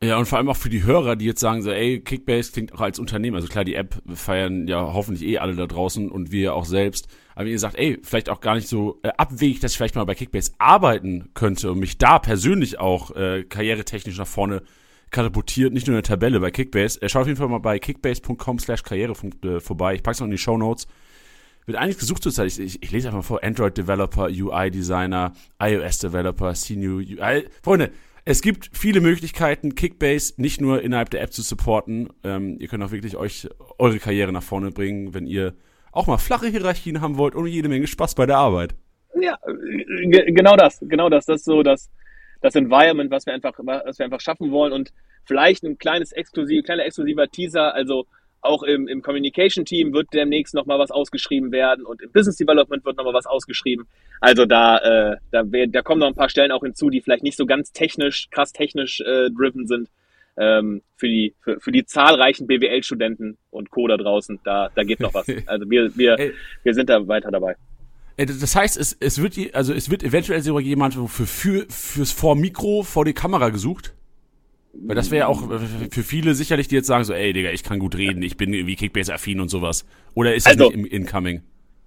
Ja, 0.03 0.17
und 0.17 0.25
vor 0.25 0.37
allem 0.37 0.49
auch 0.49 0.57
für 0.57 0.69
die 0.69 0.83
Hörer, 0.83 1.15
die 1.15 1.23
jetzt 1.23 1.39
sagen 1.39 1.61
so, 1.61 1.71
ey, 1.71 2.01
Kickbase 2.01 2.51
klingt 2.51 2.73
auch 2.73 2.81
als 2.81 2.99
Unternehmen, 2.99 3.37
also 3.37 3.47
klar, 3.47 3.63
die 3.63 3.75
App 3.75 3.95
feiern 4.13 4.67
ja 4.67 4.93
hoffentlich 4.93 5.23
eh 5.23 5.37
alle 5.37 5.55
da 5.55 5.65
draußen 5.65 6.11
und 6.11 6.29
wir 6.29 6.55
auch 6.55 6.65
selbst, 6.65 7.07
aber 7.35 7.47
ihr 7.47 7.57
sagt, 7.57 7.77
ey, 7.77 7.99
vielleicht 8.03 8.29
auch 8.29 8.41
gar 8.41 8.55
nicht 8.55 8.67
so 8.67 8.99
äh, 9.03 9.09
abwegig, 9.15 9.61
dass 9.61 9.71
ich 9.71 9.77
vielleicht 9.77 9.95
mal 9.95 10.03
bei 10.03 10.15
Kickbase 10.15 10.51
arbeiten 10.57 11.29
könnte 11.35 11.71
und 11.71 11.79
mich 11.79 11.97
da 11.97 12.19
persönlich 12.19 12.81
auch 12.81 13.15
äh, 13.15 13.45
karrieretechnisch 13.45 14.17
nach 14.17 14.27
vorne 14.27 14.63
katapultiert, 15.09 15.71
nicht 15.71 15.87
nur 15.87 15.95
in 15.95 16.03
der 16.03 16.09
Tabelle 16.09 16.41
bei 16.41 16.51
Kickbase. 16.51 17.01
Äh, 17.01 17.07
schaut 17.07 17.21
auf 17.21 17.27
jeden 17.27 17.39
Fall 17.39 17.47
mal 17.47 17.59
bei 17.59 17.79
kickbase.com 17.79 18.59
slash 18.59 18.83
karriere 18.83 19.15
vorbei. 19.61 19.95
Ich 19.95 20.03
pack's 20.03 20.19
noch 20.19 20.25
in 20.25 20.31
die 20.31 20.37
Show 20.37 20.57
Notes. 20.57 20.87
Wird 21.65 21.77
einiges 21.77 21.99
gesucht 21.99 22.23
zurzeit. 22.23 22.47
Ich, 22.47 22.59
ich, 22.59 22.83
ich 22.83 22.91
lese 22.91 23.07
einfach 23.07 23.19
mal 23.19 23.23
vor. 23.23 23.43
Android 23.43 23.77
Developer, 23.77 24.25
UI 24.25 24.69
Designer, 24.71 25.33
iOS 25.61 25.99
Developer, 25.99 26.53
Senior 26.55 26.95
UI. 26.97 27.45
Freunde, 27.63 27.91
es 28.25 28.41
gibt 28.41 28.69
viele 28.73 29.01
Möglichkeiten, 29.01 29.75
Kickbase 29.75 30.33
nicht 30.37 30.61
nur 30.61 30.81
innerhalb 30.81 31.09
der 31.09 31.21
App 31.21 31.33
zu 31.33 31.41
supporten. 31.41 32.09
Ähm, 32.23 32.57
ihr 32.59 32.67
könnt 32.67 32.83
auch 32.83 32.91
wirklich 32.91 33.15
euch 33.17 33.49
eure 33.79 33.99
Karriere 33.99 34.31
nach 34.31 34.43
vorne 34.43 34.71
bringen, 34.71 35.13
wenn 35.13 35.27
ihr 35.27 35.53
auch 35.91 36.07
mal 36.07 36.17
flache 36.17 36.47
Hierarchien 36.47 37.01
haben 37.01 37.17
wollt 37.17 37.35
und 37.35 37.47
jede 37.47 37.69
Menge 37.69 37.85
Spaß 37.87 38.15
bei 38.15 38.25
der 38.25 38.37
Arbeit. 38.37 38.75
Ja, 39.19 39.37
ge- 40.09 40.31
genau 40.31 40.55
das, 40.55 40.79
genau 40.81 41.09
das. 41.09 41.25
Das 41.25 41.37
ist 41.41 41.45
so 41.45 41.63
das, 41.63 41.89
das 42.41 42.55
Environment, 42.55 43.11
was 43.11 43.25
wir 43.25 43.33
einfach, 43.33 43.53
was 43.63 43.99
wir 43.99 44.05
einfach 44.05 44.21
schaffen 44.21 44.51
wollen 44.51 44.73
und 44.73 44.91
vielleicht 45.25 45.63
ein 45.63 45.77
kleines 45.77 46.11
exklusiv, 46.11 46.65
kleiner 46.65 46.83
exklusiver 46.85 47.27
Teaser, 47.29 47.73
also 47.73 48.05
auch 48.43 48.63
im, 48.63 48.87
im 48.87 49.01
Communication 49.01 49.65
Team 49.65 49.93
wird 49.93 50.07
demnächst 50.13 50.53
nochmal 50.53 50.79
was 50.79 50.91
ausgeschrieben 50.91 51.51
werden 51.51 51.85
und 51.85 52.01
im 52.01 52.11
Business 52.11 52.35
Development 52.37 52.83
wird 52.85 52.97
nochmal 52.97 53.13
was 53.13 53.25
ausgeschrieben. 53.25 53.87
Also 54.19 54.45
da, 54.45 54.77
äh, 54.77 55.17
da, 55.31 55.51
wär, 55.51 55.67
da 55.67 55.81
kommen 55.81 55.99
noch 55.99 56.07
ein 56.07 56.15
paar 56.15 56.29
Stellen 56.29 56.51
auch 56.51 56.63
hinzu, 56.63 56.89
die 56.89 57.01
vielleicht 57.01 57.23
nicht 57.23 57.37
so 57.37 57.45
ganz 57.45 57.71
technisch, 57.71 58.27
krass 58.31 58.51
technisch 58.51 59.01
äh, 59.01 59.29
driven 59.29 59.67
sind. 59.67 59.89
Ähm, 60.35 60.81
für, 60.97 61.07
die, 61.07 61.35
für, 61.41 61.59
für 61.59 61.71
die 61.71 61.85
zahlreichen 61.85 62.47
BWL-Studenten 62.47 63.37
und 63.51 63.69
Co. 63.69 63.87
da 63.87 63.97
draußen, 63.97 64.39
da, 64.43 64.71
da 64.73 64.83
geht 64.83 64.99
noch 64.99 65.13
was. 65.13 65.27
Also 65.45 65.69
wir, 65.69 65.95
wir, 65.95 66.33
wir 66.63 66.73
sind 66.73 66.89
da 66.89 67.07
weiter 67.07 67.29
dabei. 67.29 67.55
Das 68.17 68.55
heißt, 68.55 68.77
es, 68.77 68.97
es 68.99 69.21
wird, 69.21 69.55
also 69.55 69.73
es 69.73 69.91
wird 69.91 70.03
eventuell 70.03 70.41
sogar 70.41 70.61
jemand 70.61 70.95
für, 70.95 71.27
für, 71.27 71.65
fürs 71.69 72.11
Vor-Mikro, 72.11 72.83
vor 72.83 73.05
die 73.05 73.13
Kamera 73.13 73.49
gesucht. 73.49 73.93
Weil 74.73 74.95
das 74.95 75.11
wäre 75.11 75.21
ja 75.21 75.27
auch 75.27 75.49
äh, 75.51 75.59
für 75.91 76.03
viele 76.03 76.33
sicherlich, 76.33 76.67
die 76.67 76.75
jetzt 76.75 76.87
sagen 76.87 77.03
so, 77.03 77.13
ey 77.13 77.31
Digga, 77.31 77.51
ich 77.51 77.63
kann 77.63 77.79
gut 77.79 77.95
reden, 77.95 78.23
ich 78.23 78.37
bin 78.37 78.53
irgendwie 78.53 78.75
Kickbase-affin 78.75 79.39
und 79.39 79.49
sowas. 79.49 79.85
Oder 80.15 80.33
ist 80.35 80.45
das 80.47 80.53
Also- 80.53 80.65
nicht 80.69 80.73
im 80.75 80.85
Incoming? 80.85 81.43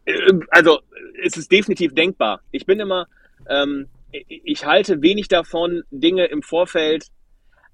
Ähm, 0.06 0.44
also 0.50 0.80
es 1.22 1.36
ist 1.36 1.50
definitiv 1.50 1.94
denkbar. 1.94 2.40
Ich 2.52 2.64
bin 2.64 2.78
immer, 2.78 3.06
ähm, 3.50 3.86
ich- 4.12 4.40
ich 4.44 4.64
halte 4.66 5.02
wenig 5.02 5.26
davon, 5.28 5.82
Dinge 5.90 6.26
im 6.26 6.42
Vorfeld, 6.42 7.08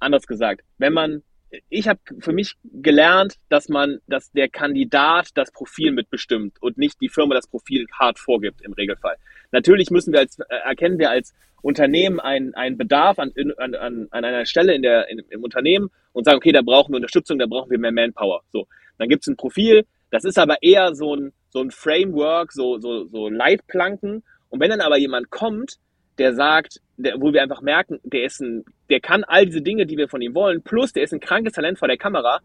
anders 0.00 0.26
gesagt, 0.26 0.62
wenn 0.78 0.94
man, 0.94 1.22
ich 1.68 1.86
habe 1.88 2.00
für 2.20 2.32
mich 2.32 2.56
gelernt, 2.64 3.36
dass 3.50 3.68
man, 3.68 3.98
dass 4.06 4.32
der 4.32 4.48
Kandidat 4.48 5.28
das 5.34 5.52
Profil 5.52 5.92
mitbestimmt 5.92 6.56
und 6.62 6.78
nicht 6.78 6.98
die 7.02 7.10
Firma 7.10 7.34
das 7.34 7.46
Profil 7.46 7.86
hart 7.92 8.18
vorgibt 8.18 8.62
im 8.62 8.72
Regelfall. 8.72 9.16
Natürlich 9.52 9.90
müssen 9.90 10.12
wir 10.12 10.20
als, 10.20 10.38
äh, 10.38 10.44
erkennen 10.64 10.98
wir 10.98 11.10
als 11.10 11.32
Unternehmen 11.62 12.18
einen, 12.18 12.54
einen 12.54 12.76
Bedarf 12.76 13.18
an, 13.18 13.32
an, 13.58 13.74
an, 13.74 14.08
an 14.10 14.24
einer 14.24 14.44
Stelle 14.46 14.74
in 14.74 14.82
der, 14.82 15.08
in, 15.08 15.20
im 15.30 15.44
Unternehmen 15.44 15.90
und 16.12 16.24
sagen, 16.24 16.38
okay, 16.38 16.52
da 16.52 16.62
brauchen 16.62 16.92
wir 16.92 16.96
Unterstützung, 16.96 17.38
da 17.38 17.46
brauchen 17.46 17.70
wir 17.70 17.78
mehr 17.78 17.92
Manpower. 17.92 18.42
So, 18.50 18.66
dann 18.98 19.08
gibt 19.08 19.22
es 19.22 19.28
ein 19.28 19.36
Profil, 19.36 19.84
das 20.10 20.24
ist 20.24 20.38
aber 20.38 20.62
eher 20.62 20.94
so 20.94 21.14
ein, 21.14 21.32
so 21.50 21.60
ein 21.60 21.70
Framework, 21.70 22.52
so, 22.52 22.78
so, 22.78 23.06
so 23.06 23.28
Leitplanken. 23.28 24.24
Und 24.48 24.60
wenn 24.60 24.70
dann 24.70 24.80
aber 24.80 24.98
jemand 24.98 25.30
kommt, 25.30 25.78
der 26.18 26.34
sagt, 26.34 26.80
der, 26.96 27.20
wo 27.20 27.32
wir 27.32 27.42
einfach 27.42 27.62
merken, 27.62 28.00
der 28.02 28.24
ist 28.24 28.40
ein, 28.40 28.64
der 28.90 29.00
kann 29.00 29.24
all 29.24 29.46
diese 29.46 29.62
Dinge, 29.62 29.86
die 29.86 29.96
wir 29.96 30.08
von 30.08 30.20
ihm 30.20 30.34
wollen, 30.34 30.62
plus 30.62 30.92
der 30.92 31.04
ist 31.04 31.14
ein 31.14 31.20
krankes 31.20 31.54
Talent 31.54 31.78
vor 31.78 31.88
der 31.88 31.96
Kamera, 31.96 32.40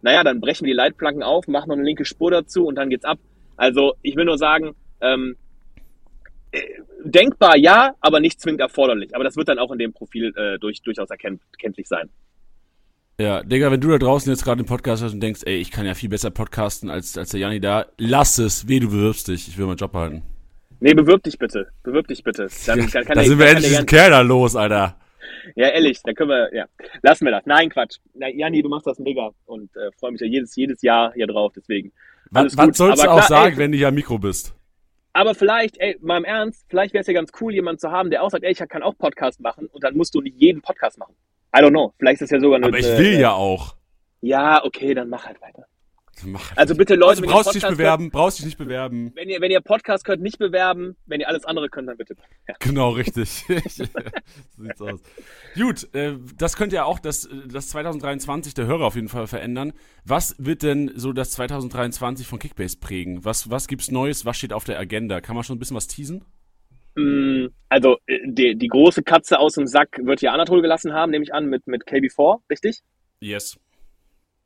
naja, 0.00 0.24
dann 0.24 0.40
brechen 0.40 0.66
wir 0.66 0.72
die 0.72 0.76
Leitplanken 0.76 1.22
auf, 1.22 1.46
machen 1.46 1.68
noch 1.68 1.76
eine 1.76 1.84
linke 1.84 2.04
Spur 2.04 2.30
dazu 2.30 2.66
und 2.66 2.74
dann 2.74 2.90
geht's 2.90 3.04
ab. 3.04 3.18
Also 3.56 3.94
ich 4.02 4.16
will 4.16 4.24
nur 4.24 4.38
sagen, 4.38 4.74
ähm, 5.00 5.36
äh, 5.36 5.41
denkbar 7.04 7.56
ja, 7.56 7.94
aber 8.00 8.20
nicht 8.20 8.40
zwingend 8.40 8.60
erforderlich. 8.60 9.14
Aber 9.14 9.24
das 9.24 9.36
wird 9.36 9.48
dann 9.48 9.58
auch 9.58 9.70
in 9.72 9.78
dem 9.78 9.92
Profil 9.92 10.32
äh, 10.36 10.58
durch, 10.58 10.82
durchaus 10.82 11.10
erkennt, 11.10 11.42
erkenntlich 11.52 11.88
sein. 11.88 12.08
Ja, 13.18 13.42
Digga, 13.42 13.70
wenn 13.70 13.80
du 13.80 13.88
da 13.88 13.98
draußen 13.98 14.32
jetzt 14.32 14.44
gerade 14.44 14.60
im 14.60 14.66
Podcast 14.66 15.02
hast 15.02 15.12
und 15.12 15.20
denkst, 15.20 15.42
ey, 15.44 15.56
ich 15.56 15.70
kann 15.70 15.86
ja 15.86 15.94
viel 15.94 16.08
besser 16.08 16.30
podcasten 16.30 16.90
als, 16.90 17.16
als 17.18 17.30
der 17.30 17.40
Janni 17.40 17.60
da, 17.60 17.86
lass 17.98 18.38
es, 18.38 18.66
weh, 18.68 18.80
du 18.80 18.88
bewirbst 18.88 19.28
dich, 19.28 19.48
ich 19.48 19.58
will 19.58 19.66
meinen 19.66 19.76
Job 19.76 19.92
behalten. 19.92 20.22
Nee, 20.80 20.94
bewirb 20.94 21.22
dich 21.22 21.38
bitte. 21.38 21.68
Bewirb 21.84 22.08
dich 22.08 22.24
bitte. 22.24 22.48
Dann, 22.66 22.80
Ja, 22.80 22.86
kann, 22.86 23.04
kann 23.04 23.14
da 23.14 23.14
der- 23.20 23.24
sind 23.24 23.38
wir 23.38 23.46
endlich 23.46 23.68
diesen 23.68 23.86
Kerl 23.86 24.10
da 24.10 24.20
los, 24.22 24.56
Alter. 24.56 24.96
Ja, 25.56 25.68
ehrlich, 25.68 26.00
da 26.04 26.12
können 26.12 26.30
wir, 26.30 26.54
ja. 26.54 26.66
Lassen 27.02 27.24
wir 27.24 27.32
das. 27.32 27.46
Nein, 27.46 27.68
Quatsch. 27.68 27.98
Na, 28.14 28.28
Janni, 28.28 28.62
du 28.62 28.68
machst 28.68 28.86
das 28.86 28.98
mega 28.98 29.30
und 29.46 29.74
äh, 29.76 29.90
freue 29.98 30.12
mich 30.12 30.20
ja 30.20 30.26
jedes, 30.26 30.54
jedes 30.56 30.82
Jahr 30.82 31.12
hier 31.14 31.26
drauf, 31.26 31.52
deswegen. 31.54 31.92
Alles 32.32 32.56
Was, 32.56 32.66
gut. 32.66 32.76
sollst 32.76 33.04
du 33.04 33.08
auch 33.10 33.16
klar, 33.16 33.28
sagen, 33.28 33.52
ey, 33.54 33.58
wenn 33.58 33.72
du 33.72 33.78
hier 33.78 33.88
am 33.88 33.94
Mikro 33.94 34.18
bist? 34.18 34.54
Aber 35.14 35.34
vielleicht, 35.34 35.78
ey, 35.78 35.98
mal 36.00 36.18
im 36.18 36.24
Ernst, 36.24 36.64
vielleicht 36.68 36.94
wäre 36.94 37.02
es 37.02 37.06
ja 37.06 37.12
ganz 37.12 37.30
cool, 37.40 37.52
jemanden 37.52 37.78
zu 37.78 37.90
haben, 37.90 38.10
der 38.10 38.22
auch 38.22 38.30
sagt, 38.30 38.44
ey, 38.44 38.52
ich 38.52 38.58
kann 38.58 38.82
auch 38.82 38.96
Podcast 38.96 39.40
machen 39.40 39.66
und 39.66 39.84
dann 39.84 39.96
musst 39.96 40.14
du 40.14 40.20
nicht 40.20 40.40
jeden 40.40 40.62
Podcast 40.62 40.98
machen. 40.98 41.14
I 41.54 41.60
don't 41.60 41.70
know. 41.70 41.92
Vielleicht 41.98 42.22
ist 42.22 42.30
das 42.32 42.36
ja 42.36 42.40
sogar 42.40 42.56
eine. 42.56 42.66
Aber 42.66 42.78
ich 42.78 42.86
will 42.86 43.20
ja 43.20 43.32
auch. 43.32 43.76
Ja, 44.22 44.64
okay, 44.64 44.94
dann 44.94 45.08
mach 45.10 45.26
halt 45.26 45.40
weiter. 45.42 45.66
Mach. 46.24 46.56
Also 46.56 46.74
bitte 46.74 46.94
Leute, 46.94 47.10
Also 47.10 47.22
wenn 47.22 47.28
ihr 47.28 47.32
brauchst 47.32 47.48
dich 47.48 47.54
nicht 47.54 47.62
Podcast 47.62 47.78
bewerben, 47.78 48.10
brauchst 48.10 48.38
dich 48.38 48.46
nicht 48.46 48.58
bewerben. 48.58 49.12
Wenn 49.14 49.28
ihr, 49.28 49.40
wenn 49.40 49.50
ihr 49.50 49.60
Podcast 49.60 50.04
könnt, 50.04 50.22
nicht 50.22 50.38
bewerben. 50.38 50.96
Wenn 51.06 51.20
ihr 51.20 51.28
alles 51.28 51.44
andere 51.44 51.68
könnt, 51.68 51.88
dann 51.88 51.96
bitte. 51.96 52.16
Ja. 52.48 52.54
Genau, 52.58 52.90
richtig. 52.90 53.28
so 53.68 53.84
sieht's 54.58 54.80
aus. 54.80 55.00
Gut, 55.54 55.94
äh, 55.94 56.14
das 56.36 56.56
könnte 56.56 56.76
ja 56.76 56.84
auch 56.84 56.98
das, 56.98 57.28
das 57.46 57.68
2023 57.68 58.54
der 58.54 58.66
Hörer 58.66 58.84
auf 58.86 58.96
jeden 58.96 59.08
Fall 59.08 59.26
verändern. 59.26 59.72
Was 60.04 60.34
wird 60.38 60.62
denn 60.62 60.90
so 60.96 61.12
das 61.12 61.30
2023 61.32 62.26
von 62.26 62.38
Kickbase 62.38 62.78
prägen? 62.78 63.24
Was, 63.24 63.50
was 63.50 63.68
gibt's 63.68 63.90
Neues? 63.90 64.24
Was 64.26 64.36
steht 64.36 64.52
auf 64.52 64.64
der 64.64 64.78
Agenda? 64.78 65.20
Kann 65.20 65.34
man 65.36 65.44
schon 65.44 65.56
ein 65.56 65.58
bisschen 65.60 65.76
was 65.76 65.86
teasen? 65.86 66.24
Mm, 66.94 67.46
Also, 67.68 67.96
äh, 68.06 68.18
die, 68.26 68.56
die 68.56 68.68
große 68.68 69.02
Katze 69.02 69.38
aus 69.38 69.54
dem 69.54 69.66
Sack 69.66 70.00
wird 70.02 70.20
ja 70.20 70.32
Anatol 70.32 70.62
gelassen 70.62 70.92
haben, 70.92 71.10
nehme 71.10 71.24
ich 71.24 71.32
an, 71.32 71.46
mit, 71.46 71.66
mit 71.66 71.84
KB4, 71.84 72.40
richtig? 72.50 72.80
Yes. 73.20 73.56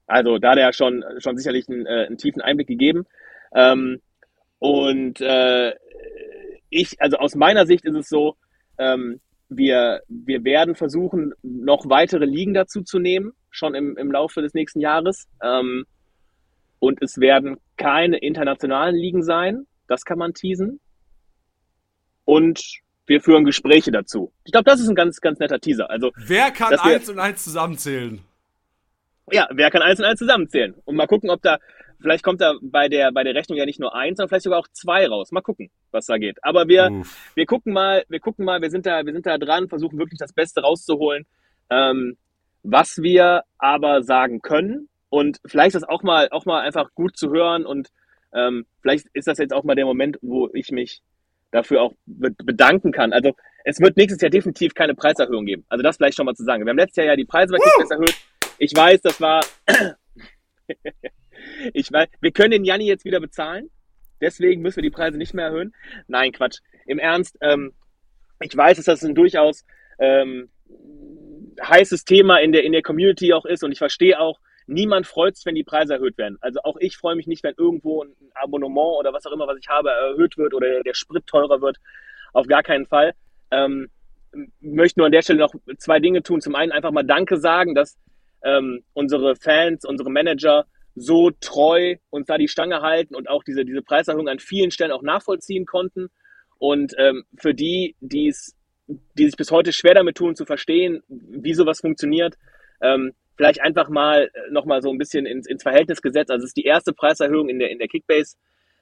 Also 0.07 0.39
da 0.39 0.51
hat 0.51 0.59
er 0.59 0.67
ja 0.67 0.73
schon, 0.73 1.05
schon 1.19 1.37
sicherlich 1.37 1.69
einen, 1.69 1.87
äh, 1.87 2.07
einen 2.07 2.19
tiefen 2.19 2.43
Einblick 2.43 2.69
gegeben. 2.69 3.07
Ähm, 3.55 4.01
und 4.59 5.21
äh, 5.21 5.75
ich, 6.71 7.01
also 7.01 7.17
aus 7.19 7.35
meiner 7.35 7.67
Sicht 7.67 7.85
ist 7.85 7.95
es 7.95 8.09
so, 8.09 8.37
ähm, 8.79 9.21
wir, 9.49 10.03
wir 10.09 10.45
werden 10.45 10.75
versuchen, 10.75 11.33
noch 11.43 11.89
weitere 11.89 12.25
Ligen 12.25 12.55
dazu 12.55 12.83
zu 12.83 12.99
nehmen, 12.99 13.33
schon 13.51 13.75
im, 13.75 13.97
im 13.97 14.11
Laufe 14.11 14.43
des 14.43 14.55
nächsten 14.55 14.81
Jahres. 14.81 15.27
Ähm, 15.43 15.87
und 16.79 17.03
es 17.03 17.19
werden 17.19 17.59
keine 17.77 18.19
internationalen 18.19 18.97
Ligen 18.97 19.23
sein. 19.23 19.67
Das 19.89 20.05
kann 20.05 20.19
man 20.19 20.35
teasen. 20.35 20.81
Und 22.25 22.61
wir 23.07 23.21
führen 23.21 23.45
Gespräche 23.45 23.93
dazu. 23.93 24.33
Ich 24.45 24.53
glaube, 24.53 24.65
das 24.65 24.81
ist 24.81 24.89
ein 24.89 24.97
ganz, 24.97 25.21
ganz 25.21 25.39
netter 25.39 25.61
Teaser. 25.61 25.89
Also, 25.91 26.11
wer 26.17 26.51
kann 26.51 26.75
eins 26.75 27.09
und 27.09 27.19
eins 27.19 27.45
zusammenzählen? 27.45 28.21
Ja, 29.31 29.49
wer 29.51 29.71
kann 29.71 29.83
eins 29.83 29.99
und 29.99 30.07
eins 30.07 30.19
zusammenzählen? 30.19 30.75
Und 30.85 30.97
mal 30.97 31.07
gucken, 31.07 31.31
ob 31.31 31.43
da, 31.43 31.59
vielleicht 32.01 32.23
kommt 32.23 32.41
da 32.41 32.55
bei 32.63 32.89
der, 32.89 33.11
bei 33.13 33.25
der 33.25 33.35
Rechnung 33.35 33.59
ja 33.59 33.67
nicht 33.67 33.81
nur 33.81 33.95
eins, 33.95 34.17
sondern 34.17 34.29
vielleicht 34.29 34.45
sogar 34.45 34.61
auch 34.61 34.69
zwei 34.73 35.07
raus. 35.07 35.33
Mal 35.33 35.41
gucken, 35.41 35.71
was 35.91 36.07
da 36.07 36.19
geht. 36.19 36.39
Aber 36.43 36.69
wir, 36.69 36.91
wir 37.35 37.47
gucken 37.47 37.73
mal, 37.73 38.05
wir 38.09 38.21
gucken 38.21 38.45
mal, 38.45 38.63
wir 38.63 38.71
sind 38.71 38.87
da, 38.87 39.05
wir 39.05 39.13
sind 39.13 39.27
da 39.27 39.39
dran, 39.39 39.69
versuchen 39.69 39.99
wirklich 39.99 40.19
das 40.19 40.33
Beste 40.33 40.61
rauszuholen. 40.61 41.27
Ähm, 41.71 42.17
was 42.63 42.99
wir 42.99 43.43
aber 43.59 44.03
sagen 44.03 44.43
können, 44.43 44.89
und 45.09 45.39
vielleicht 45.47 45.75
ist 45.75 45.83
das 45.83 45.89
auch 45.89 46.03
mal, 46.03 46.29
auch 46.31 46.47
mal 46.47 46.61
einfach 46.61 46.93
gut 46.95 47.17
zu 47.17 47.31
hören 47.31 47.65
und 47.65 47.89
ähm, 48.35 48.67
vielleicht 48.83 49.07
ist 49.13 49.29
das 49.29 49.39
jetzt 49.39 49.53
auch 49.53 49.65
mal 49.65 49.77
der 49.77 49.87
Moment, 49.87 50.19
wo 50.21 50.51
ich 50.53 50.71
mich 50.71 51.01
dafür 51.53 51.83
auch 51.83 51.93
bedanken 52.07 52.93
kann. 52.93 53.13
Also 53.13 53.33
es 53.65 53.81
wird 53.81 53.97
nächstes 53.97 54.21
Jahr 54.21 54.31
definitiv 54.31 54.75
keine 54.75 54.95
Preiserhöhung 54.95 55.47
geben. 55.47 55.65
Also 55.69 55.83
das 55.83 55.97
vielleicht 55.97 56.17
schon 56.17 56.27
mal 56.27 56.35
zu 56.35 56.45
sagen. 56.45 56.65
Wir 56.65 56.71
haben 56.71 56.77
letztes 56.77 56.97
Jahr 56.97 57.07
ja 57.07 57.17
die 57.17 57.25
Preise 57.25 57.53
bei 57.53 57.59
Kickbase 57.59 57.95
erhöht. 57.95 58.15
Ich 58.59 58.75
weiß, 58.75 59.01
das 59.03 59.21
war. 59.21 59.45
ich 61.75 61.93
weiß, 61.93 62.09
wir 62.21 62.33
können 62.33 62.51
den 62.53 62.65
Janni 62.65 62.87
jetzt 62.87 63.05
wieder 63.05 63.21
bezahlen. 63.21 63.71
Deswegen 64.21 64.63
müssen 64.63 64.77
wir 64.77 64.83
die 64.83 64.91
Preise 64.91 65.19
nicht 65.19 65.35
mehr 65.35 65.47
erhöhen. 65.47 65.75
Nein, 66.07 66.33
Quatsch. 66.33 66.61
Im 66.87 66.99
Ernst, 66.99 67.37
ähm, 67.41 67.75
ich 68.41 68.57
weiß, 68.57 68.77
dass 68.79 68.87
das 68.87 69.03
ein 69.03 69.15
durchaus 69.15 69.65
ähm, 69.99 70.49
heißes 71.63 72.05
Thema 72.05 72.39
in 72.39 72.53
der, 72.53 72.65
in 72.65 72.73
der 72.73 72.83
Community 72.83 73.33
auch 73.33 73.45
ist 73.45 73.63
und 73.63 73.73
ich 73.73 73.79
verstehe 73.79 74.19
auch, 74.19 74.41
niemand 74.67 75.07
freut 75.07 75.37
sich, 75.37 75.47
wenn 75.47 75.55
die 75.55 75.65
Preise 75.65 75.95
erhöht 75.95 76.19
werden. 76.19 76.39
Also 76.41 76.61
auch 76.63 76.77
ich 76.79 76.97
freue 76.97 77.17
mich 77.17 77.27
nicht, 77.27 77.43
wenn 77.45 77.55
irgendwo 77.57 78.03
ein 78.03 78.15
Abonnement 78.35 78.99
oder 78.99 79.13
was 79.13 79.27
auch 79.27 79.33
immer, 79.33 79.47
was 79.47 79.59
ich 79.59 79.69
habe, 79.69 79.91
erhöht 79.91 80.37
wird 80.37 80.55
oder 80.55 80.83
der 80.83 80.95
Sprit 80.95 81.27
teurer 81.27 81.61
wird. 81.61 81.79
Auf 82.33 82.47
gar 82.47 82.63
keinen 82.63 82.87
Fall. 82.87 83.15
Ähm, 83.51 83.91
möchte 84.61 85.01
nur 85.01 85.07
an 85.07 85.13
der 85.13 85.23
Stelle 85.23 85.39
noch 85.39 85.55
zwei 85.79 86.01
Dinge 86.01 86.23
tun. 86.23 86.41
Zum 86.41 86.55
einen 86.55 86.73
einfach 86.73 86.91
mal 86.91 87.05
Danke 87.05 87.39
sagen, 87.39 87.75
dass 87.75 87.97
ähm, 88.47 88.85
unsere 88.95 89.37
Fans, 89.37 89.85
unsere 89.85 90.11
Manager 90.11 90.67
so 90.95 91.31
treu 91.41 91.97
uns 92.09 92.27
da 92.27 92.39
die 92.39 92.49
Stange 92.49 92.81
halten 92.81 93.15
und 93.15 93.29
auch 93.29 93.45
diese, 93.45 93.65
diese 93.65 93.83
Preiserhöhung 93.83 94.29
an 94.29 94.39
vielen 94.39 94.71
Stellen 94.71 94.93
auch 94.93 95.03
nachvollziehen 95.03 95.67
konnten. 95.67 96.09
Und 96.59 96.95
ähm, 96.97 97.25
für 97.37 97.53
die, 97.53 97.97
die's, 98.01 98.57
die 98.87 99.27
sich 99.27 99.37
bis 99.37 99.51
heute 99.51 99.73
schwer 99.73 99.95
damit 99.95 100.17
tun, 100.17 100.37
zu 100.37 100.47
verstehen, 100.47 101.03
wie 101.09 101.53
sowas 101.53 101.81
funktioniert, 101.81 102.37
ähm, 102.81 103.13
vielleicht 103.37 103.61
einfach 103.61 103.91
mal 103.91 104.31
äh, 104.33 104.51
nochmal 104.51 104.81
so 104.81 104.91
ein 104.91 104.97
bisschen 104.97 105.27
ins, 105.27 105.47
ins 105.47 105.63
Verhältnis 105.63 106.01
gesetzt. 106.01 106.31
Also 106.31 106.45
es 106.45 106.51
ist 106.51 106.57
die 106.57 106.65
erste 106.65 106.95
Preiserhöhung 106.95 107.51
in 107.51 107.59
der, 107.59 107.71
in 107.71 107.79
der 107.79 107.89
Kickbase 107.89 108.37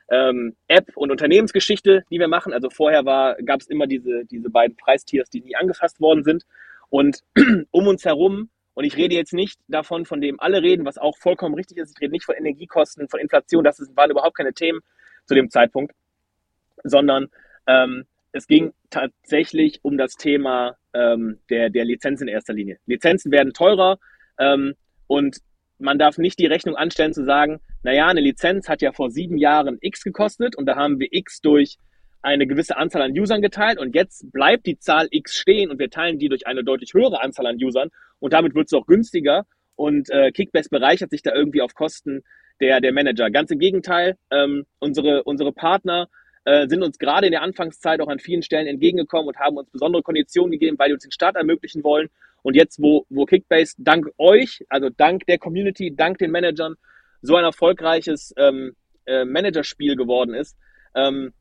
ähm, 0.09 0.55
App 0.69 0.97
und 0.97 1.11
Unternehmensgeschichte, 1.11 2.05
die 2.11 2.21
wir 2.21 2.29
machen. 2.29 2.53
Also 2.53 2.71
vorher 2.71 3.03
gab 3.03 3.61
es 3.61 3.67
immer 3.67 3.89
diese, 3.89 4.25
diese 4.27 4.51
beiden 4.51 4.77
Preistiers, 4.77 5.31
die 5.31 5.41
nie 5.41 5.57
angefasst 5.57 6.01
worden 6.01 6.23
sind. 6.23 6.45
Und 6.91 7.23
um 7.73 7.89
uns 7.89 8.05
herum, 8.05 8.51
und 8.75 8.85
ich 8.85 8.97
rede 8.97 9.15
jetzt 9.15 9.33
nicht 9.33 9.61
davon, 9.69 10.05
von 10.05 10.21
dem 10.21 10.41
alle 10.41 10.63
reden, 10.63 10.85
was 10.85 10.99
auch 10.99 11.17
vollkommen 11.19 11.55
richtig 11.55 11.79
ist, 11.79 11.95
ich 11.97 12.01
rede 12.01 12.13
nicht 12.13 12.25
von 12.25 12.37
Energiekosten, 12.37 13.09
von 13.09 13.21
Inflation, 13.21 13.65
das 13.65 13.81
waren 13.95 14.11
überhaupt 14.11 14.37
keine 14.37 14.53
Themen 14.53 14.81
zu 15.27 15.35
dem 15.35 15.51
Zeitpunkt, 15.51 15.95
sondern 16.83 17.29
ähm, 17.67 18.05
es 18.33 18.47
ging 18.47 18.73
tatsächlich 18.91 19.79
um 19.83 19.97
das 19.97 20.15
Thema 20.15 20.77
ähm, 20.93 21.39
der, 21.51 21.71
der 21.71 21.85
Lizenz 21.85 22.21
in 22.21 22.29
erster 22.29 22.53
Linie. 22.53 22.79
Lizenzen 22.87 23.31
werden 23.31 23.53
teurer, 23.53 23.99
ähm, 24.39 24.75
und 25.07 25.39
man 25.79 25.99
darf 25.99 26.19
nicht 26.19 26.39
die 26.39 26.47
Rechnung 26.47 26.77
anstellen 26.77 27.13
zu 27.13 27.25
sagen, 27.25 27.61
naja, 27.83 28.09
eine 28.09 28.21
Lizenz 28.21 28.69
hat 28.69 28.83
ja 28.83 28.93
vor 28.93 29.11
sieben 29.11 29.37
Jahren 29.37 29.79
X 29.81 30.03
gekostet 30.03 30.57
und 30.57 30.67
da 30.67 30.77
haben 30.77 30.99
wir 30.99 31.09
X 31.11 31.41
durch 31.41 31.79
eine 32.25 32.47
gewisse 32.47 32.77
Anzahl 32.77 33.03
an 33.03 33.13
Usern 33.13 33.43
geteilt 33.43 33.79
und 33.79 33.95
jetzt 33.95 34.33
bleibt 34.33 34.67
die 34.67 34.79
Zahl 34.79 35.09
X 35.11 35.37
stehen 35.37 35.71
und 35.71 35.79
wir 35.79 35.91
teilen 35.91 36.19
die 36.19 36.29
durch 36.29 36.47
eine 36.47 36.65
deutlich 36.65 36.95
höhere 36.95 37.23
Anzahl 37.23 37.47
an 37.47 37.57
Usern 37.57 37.91
und 38.19 38.33
damit 38.33 38.55
wird 38.55 38.67
es 38.67 38.73
auch 38.73 38.87
günstiger 38.87 39.47
und 39.77 40.09
äh, 40.11 40.33
Kickbase 40.33 40.71
bereichert 40.71 41.11
sich 41.11 41.23
da 41.23 41.35
irgendwie 41.35 41.61
auf 41.61 41.75
Kosten 41.75 42.23
der, 42.61 42.81
der 42.81 42.93
Manager. 42.93 43.31
Ganz 43.31 43.51
im 43.51 43.59
Gegenteil, 43.59 44.17
ähm, 44.31 44.65
unsere, 44.79 45.25
unsere 45.25 45.53
Partner 45.53 46.09
äh, 46.45 46.67
sind 46.67 46.83
uns 46.83 46.99
gerade 46.99 47.27
in 47.27 47.33
der 47.33 47.43
Anfangszeit 47.43 48.01
auch 48.01 48.09
an 48.09 48.19
vielen 48.19 48.43
Stellen 48.43 48.67
entgegengekommen 48.67 49.29
und 49.29 49.39
haben 49.39 49.59
uns 49.59 49.71
besondere 49.71 50.03
Konditionen 50.03 50.53
gegeben, 50.53 50.79
weil 50.79 50.89
die 50.89 50.95
uns 50.95 51.03
den 51.03 51.13
Start 51.13 51.37
ermöglichen 51.37 51.85
wollen. 51.85 52.09
Und 52.43 52.57
jetzt, 52.57 52.81
wo, 52.81 53.07
wo 53.09 53.25
Kickbase 53.27 53.75
dank 53.79 54.07
euch, 54.19 54.65
also 54.69 54.89
dank 54.89 55.27
der 55.27 55.39
Community, 55.39 55.95
dank 55.95 56.19
den 56.19 56.31
Managern, 56.31 56.77
so 57.23 57.37
ein 57.37 57.45
erfolgreiches 57.45 58.35
ähm, 58.37 58.77
äh, 59.07 59.25
Managerspiel 59.25 59.97
geworden 59.97 60.35
ist 60.35 60.57
ähm, 60.95 61.33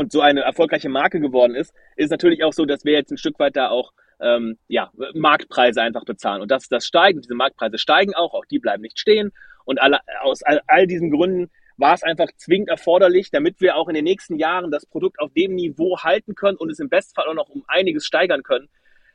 und 0.00 0.10
so 0.10 0.22
eine 0.22 0.40
erfolgreiche 0.40 0.88
Marke 0.88 1.20
geworden 1.20 1.54
ist, 1.54 1.74
ist 1.94 2.10
natürlich 2.10 2.42
auch 2.42 2.54
so, 2.54 2.64
dass 2.64 2.86
wir 2.86 2.94
jetzt 2.94 3.12
ein 3.12 3.18
Stück 3.18 3.38
weit 3.38 3.54
da 3.54 3.68
auch 3.68 3.92
ähm, 4.18 4.56
ja, 4.66 4.90
Marktpreise 5.14 5.82
einfach 5.82 6.06
bezahlen. 6.06 6.40
Und 6.40 6.50
das, 6.50 6.68
das 6.68 6.86
steigen, 6.86 7.20
diese 7.20 7.34
Marktpreise 7.34 7.76
steigen 7.76 8.14
auch, 8.14 8.32
auch 8.32 8.46
die 8.46 8.58
bleiben 8.58 8.82
nicht 8.82 8.98
stehen. 8.98 9.30
Und 9.66 9.78
alle, 9.78 9.98
aus 10.22 10.42
all, 10.42 10.62
all 10.66 10.86
diesen 10.86 11.10
Gründen 11.10 11.50
war 11.76 11.92
es 11.92 12.02
einfach 12.02 12.28
zwingend 12.36 12.70
erforderlich, 12.70 13.30
damit 13.30 13.60
wir 13.60 13.76
auch 13.76 13.88
in 13.88 13.94
den 13.94 14.04
nächsten 14.04 14.36
Jahren 14.36 14.70
das 14.70 14.86
Produkt 14.86 15.20
auf 15.20 15.32
dem 15.34 15.54
Niveau 15.54 15.98
halten 15.98 16.34
können 16.34 16.56
und 16.56 16.70
es 16.70 16.78
im 16.78 16.88
Bestfall 16.88 17.26
auch 17.26 17.34
noch 17.34 17.50
um 17.50 17.62
einiges 17.68 18.06
steigern 18.06 18.42
können, 18.42 18.68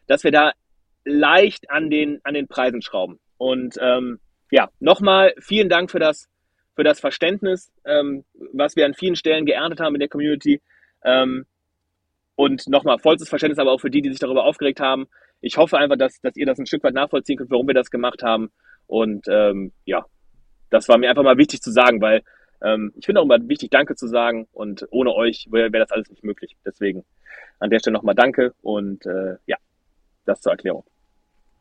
dass 0.06 0.24
wir 0.24 0.32
da 0.32 0.52
leicht 1.04 1.72
an 1.72 1.90
den, 1.90 2.20
an 2.24 2.36
den 2.36 2.48
Preisen 2.48 2.84
schrauben. 2.84 3.20
Und 3.38 3.76
ähm, 3.82 4.20
ja, 4.52 4.70
nochmal 4.80 5.34
vielen 5.40 5.70
Dank 5.70 5.90
für 5.90 6.00
das, 6.00 6.30
für 6.76 6.84
das 6.84 7.00
Verständnis, 7.00 7.72
ähm, 7.86 8.24
was 8.54 8.76
wir 8.76 8.86
an 8.86 8.94
vielen 8.94 9.16
Stellen 9.16 9.48
geerntet 9.48 9.80
haben 9.80 9.96
in 9.96 10.00
der 10.00 10.10
Community. 10.10 10.62
Ähm, 11.06 11.46
und 12.36 12.68
nochmal 12.68 13.00
vollstes 13.00 13.30
Verständnis 13.30 13.60
aber 13.60 13.72
auch 13.72 13.80
für 13.80 13.90
die, 13.90 14.02
die 14.02 14.10
sich 14.10 14.20
darüber 14.20 14.44
aufgeregt 14.44 14.82
haben. 14.82 15.08
Ich 15.40 15.58
hoffe 15.58 15.78
einfach, 15.78 15.98
dass, 15.98 16.20
dass 16.22 16.36
ihr 16.36 16.46
das 16.46 16.60
ein 16.60 16.66
Stück 16.66 16.84
weit 16.84 16.94
nachvollziehen 16.94 17.38
könnt, 17.38 17.52
warum 17.52 17.68
wir 17.68 17.74
das 17.74 17.92
gemacht 17.92 18.24
haben. 18.24 18.52
Und 18.88 19.26
ähm, 19.30 19.72
ja, 19.86 20.06
das 20.70 20.90
war 20.90 20.98
mir 20.98 21.10
einfach 21.10 21.24
mal 21.24 21.38
wichtig 21.38 21.62
zu 21.62 21.72
sagen, 21.72 22.02
weil 22.02 22.24
ähm, 22.62 22.92
ich 22.96 23.06
finde 23.06 23.22
auch 23.22 23.26
immer 23.26 23.40
wichtig, 23.48 23.70
Danke 23.70 23.96
zu 23.96 24.08
sagen. 24.08 24.48
Und 24.52 24.86
ohne 24.92 25.14
euch 25.14 25.48
wäre 25.52 25.72
wär 25.72 25.80
das 25.80 25.92
alles 25.92 26.10
nicht 26.10 26.24
möglich. 26.24 26.58
Deswegen 26.66 27.06
an 27.60 27.70
der 27.70 27.80
Stelle 27.80 27.94
nochmal 27.94 28.16
Danke 28.16 28.54
und 28.62 29.06
äh, 29.06 29.38
ja, 29.46 29.58
das 30.26 30.42
zur 30.42 30.52
Erklärung. 30.52 30.84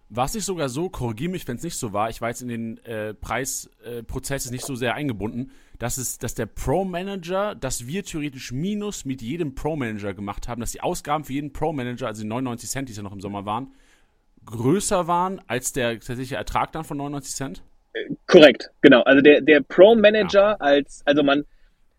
War 0.09 0.27
es 0.27 0.35
nicht 0.35 0.45
sogar 0.45 0.69
so, 0.69 0.89
korrigiere 0.89 1.31
mich, 1.31 1.47
wenn 1.49 1.57
es 1.57 1.63
nicht 1.63 1.77
so 1.77 1.93
war, 1.93 2.11
ich 2.11 2.21
war 2.21 2.29
jetzt 2.29 2.43
in 2.43 2.49
den 2.49 2.85
äh, 2.85 3.15
Preisprozess 3.15 4.47
äh, 4.47 4.53
nicht 4.53 4.65
so 4.65 4.75
sehr 4.75 4.95
eingebunden, 4.95 5.51
dass, 5.79 5.99
es, 5.99 6.19
dass 6.19 6.35
der 6.35 6.47
Pro-Manager, 6.47 7.55
dass 7.55 7.87
wir 7.87 8.05
theoretisch 8.05 8.53
Minus 8.53 9.05
mit 9.05 9.23
jedem 9.23 9.55
Pro-Manager 9.55 10.15
gemacht 10.15 10.49
haben, 10.49 10.61
dass 10.61 10.73
die 10.73 10.81
Ausgaben 10.81 11.25
für 11.25 11.33
jeden 11.33 11.53
Pro-Manager, 11.53 12.07
also 12.07 12.23
die 12.23 12.29
99 12.29 12.71
Cent, 12.71 12.89
die 12.89 12.93
es 12.93 12.97
ja 12.97 13.03
noch 13.03 13.13
im 13.13 13.21
Sommer 13.21 13.45
waren, 13.45 13.75
größer 14.47 15.07
waren 15.07 15.41
als 15.47 15.73
der 15.73 15.95
tatsächliche 15.95 16.37
Ertrag 16.37 16.73
dann 16.73 16.85
von 16.85 16.97
99 16.97 17.35
Cent? 17.35 17.63
Korrekt, 18.27 18.71
genau. 18.81 19.03
Also 19.03 19.21
der, 19.21 19.41
der 19.41 19.61
Pro-Manager 19.61 20.51
ja. 20.51 20.57
als, 20.57 21.03
also 21.05 21.23
man, 21.23 21.45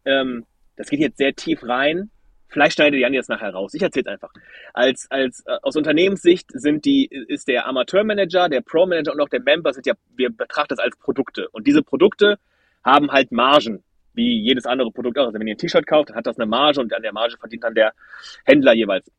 ähm, 0.05 0.45
das 0.75 0.89
geht 0.89 0.99
jetzt 0.99 1.17
sehr 1.17 1.33
tief 1.33 1.63
rein, 1.63 2.09
Vielleicht 2.55 2.75
schneidet 2.75 3.01
Jan 3.01 3.13
jetzt 3.13 3.27
nachher 3.27 3.49
raus. 3.49 3.73
Ich 3.73 3.81
erzähle 3.81 4.05
es 4.05 4.13
einfach. 4.13 4.31
Als, 4.73 5.07
als, 5.09 5.43
äh, 5.45 5.57
aus 5.61 5.75
Unternehmenssicht 5.75 6.49
sind 6.53 6.85
die, 6.85 7.05
ist 7.05 7.49
der 7.49 7.67
Amateurmanager, 7.67 8.47
der 8.47 8.61
Pro-Manager 8.61 9.11
und 9.11 9.19
auch 9.19 9.27
der 9.27 9.41
Member 9.41 9.73
sind 9.73 9.85
ja, 9.85 9.93
wir 10.15 10.29
betrachten 10.29 10.69
das 10.69 10.79
als 10.79 10.95
Produkte. 10.95 11.49
Und 11.49 11.67
diese 11.67 11.83
Produkte 11.83 12.37
haben 12.85 13.11
halt 13.11 13.31
Margen, 13.31 13.83
wie 14.13 14.39
jedes 14.39 14.65
andere 14.65 14.91
Produkt 14.91 15.17
auch. 15.17 15.25
Also 15.25 15.39
wenn 15.39 15.47
ihr 15.47 15.55
ein 15.55 15.57
T-Shirt 15.57 15.87
kauft, 15.87 16.09
dann 16.09 16.17
hat 16.17 16.27
das 16.27 16.37
eine 16.37 16.45
Marge 16.45 16.79
und 16.79 16.93
an 16.93 17.01
der 17.01 17.13
Marge 17.13 17.35
verdient 17.37 17.63
dann 17.63 17.73
der 17.73 17.93
Händler 18.45 18.73
jeweils. 18.73 19.11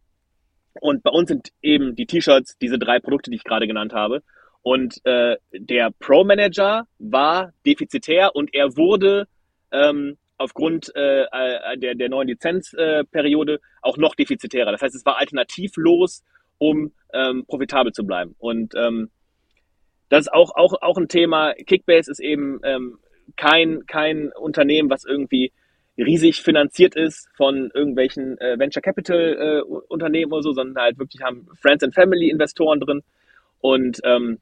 Und 0.80 1.02
bei 1.02 1.10
uns 1.10 1.28
sind 1.28 1.50
eben 1.62 1.96
die 1.96 2.06
T-Shirts 2.06 2.56
diese 2.58 2.78
drei 2.78 3.00
Produkte, 3.00 3.30
die 3.30 3.36
ich 3.36 3.44
gerade 3.44 3.66
genannt 3.66 3.92
habe. 3.92 4.22
Und 4.62 5.04
äh, 5.04 5.36
der 5.52 5.90
Pro-Manager 5.98 6.86
war 6.98 7.52
defizitär 7.64 8.34
und 8.34 8.52
er 8.54 8.76
wurde 8.76 9.26
ähm, 9.70 10.16
aufgrund 10.38 10.94
äh, 10.94 11.22
äh, 11.22 11.78
der, 11.78 11.94
der 11.94 12.08
neuen 12.08 12.28
Lizenzperiode 12.28 13.54
äh, 13.54 13.58
auch 13.82 13.96
noch 13.96 14.14
defizitärer. 14.14 14.72
Das 14.72 14.82
heißt, 14.82 14.94
es 14.94 15.06
war 15.06 15.18
alternativlos, 15.18 16.24
um 16.58 16.92
ähm, 17.12 17.44
profitabel 17.46 17.92
zu 17.92 18.04
bleiben. 18.04 18.34
Und 18.38 18.74
ähm, 18.74 19.10
das 20.08 20.22
ist 20.22 20.32
auch, 20.32 20.54
auch, 20.54 20.74
auch 20.82 20.98
ein 20.98 21.08
Thema. 21.08 21.54
Kickbase 21.54 22.10
ist 22.10 22.20
eben 22.20 22.60
ähm, 22.64 22.98
kein, 23.36 23.86
kein 23.86 24.32
Unternehmen, 24.32 24.90
was 24.90 25.04
irgendwie 25.04 25.52
riesig 25.98 26.42
finanziert 26.42 26.94
ist 26.94 27.28
von 27.36 27.70
irgendwelchen 27.72 28.38
äh, 28.38 28.58
Venture 28.58 28.82
Capital 28.82 29.36
äh, 29.38 29.60
Unternehmen 29.88 30.32
oder 30.32 30.42
so, 30.42 30.52
sondern 30.52 30.82
halt 30.82 30.98
wirklich 30.98 31.22
haben 31.22 31.48
Friends 31.60 31.82
and 31.82 31.94
Family 31.94 32.28
Investoren 32.28 32.80
drin. 32.80 33.02
Und 33.60 34.00
ähm, 34.04 34.38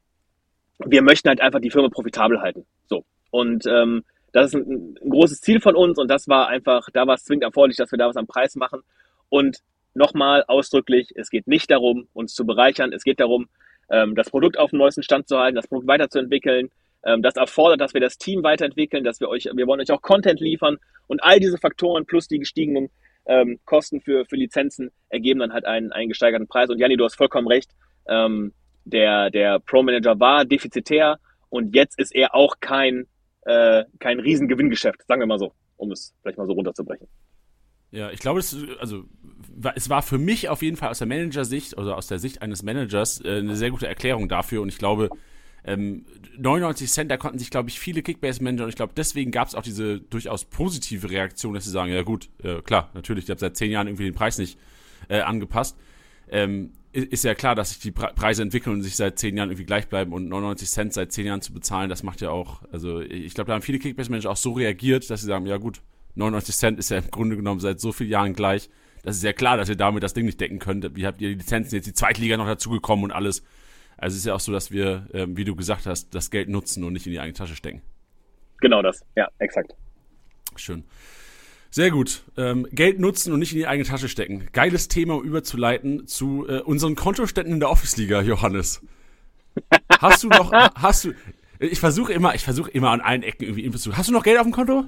wir 0.84 1.02
möchten 1.02 1.28
halt 1.28 1.40
einfach 1.40 1.60
die 1.60 1.70
Firma 1.70 1.88
profitabel 1.88 2.40
halten. 2.40 2.66
So. 2.86 3.04
Und 3.30 3.66
ähm, 3.66 4.04
das 4.32 4.48
ist 4.48 4.54
ein, 4.54 4.96
ein 5.00 5.10
großes 5.10 5.40
Ziel 5.40 5.60
von 5.60 5.76
uns 5.76 5.98
und 5.98 6.08
das 6.08 6.28
war 6.28 6.48
einfach, 6.48 6.88
da 6.92 7.06
war 7.06 7.14
es 7.14 7.24
zwingend 7.24 7.44
erforderlich, 7.44 7.76
dass 7.76 7.92
wir 7.92 7.98
da 7.98 8.08
was 8.08 8.16
am 8.16 8.26
Preis 8.26 8.56
machen. 8.56 8.80
Und 9.28 9.60
nochmal 9.94 10.44
ausdrücklich, 10.48 11.12
es 11.14 11.30
geht 11.30 11.46
nicht 11.46 11.70
darum, 11.70 12.08
uns 12.12 12.34
zu 12.34 12.44
bereichern, 12.44 12.92
es 12.92 13.04
geht 13.04 13.20
darum, 13.20 13.48
ähm, 13.90 14.16
das 14.16 14.30
Produkt 14.30 14.58
auf 14.58 14.70
dem 14.70 14.80
neuesten 14.80 15.04
Stand 15.04 15.28
zu 15.28 15.38
halten, 15.38 15.54
das 15.54 15.68
Produkt 15.68 15.86
weiterzuentwickeln. 15.86 16.70
Ähm, 17.04 17.22
das 17.22 17.36
erfordert, 17.36 17.80
dass 17.80 17.94
wir 17.94 18.00
das 18.00 18.18
Team 18.18 18.42
weiterentwickeln, 18.42 19.04
dass 19.04 19.20
wir 19.20 19.28
euch, 19.28 19.44
wir 19.44 19.66
wollen 19.66 19.80
euch 19.80 19.92
auch 19.92 20.02
Content 20.02 20.40
liefern 20.40 20.78
und 21.06 21.22
all 21.22 21.40
diese 21.40 21.58
Faktoren 21.58 22.06
plus 22.06 22.28
die 22.28 22.38
gestiegenen 22.38 22.90
ähm, 23.26 23.58
Kosten 23.64 24.00
für, 24.00 24.24
für 24.24 24.36
Lizenzen 24.36 24.90
ergeben 25.08 25.40
dann 25.40 25.52
halt 25.52 25.64
einen, 25.64 25.92
einen 25.92 26.08
gesteigerten 26.08 26.46
Preis. 26.46 26.70
Und 26.70 26.78
Janni, 26.78 26.96
du 26.96 27.04
hast 27.04 27.16
vollkommen 27.16 27.48
recht. 27.48 27.70
Ähm, 28.06 28.52
der, 28.84 29.30
der 29.30 29.60
Pro 29.60 29.82
Manager 29.82 30.18
war 30.20 30.44
defizitär 30.44 31.18
und 31.48 31.74
jetzt 31.74 31.98
ist 31.98 32.14
er 32.14 32.34
auch 32.34 32.56
kein, 32.60 33.06
äh, 33.42 33.84
kein 33.98 34.20
Riesengewinngeschäft, 34.20 35.06
sagen 35.06 35.20
wir 35.20 35.26
mal 35.26 35.38
so, 35.38 35.52
um 35.76 35.90
es 35.90 36.14
vielleicht 36.20 36.38
mal 36.38 36.46
so 36.46 36.52
runterzubrechen. 36.52 37.06
Ja, 37.90 38.10
ich 38.10 38.18
glaube, 38.18 38.40
es, 38.40 38.56
also, 38.80 39.04
es 39.74 39.88
war 39.88 40.02
für 40.02 40.18
mich 40.18 40.48
auf 40.48 40.62
jeden 40.62 40.76
Fall 40.76 40.90
aus 40.90 40.98
der 40.98 41.06
Manager-Sicht 41.06 41.78
oder 41.78 41.96
aus 41.96 42.08
der 42.08 42.18
Sicht 42.18 42.42
eines 42.42 42.62
Managers 42.62 43.24
äh, 43.24 43.38
eine 43.38 43.56
sehr 43.56 43.70
gute 43.70 43.86
Erklärung 43.86 44.28
dafür 44.28 44.62
und 44.62 44.68
ich 44.68 44.78
glaube, 44.78 45.10
ähm, 45.64 46.04
99 46.38 46.90
Cent, 46.90 47.10
da 47.10 47.16
konnten 47.16 47.38
sich, 47.38 47.50
glaube 47.50 47.68
ich, 47.68 47.78
viele 47.78 48.02
Kickbase-Manager 48.02 48.64
und 48.64 48.70
ich 48.70 48.76
glaube, 48.76 48.92
deswegen 48.96 49.30
gab 49.30 49.48
es 49.48 49.54
auch 49.54 49.62
diese 49.62 50.00
durchaus 50.00 50.44
positive 50.44 51.10
Reaktion, 51.10 51.54
dass 51.54 51.64
sie 51.64 51.70
sagen, 51.70 51.92
ja 51.92 52.02
gut, 52.02 52.30
äh, 52.42 52.60
klar, 52.62 52.90
natürlich, 52.94 53.24
ich 53.24 53.30
habe 53.30 53.40
seit 53.40 53.56
zehn 53.56 53.70
Jahren 53.70 53.86
irgendwie 53.86 54.04
den 54.04 54.14
Preis 54.14 54.38
nicht 54.38 54.58
äh, 55.08 55.20
angepasst. 55.20 55.76
Ähm, 56.28 56.72
ist 56.92 57.24
ja 57.24 57.34
klar, 57.34 57.56
dass 57.56 57.70
sich 57.70 57.80
die 57.80 57.90
Preise 57.90 58.42
entwickeln 58.42 58.76
und 58.76 58.82
sich 58.82 58.94
seit 58.94 59.18
zehn 59.18 59.36
Jahren 59.36 59.50
irgendwie 59.50 59.66
gleich 59.66 59.88
bleiben 59.88 60.12
und 60.12 60.28
99 60.28 60.68
Cent 60.68 60.92
seit 60.92 61.12
zehn 61.12 61.26
Jahren 61.26 61.40
zu 61.40 61.52
bezahlen, 61.52 61.90
das 61.90 62.04
macht 62.04 62.20
ja 62.20 62.30
auch, 62.30 62.62
also 62.70 63.00
ich 63.00 63.34
glaube, 63.34 63.48
da 63.48 63.54
haben 63.54 63.62
viele 63.62 63.80
Kickbase-Manager 63.80 64.30
auch 64.30 64.36
so 64.36 64.52
reagiert, 64.52 65.10
dass 65.10 65.22
sie 65.22 65.26
sagen, 65.26 65.46
ja 65.46 65.56
gut, 65.56 65.80
99 66.14 66.54
Cent 66.54 66.78
ist 66.78 66.90
ja 66.90 66.98
im 66.98 67.10
Grunde 67.10 67.36
genommen 67.36 67.58
seit 67.58 67.80
so 67.80 67.90
vielen 67.90 68.10
Jahren 68.10 68.34
gleich. 68.34 68.70
Das 69.02 69.16
ist 69.16 69.24
ja 69.24 69.32
klar, 69.32 69.56
dass 69.56 69.68
ihr 69.68 69.76
damit 69.76 70.02
das 70.02 70.14
Ding 70.14 70.24
nicht 70.24 70.40
decken 70.40 70.60
könnt. 70.60 70.94
Wie 70.94 71.06
habt 71.06 71.20
ihr 71.20 71.30
die 71.30 71.34
Lizenzen 71.34 71.74
jetzt 71.74 71.86
die 71.86 71.92
Zweitliga 71.92 72.36
noch 72.36 72.46
dazugekommen 72.46 73.04
und 73.04 73.10
alles? 73.10 73.42
Also 73.96 74.14
es 74.14 74.20
ist 74.20 74.26
ja 74.26 74.34
auch 74.34 74.40
so, 74.40 74.52
dass 74.52 74.70
wir, 74.70 75.06
ähm, 75.12 75.36
wie 75.36 75.44
du 75.44 75.54
gesagt 75.54 75.86
hast, 75.86 76.14
das 76.14 76.30
Geld 76.30 76.48
nutzen 76.48 76.84
und 76.84 76.92
nicht 76.92 77.06
in 77.06 77.12
die 77.12 77.20
eigene 77.20 77.34
Tasche 77.34 77.56
stecken. 77.56 77.82
Genau 78.60 78.82
das, 78.82 79.04
ja, 79.16 79.28
exakt. 79.38 79.74
Schön. 80.56 80.84
Sehr 81.70 81.90
gut. 81.90 82.22
Ähm, 82.36 82.68
Geld 82.70 83.00
nutzen 83.00 83.32
und 83.32 83.40
nicht 83.40 83.52
in 83.52 83.58
die 83.58 83.66
eigene 83.66 83.88
Tasche 83.88 84.08
stecken. 84.08 84.46
Geiles 84.52 84.86
Thema, 84.86 85.14
um 85.14 85.24
überzuleiten 85.24 86.06
zu 86.06 86.46
äh, 86.48 86.60
unseren 86.60 86.94
Kontoständen 86.94 87.54
in 87.54 87.60
der 87.60 87.70
Office-Liga, 87.70 88.22
Johannes. 88.22 88.80
Hast 89.98 90.22
du 90.22 90.28
noch, 90.28 90.52
hast 90.52 91.04
du, 91.04 91.14
ich 91.58 91.78
versuche 91.78 92.12
immer, 92.12 92.34
ich 92.34 92.42
versuche 92.42 92.70
immer 92.70 92.90
an 92.90 93.00
allen 93.00 93.22
Ecken 93.22 93.44
irgendwie 93.44 93.64
Infos 93.64 93.82
zu. 93.82 93.96
Hast 93.96 94.08
du 94.08 94.12
noch 94.12 94.24
Geld 94.24 94.38
auf 94.38 94.44
dem 94.44 94.52
Konto? 94.52 94.84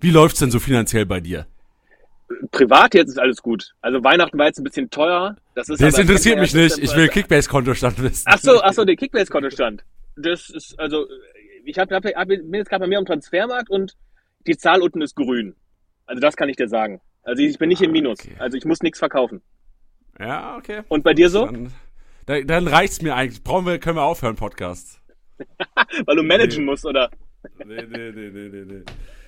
Wie 0.00 0.10
läuft's 0.10 0.38
denn 0.38 0.50
so 0.50 0.60
finanziell 0.60 1.06
bei 1.06 1.20
dir? 1.20 1.46
Privat 2.50 2.94
jetzt 2.94 3.08
ist 3.08 3.18
alles 3.18 3.42
gut. 3.42 3.74
Also 3.80 4.02
Weihnachten 4.02 4.38
war 4.38 4.46
jetzt 4.46 4.58
ein 4.58 4.64
bisschen 4.64 4.90
teuer. 4.90 5.36
Das, 5.54 5.68
ist 5.68 5.82
das 5.82 5.98
interessiert 5.98 6.38
mich 6.38 6.54
nicht. 6.54 6.78
Ich 6.78 6.94
will 6.94 7.08
Kickbase-Kontostand 7.08 8.02
wissen. 8.02 8.24
Ach 8.26 8.38
so, 8.38 8.62
ach 8.62 8.72
so, 8.72 8.84
der 8.84 8.96
Kickbase-Kontostand. 8.96 9.84
Das 10.16 10.50
ist, 10.50 10.78
also, 10.78 11.06
ich 11.64 11.78
hab, 11.78 11.90
hab, 11.90 12.04
hab, 12.04 12.28
bin 12.28 12.54
jetzt 12.54 12.68
gerade 12.68 12.80
bei 12.80 12.86
mir 12.86 12.98
am 12.98 13.06
Transfermarkt 13.06 13.70
und 13.70 13.96
die 14.46 14.56
Zahl 14.56 14.82
unten 14.82 15.02
ist 15.02 15.16
grün. 15.16 15.54
Also 16.06 16.20
das 16.20 16.36
kann 16.36 16.48
ich 16.48 16.56
dir 16.56 16.68
sagen. 16.68 17.00
Also 17.22 17.42
ich 17.42 17.58
bin 17.58 17.68
nicht 17.68 17.82
im 17.82 17.92
Minus. 17.92 18.20
Okay. 18.20 18.34
Also 18.38 18.56
ich 18.56 18.64
muss 18.64 18.80
nichts 18.82 18.98
verkaufen. 18.98 19.42
Ja, 20.18 20.56
okay. 20.56 20.82
Und 20.88 21.04
bei 21.04 21.14
dir 21.14 21.30
so? 21.30 21.48
Dann, 22.26 22.46
dann 22.46 22.66
reicht's 22.66 23.02
mir 23.02 23.14
eigentlich. 23.14 23.42
Brauchen 23.42 23.66
wir, 23.66 23.78
können 23.78 23.96
wir 23.96 24.02
aufhören, 24.02 24.36
Podcast. 24.36 25.00
Weil 26.04 26.16
du 26.16 26.22
managen 26.22 26.64
nee. 26.64 26.70
musst, 26.70 26.84
oder? 26.84 27.10
Nee, 27.64 27.82
nee, 27.82 28.12
nee, 28.12 28.30
nee, 28.30 28.48
nee, 28.48 28.64
nee. 28.66 28.82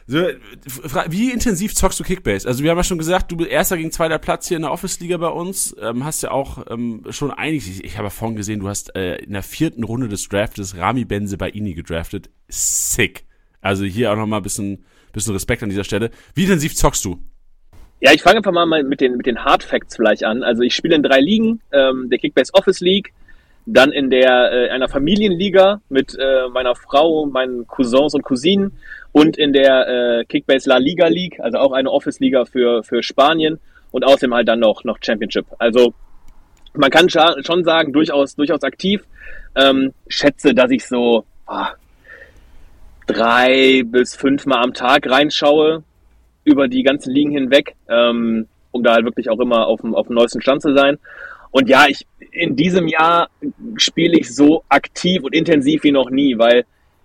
Wie 0.07 1.31
intensiv 1.31 1.75
zockst 1.75 2.01
du 2.01 2.05
Kickbase? 2.05 2.47
Also 2.47 2.63
wir 2.63 2.71
haben 2.71 2.79
ja 2.79 2.85
schon 2.85 2.99
gesagt, 2.99 3.31
du 3.31 3.37
bist 3.37 3.51
erster 3.51 3.77
gegen 3.77 3.93
zweiter 3.93 4.19
Platz 4.19 4.49
hier 4.49 4.57
in 4.57 4.63
der 4.63 4.73
Office-Liga 4.73 5.17
bei 5.17 5.29
uns. 5.29 5.77
Ähm, 5.81 6.05
hast 6.05 6.23
ja 6.23 6.31
auch 6.31 6.67
ähm, 6.71 7.05
schon 7.11 7.31
einiges, 7.31 7.69
ich, 7.69 7.85
ich 7.85 7.97
habe 7.97 8.07
ja 8.07 8.11
vorhin 8.11 8.37
gesehen, 8.37 8.61
du 8.61 8.69
hast 8.69 8.95
äh, 8.97 9.17
in 9.17 9.33
der 9.33 9.43
vierten 9.43 9.85
Runde 9.85 10.09
des 10.09 10.29
Draftes 10.29 10.77
Rami 10.77 11.05
Benze 11.05 11.37
bei 11.39 11.51
Ini 11.51 11.75
gedraftet. 11.75 12.31
Sick. 12.49 13.25
Also 13.61 13.85
hier 13.85 14.13
auch 14.13 14.17
nochmal 14.17 14.41
ein 14.41 14.43
bisschen, 14.43 14.85
bisschen 15.13 15.33
Respekt 15.33 15.63
an 15.63 15.69
dieser 15.69 15.85
Stelle. 15.85 16.11
Wie 16.35 16.43
intensiv 16.43 16.75
zockst 16.75 17.05
du? 17.05 17.19
Ja, 18.01 18.13
ich 18.13 18.23
fange 18.23 18.39
einfach 18.39 18.51
mal 18.51 18.67
mit 18.83 19.01
den, 19.01 19.17
mit 19.17 19.27
den 19.27 19.45
Hard 19.45 19.63
Facts 19.63 19.95
vielleicht 19.95 20.25
an. 20.25 20.43
Also 20.43 20.63
ich 20.63 20.75
spiele 20.75 20.97
in 20.97 21.05
drei 21.05 21.21
Ligen, 21.21 21.61
ähm, 21.71 22.11
der 22.11 22.19
Kickbase 22.19 22.53
Office 22.55 22.81
League, 22.81 23.13
dann 23.65 23.93
in 23.93 24.11
der 24.11 24.53
äh, 24.53 24.71
einer 24.71 24.89
Familienliga 24.89 25.81
mit 25.89 26.17
äh, 26.19 26.49
meiner 26.53 26.75
Frau, 26.75 27.27
meinen 27.27 27.67
Cousins 27.69 28.15
und 28.15 28.23
Cousinen 28.23 28.73
und 29.13 29.37
in 29.37 29.53
der 29.53 29.89
äh, 30.21 30.25
Kickbase 30.25 30.69
La 30.69 30.79
Liga 30.79 31.07
League, 31.09 31.39
also 31.41 31.59
auch 31.59 31.73
eine 31.73 31.91
Office-Liga 31.91 32.47
für, 32.47 32.83
für 32.83 33.03
Spanien 33.03 33.59
und 33.91 34.05
außerdem 34.05 34.35
halt 34.35 34.49
dann 34.49 34.61
noch, 34.61 34.85
noch 34.85 34.99
Championship. 35.01 35.47
Also 35.59 35.95
man 36.75 36.91
kann 36.91 37.09
schon 37.11 37.65
sagen, 37.65 37.93
durchaus, 37.93 38.35
durchaus 38.35 38.63
aktiv. 38.63 39.03
Ähm, 39.55 39.93
schätze, 40.09 40.55
dass 40.55 40.71
ich 40.71 40.87
so 40.87 41.27
ah, 41.47 41.73
drei 43.07 43.83
bis 43.85 44.17
fünfmal 44.17 44.63
am 44.65 44.73
Tag 44.73 45.09
reinschaue 45.11 45.83
über 46.45 46.69
die 46.69 46.83
ganzen 46.83 47.13
Ligen 47.13 47.33
hinweg, 47.33 47.75
ähm, 47.89 48.49
um 48.71 48.83
da 48.83 48.95
halt 48.95 49.05
wirklich 49.05 49.29
auch 49.29 49.39
immer 49.41 49.67
auf 49.67 49.83
dem, 49.83 49.95
auf 49.95 50.07
dem 50.07 50.17
neuesten 50.17 50.41
Stand 50.41 50.63
zu 50.63 50.75
sein. 50.75 50.99
Und 51.51 51.69
ja, 51.69 51.85
ich 51.87 52.07
in 52.31 52.57
diesem 52.57 52.89
Jahr 52.89 53.29
spiele 53.77 54.19
ich 54.19 54.35
so 54.35 54.65
aktiv 54.71 55.23
und 55.23 55.35
intensiv 55.35 55.83
wie 55.83 55.93
noch 55.93 56.09
nie, 56.09 56.39
weil 56.39 56.65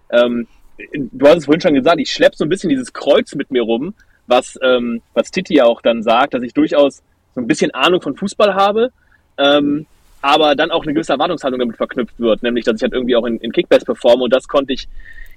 ähm, 0.10 0.48
du 0.94 1.28
hast 1.28 1.38
es 1.38 1.46
vorhin 1.46 1.62
schon 1.62 1.74
gesagt, 1.74 2.00
ich 2.00 2.12
schleppe 2.12 2.38
so 2.38 2.46
ein 2.46 2.50
bisschen 2.50 2.70
dieses 2.70 2.94
Kreuz 2.94 3.36
mit 3.36 3.52
mir 3.52 3.64
rum, 3.64 3.94
was, 4.28 4.58
ähm, 4.62 5.02
was 5.14 5.32
Titi 5.32 5.56
ja 5.56 5.66
auch 5.66 5.82
dann 5.82 6.04
sagt, 6.04 6.34
dass 6.34 6.44
ich 6.44 6.54
durchaus 6.54 7.02
so 7.34 7.42
ein 7.42 7.48
bisschen 7.48 7.72
Ahnung 7.72 8.02
von 8.02 8.16
Fußball 8.16 8.56
habe, 8.56 8.92
ähm, 9.38 9.86
aber 10.22 10.56
dann 10.56 10.72
auch 10.72 10.84
eine 10.84 10.94
gewisse 10.94 11.14
Erwartungshaltung 11.14 11.60
damit 11.60 11.78
verknüpft 11.78 12.20
wird, 12.20 12.44
nämlich 12.44 12.66
dass 12.66 12.78
ich 12.78 12.84
halt 12.84 12.94
irgendwie 12.94 13.16
auch 13.16 13.26
in, 13.26 13.40
in 13.40 13.52
Kickbase 13.52 13.86
performe 13.86 14.24
und 14.24 14.34
das 14.34 14.48
konnte 14.48 14.74
ich 14.74 14.88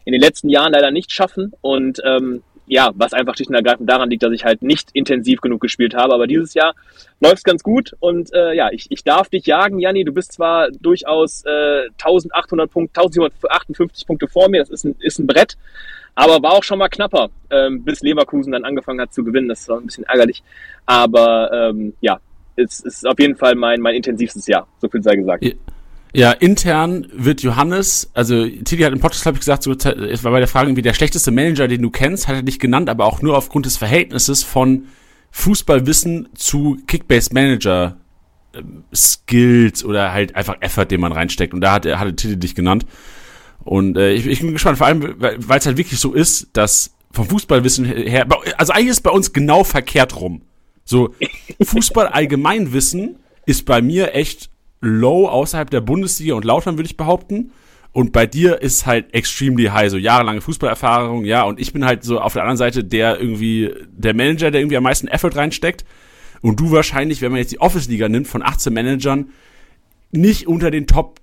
in 0.04 0.12
den 0.12 0.20
letzten 0.20 0.48
Jahren 0.48 0.72
leider 0.72 0.90
nicht 0.90 1.12
schaffen 1.12 1.52
und 1.60 2.00
ähm, 2.04 2.42
ja, 2.70 2.92
was 2.94 3.12
einfach 3.12 3.34
schlicht 3.34 3.50
und 3.50 3.56
ergreifend 3.56 3.90
daran 3.90 4.08
liegt, 4.08 4.22
dass 4.22 4.32
ich 4.32 4.44
halt 4.44 4.62
nicht 4.62 4.90
intensiv 4.92 5.40
genug 5.40 5.60
gespielt 5.60 5.92
habe. 5.94 6.14
Aber 6.14 6.28
dieses 6.28 6.54
Jahr 6.54 6.74
läuft 7.20 7.38
es 7.38 7.42
ganz 7.42 7.64
gut 7.64 7.96
und 7.98 8.32
äh, 8.32 8.54
ja, 8.54 8.70
ich, 8.70 8.86
ich 8.90 9.02
darf 9.02 9.28
dich 9.28 9.44
jagen, 9.46 9.80
Janni. 9.80 10.04
Du 10.04 10.12
bist 10.12 10.32
zwar 10.32 10.70
durchaus 10.70 11.44
äh, 11.44 11.88
1800 11.98 12.70
Punkte, 12.70 13.00
1758 13.00 14.06
Punkte 14.06 14.28
vor 14.28 14.48
mir. 14.48 14.60
Das 14.60 14.70
ist 14.70 14.84
ein, 14.84 14.94
ist 15.00 15.18
ein 15.18 15.26
Brett, 15.26 15.56
aber 16.14 16.40
war 16.44 16.52
auch 16.52 16.62
schon 16.62 16.78
mal 16.78 16.88
knapper, 16.88 17.30
ähm, 17.50 17.82
bis 17.82 18.02
Leverkusen 18.02 18.52
dann 18.52 18.64
angefangen 18.64 19.00
hat 19.00 19.12
zu 19.12 19.24
gewinnen. 19.24 19.48
Das 19.48 19.68
war 19.68 19.78
ein 19.78 19.86
bisschen 19.86 20.04
ärgerlich. 20.04 20.44
Aber 20.86 21.50
ähm, 21.52 21.94
ja, 22.00 22.20
es 22.54 22.78
ist 22.78 23.04
auf 23.04 23.18
jeden 23.18 23.34
Fall 23.34 23.56
mein, 23.56 23.80
mein 23.80 23.96
intensivstes 23.96 24.46
Jahr. 24.46 24.68
So 24.80 24.88
viel 24.88 25.02
sei 25.02 25.16
gesagt. 25.16 25.44
Ja. 25.44 25.52
Ja, 26.12 26.32
intern 26.32 27.06
wird 27.12 27.42
Johannes, 27.42 28.10
also 28.14 28.44
Titi 28.44 28.78
hat 28.78 28.92
im 28.92 29.00
Podcast, 29.00 29.22
glaube 29.22 29.36
ich, 29.36 29.40
gesagt, 29.40 29.62
so, 29.62 29.72
es 29.72 30.24
war 30.24 30.32
bei 30.32 30.40
der 30.40 30.48
Frage, 30.48 30.74
wie 30.74 30.82
der 30.82 30.94
schlechteste 30.94 31.30
Manager, 31.30 31.68
den 31.68 31.82
du 31.82 31.90
kennst, 31.90 32.26
hat 32.26 32.34
er 32.34 32.42
dich 32.42 32.58
genannt, 32.58 32.88
aber 32.88 33.04
auch 33.04 33.22
nur 33.22 33.36
aufgrund 33.36 33.66
des 33.66 33.76
Verhältnisses 33.76 34.42
von 34.42 34.86
Fußballwissen 35.30 36.28
zu 36.34 36.78
Kickbase-Manager 36.88 37.96
ähm, 38.54 38.84
Skills 38.92 39.84
oder 39.84 40.12
halt 40.12 40.34
einfach 40.34 40.56
Effort, 40.60 40.86
den 40.86 41.00
man 41.00 41.12
reinsteckt. 41.12 41.54
Und 41.54 41.60
da 41.60 41.74
hat, 41.74 41.86
hatte 41.86 42.16
Titi 42.16 42.36
dich 42.36 42.56
genannt. 42.56 42.86
Und 43.62 43.96
äh, 43.96 44.12
ich, 44.12 44.26
ich 44.26 44.40
bin 44.40 44.52
gespannt, 44.52 44.78
vor 44.78 44.88
allem, 44.88 45.14
weil 45.18 45.58
es 45.58 45.66
halt 45.66 45.76
wirklich 45.76 46.00
so 46.00 46.12
ist, 46.12 46.48
dass 46.54 46.96
vom 47.12 47.28
Fußballwissen 47.28 47.84
her, 47.84 48.26
also 48.56 48.72
eigentlich 48.72 48.88
ist 48.88 49.02
bei 49.02 49.10
uns 49.10 49.32
genau 49.32 49.64
verkehrt 49.64 50.20
rum. 50.20 50.42
So, 50.84 51.14
Fußball 51.62 52.08
Allgemeinwissen 52.08 53.16
ist 53.46 53.64
bei 53.64 53.82
mir 53.82 54.14
echt 54.14 54.50
low 54.80 55.28
außerhalb 55.28 55.70
der 55.70 55.80
Bundesliga 55.80 56.34
und 56.34 56.44
Lautern, 56.44 56.78
würde 56.78 56.86
ich 56.86 56.96
behaupten. 56.96 57.52
Und 57.92 58.12
bei 58.12 58.26
dir 58.26 58.62
ist 58.62 58.86
halt 58.86 59.12
extremely 59.14 59.64
high, 59.64 59.90
so 59.90 59.96
jahrelange 59.96 60.40
Fußballerfahrung, 60.40 61.24
ja. 61.24 61.42
Und 61.42 61.58
ich 61.58 61.72
bin 61.72 61.84
halt 61.84 62.04
so 62.04 62.20
auf 62.20 62.34
der 62.34 62.42
anderen 62.42 62.56
Seite 62.56 62.84
der 62.84 63.20
irgendwie, 63.20 63.74
der 63.90 64.14
Manager, 64.14 64.50
der 64.50 64.60
irgendwie 64.60 64.76
am 64.76 64.84
meisten 64.84 65.08
Effort 65.08 65.34
reinsteckt. 65.34 65.84
Und 66.40 66.60
du 66.60 66.70
wahrscheinlich, 66.70 67.20
wenn 67.20 67.32
man 67.32 67.40
jetzt 67.40 67.52
die 67.52 67.60
Office-Liga 67.60 68.08
nimmt, 68.08 68.28
von 68.28 68.42
18 68.42 68.72
Managern, 68.72 69.30
nicht 70.12 70.46
unter 70.46 70.70
den 70.70 70.86
Top 70.86 71.20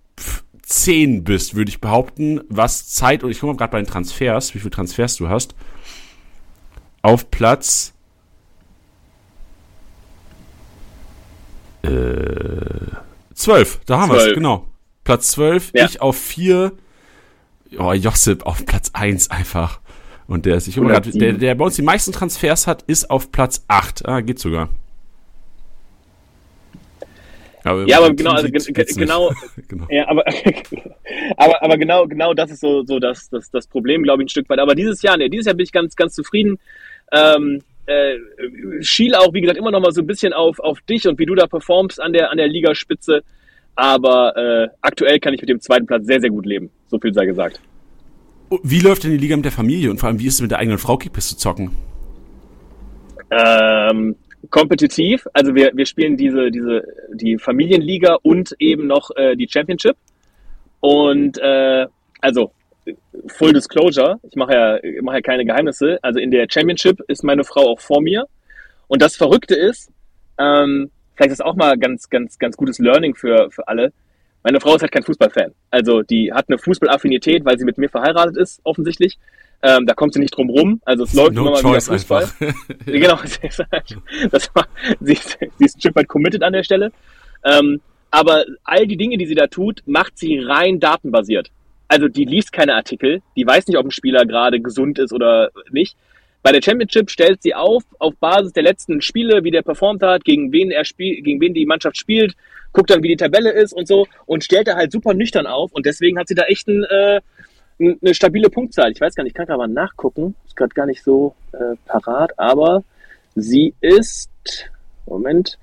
10 0.62 1.24
bist, 1.24 1.56
würde 1.56 1.70
ich 1.70 1.80
behaupten, 1.80 2.42
was 2.50 2.90
Zeit, 2.90 3.24
und 3.24 3.32
ich 3.32 3.40
gucke 3.40 3.54
mal 3.54 3.58
gerade 3.58 3.72
bei 3.72 3.82
den 3.82 3.88
Transfers, 3.88 4.54
wie 4.54 4.60
viele 4.60 4.72
Transfers 4.72 5.16
du 5.16 5.30
hast. 5.30 5.56
Auf 7.02 7.32
Platz 7.32 7.94
äh, 11.84 11.90
Zwölf, 13.38 13.80
da 13.86 14.00
haben 14.00 14.12
wir 14.12 14.18
es, 14.18 14.34
genau. 14.34 14.66
Platz 15.04 15.30
zwölf, 15.30 15.72
ja. 15.76 15.86
ich 15.86 16.02
auf 16.02 16.18
vier. 16.18 16.72
Oh, 17.78 17.94
Josip 17.94 18.46
auf 18.48 18.66
Platz 18.66 18.90
eins 18.94 19.30
einfach. 19.30 19.80
Und 20.26 20.48
der 20.48 20.56
ist, 20.56 20.68
ich 20.68 20.76
grad, 20.76 21.14
der, 21.14 21.34
der 21.34 21.54
bei 21.54 21.66
uns 21.66 21.76
die 21.76 21.84
meisten 21.84 22.12
Transfers 22.12 22.66
hat, 22.66 22.82
ist 22.88 23.12
auf 23.12 23.32
Platz 23.32 23.64
acht. 23.68 24.08
Ah, 24.08 24.22
geht 24.22 24.40
sogar. 24.40 24.70
Aber 27.64 27.88
ja, 27.88 28.00
aber 28.00 28.14
genau, 28.14 28.32
also 28.32 28.50
genau, 28.50 29.32
genau, 29.68 29.88
ja, 29.92 30.08
aber, 30.08 30.24
aber, 31.38 31.64
aber 31.64 31.78
genau, 31.78 32.08
genau 32.08 32.34
das 32.34 32.50
ist 32.50 32.62
so, 32.62 32.84
so 32.86 33.00
das, 33.00 33.30
das, 33.30 33.52
das 33.52 33.68
Problem, 33.68 34.02
glaube 34.02 34.24
ich, 34.24 34.26
ein 34.26 34.30
Stück 34.30 34.50
weit. 34.50 34.60
Aber 34.60 34.74
dieses 34.74 35.04
Jahr, 35.04 35.16
nee, 35.16 35.30
dieses 35.30 35.46
Jahr 35.46 35.56
bin 35.56 35.64
ich 35.64 35.72
ganz, 35.72 35.96
ganz 35.96 36.16
zufrieden. 36.16 36.58
Ähm, 37.12 37.62
äh, 37.88 38.18
schiele 38.82 39.20
auch, 39.20 39.34
wie 39.34 39.42
gesagt, 39.42 39.58
immer 39.58 39.72
noch 39.72 39.80
mal 39.80 39.92
so 39.92 40.02
ein 40.02 40.08
bisschen 40.08 40.34
auf, 40.34 40.60
auf 40.60 40.82
dich 40.82 41.08
und 41.08 41.18
wie 41.20 41.26
du 41.26 41.36
da 41.36 41.48
performst 41.48 42.02
an 42.02 42.14
der, 42.14 42.32
an 42.32 42.38
der 42.38 42.48
Ligaspitze. 42.48 43.24
Aber 43.76 44.36
äh, 44.36 44.68
aktuell 44.82 45.20
kann 45.20 45.34
ich 45.34 45.42
mit 45.42 45.50
dem 45.50 45.62
zweiten 45.62 45.86
Platz 45.86 46.06
sehr, 46.06 46.20
sehr 46.20 46.30
gut 46.30 46.46
leben. 46.46 46.70
So 46.88 47.00
viel 47.00 47.14
sei 47.14 47.26
gesagt. 47.26 47.62
Wie 48.64 48.80
läuft 48.80 49.04
denn 49.04 49.12
die 49.12 49.18
Liga 49.18 49.36
mit 49.36 49.46
der 49.46 49.52
Familie 49.52 49.90
und 49.90 50.00
vor 50.00 50.10
allem, 50.10 50.20
wie 50.20 50.28
ist 50.28 50.36
es 50.36 50.42
mit 50.42 50.52
der 50.52 50.60
eigenen 50.60 50.78
Frau 50.78 50.98
Kickbiss 50.98 51.30
zu 51.30 51.38
zocken? 51.38 51.72
Ähm, 53.30 54.16
kompetitiv, 54.50 55.28
also 55.34 55.54
wir, 55.54 55.72
wir 55.74 55.86
spielen 55.86 56.16
diese, 56.16 56.50
diese, 56.50 56.84
die 57.14 57.38
Familienliga 57.38 58.16
und 58.22 58.56
eben 58.60 58.88
noch 58.88 59.12
äh, 59.16 59.36
die 59.36 59.48
Championship. 59.50 59.98
Und 60.80 61.38
äh, 61.40 61.88
also 62.22 62.52
Full 63.28 63.54
Disclosure, 63.54 64.20
ich 64.24 64.36
mache 64.36 64.54
ja, 64.54 65.02
mache 65.02 65.18
ja 65.18 65.22
keine 65.22 65.46
Geheimnisse. 65.46 66.00
Also 66.02 66.20
in 66.20 66.32
der 66.32 66.48
Championship 66.50 67.02
ist 67.08 67.24
meine 67.24 67.44
Frau 67.44 67.62
auch 67.72 67.80
vor 67.80 68.02
mir. 68.02 68.26
Und 68.88 69.02
das 69.02 69.16
Verrückte 69.16 69.56
ist, 69.56 69.92
ähm, 70.38 70.90
vielleicht 71.16 71.32
ist 71.32 71.40
das 71.40 71.46
auch 71.46 71.56
mal 71.56 71.78
ganz, 71.78 72.10
ganz, 72.10 72.38
ganz 72.40 72.56
gutes 72.56 72.80
Learning 72.80 73.16
für, 73.16 73.50
für 73.52 73.68
alle. 73.68 73.92
Meine 74.44 74.62
Frau 74.62 74.76
ist 74.76 74.82
halt 74.82 74.92
kein 74.92 75.04
Fußballfan. 75.04 75.52
Also 75.72 76.04
die 76.04 76.32
hat 76.32 76.46
eine 76.48 76.58
Fußballaffinität, 76.58 77.44
weil 77.44 77.58
sie 77.58 77.66
mit 77.66 77.78
mir 77.78 77.90
verheiratet 77.90 78.38
ist, 78.38 78.62
offensichtlich. 78.64 79.18
Ähm, 79.62 79.86
da 79.88 79.94
kommt 79.94 80.14
sie 80.14 80.20
nicht 80.20 80.38
drum 80.38 80.50
rum. 80.50 80.82
Also 80.86 81.04
es 81.04 81.14
läuft 81.14 81.34
no 81.34 81.42
immer 81.42 81.52
mal 81.52 81.64
wieder 81.64 81.82
Fußball. 81.82 82.30
genau, 82.86 83.18
das 84.32 84.56
war, 84.56 84.68
sie, 85.02 85.14
ist, 85.14 85.38
sie 85.58 85.66
ist 85.66 85.78
ein 85.78 85.80
Stück 85.80 85.96
weit 85.96 86.08
committed 86.08 86.44
an 86.44 86.54
der 86.54 86.64
Stelle. 86.64 86.92
Ähm, 87.44 87.82
aber 88.12 88.46
all 88.64 88.88
die 88.88 88.98
Dinge, 88.98 89.18
die 89.18 89.26
sie 89.26 89.36
da 89.36 89.48
tut, 89.48 89.82
macht 89.86 90.18
sie 90.18 90.40
rein 90.40 90.80
datenbasiert. 90.80 91.52
Also 91.88 92.08
die 92.08 92.26
liest 92.26 92.52
keine 92.52 92.76
Artikel, 92.76 93.22
die 93.36 93.46
weiß 93.46 93.68
nicht, 93.68 93.78
ob 93.78 93.86
ein 93.86 93.92
Spieler 93.92 94.26
gerade 94.26 94.60
gesund 94.60 95.00
ist 95.00 95.14
oder 95.14 95.52
nicht. 95.72 95.96
Bei 96.44 96.52
der 96.52 96.62
Championship 96.62 97.10
stellt 97.10 97.42
sie 97.42 97.56
auf, 97.56 97.84
auf 98.00 98.16
Basis 98.18 98.54
der 98.54 98.64
letzten 98.64 99.02
Spiele, 99.02 99.44
wie 99.44 99.52
der 99.52 99.64
performt 99.64 100.04
hat, 100.04 100.24
gegen 100.24 100.52
wen 100.52 100.72
er 100.72 100.86
spielt, 100.86 101.24
gegen 101.24 101.42
wen 101.42 101.54
die 101.54 101.66
Mannschaft 101.66 101.98
spielt, 101.98 102.36
guckt 102.74 102.90
dann, 102.90 103.04
wie 103.04 103.10
die 103.10 103.16
Tabelle 103.16 103.52
ist 103.52 103.74
und 103.74 103.88
so 103.88 104.06
und 104.26 104.44
stellt 104.44 104.68
da 104.68 104.76
halt 104.76 104.92
super 104.92 105.14
nüchtern 105.14 105.48
auf 105.48 105.72
und 105.72 105.86
deswegen 105.86 106.20
hat 106.20 106.28
sie 106.28 106.36
da 106.36 106.44
echt 106.44 106.68
ein, 106.68 106.84
äh, 106.84 107.22
eine 107.80 108.14
stabile 108.14 108.50
Punktzahl. 108.50 108.92
Ich 108.92 109.02
weiß 109.02 109.16
gar 109.16 109.24
nicht, 109.24 109.32
ich 109.32 109.36
kann 109.36 109.48
gerade 109.48 109.60
mal 109.60 109.68
nachgucken, 109.68 110.36
ist 110.46 110.56
gerade 110.56 110.74
gar 110.74 110.86
nicht 110.86 111.04
so 111.04 111.36
äh, 111.54 111.76
parat, 111.86 112.38
aber 112.38 112.84
sie 113.36 113.74
ist, 113.82 114.30
Moment, 115.06 115.58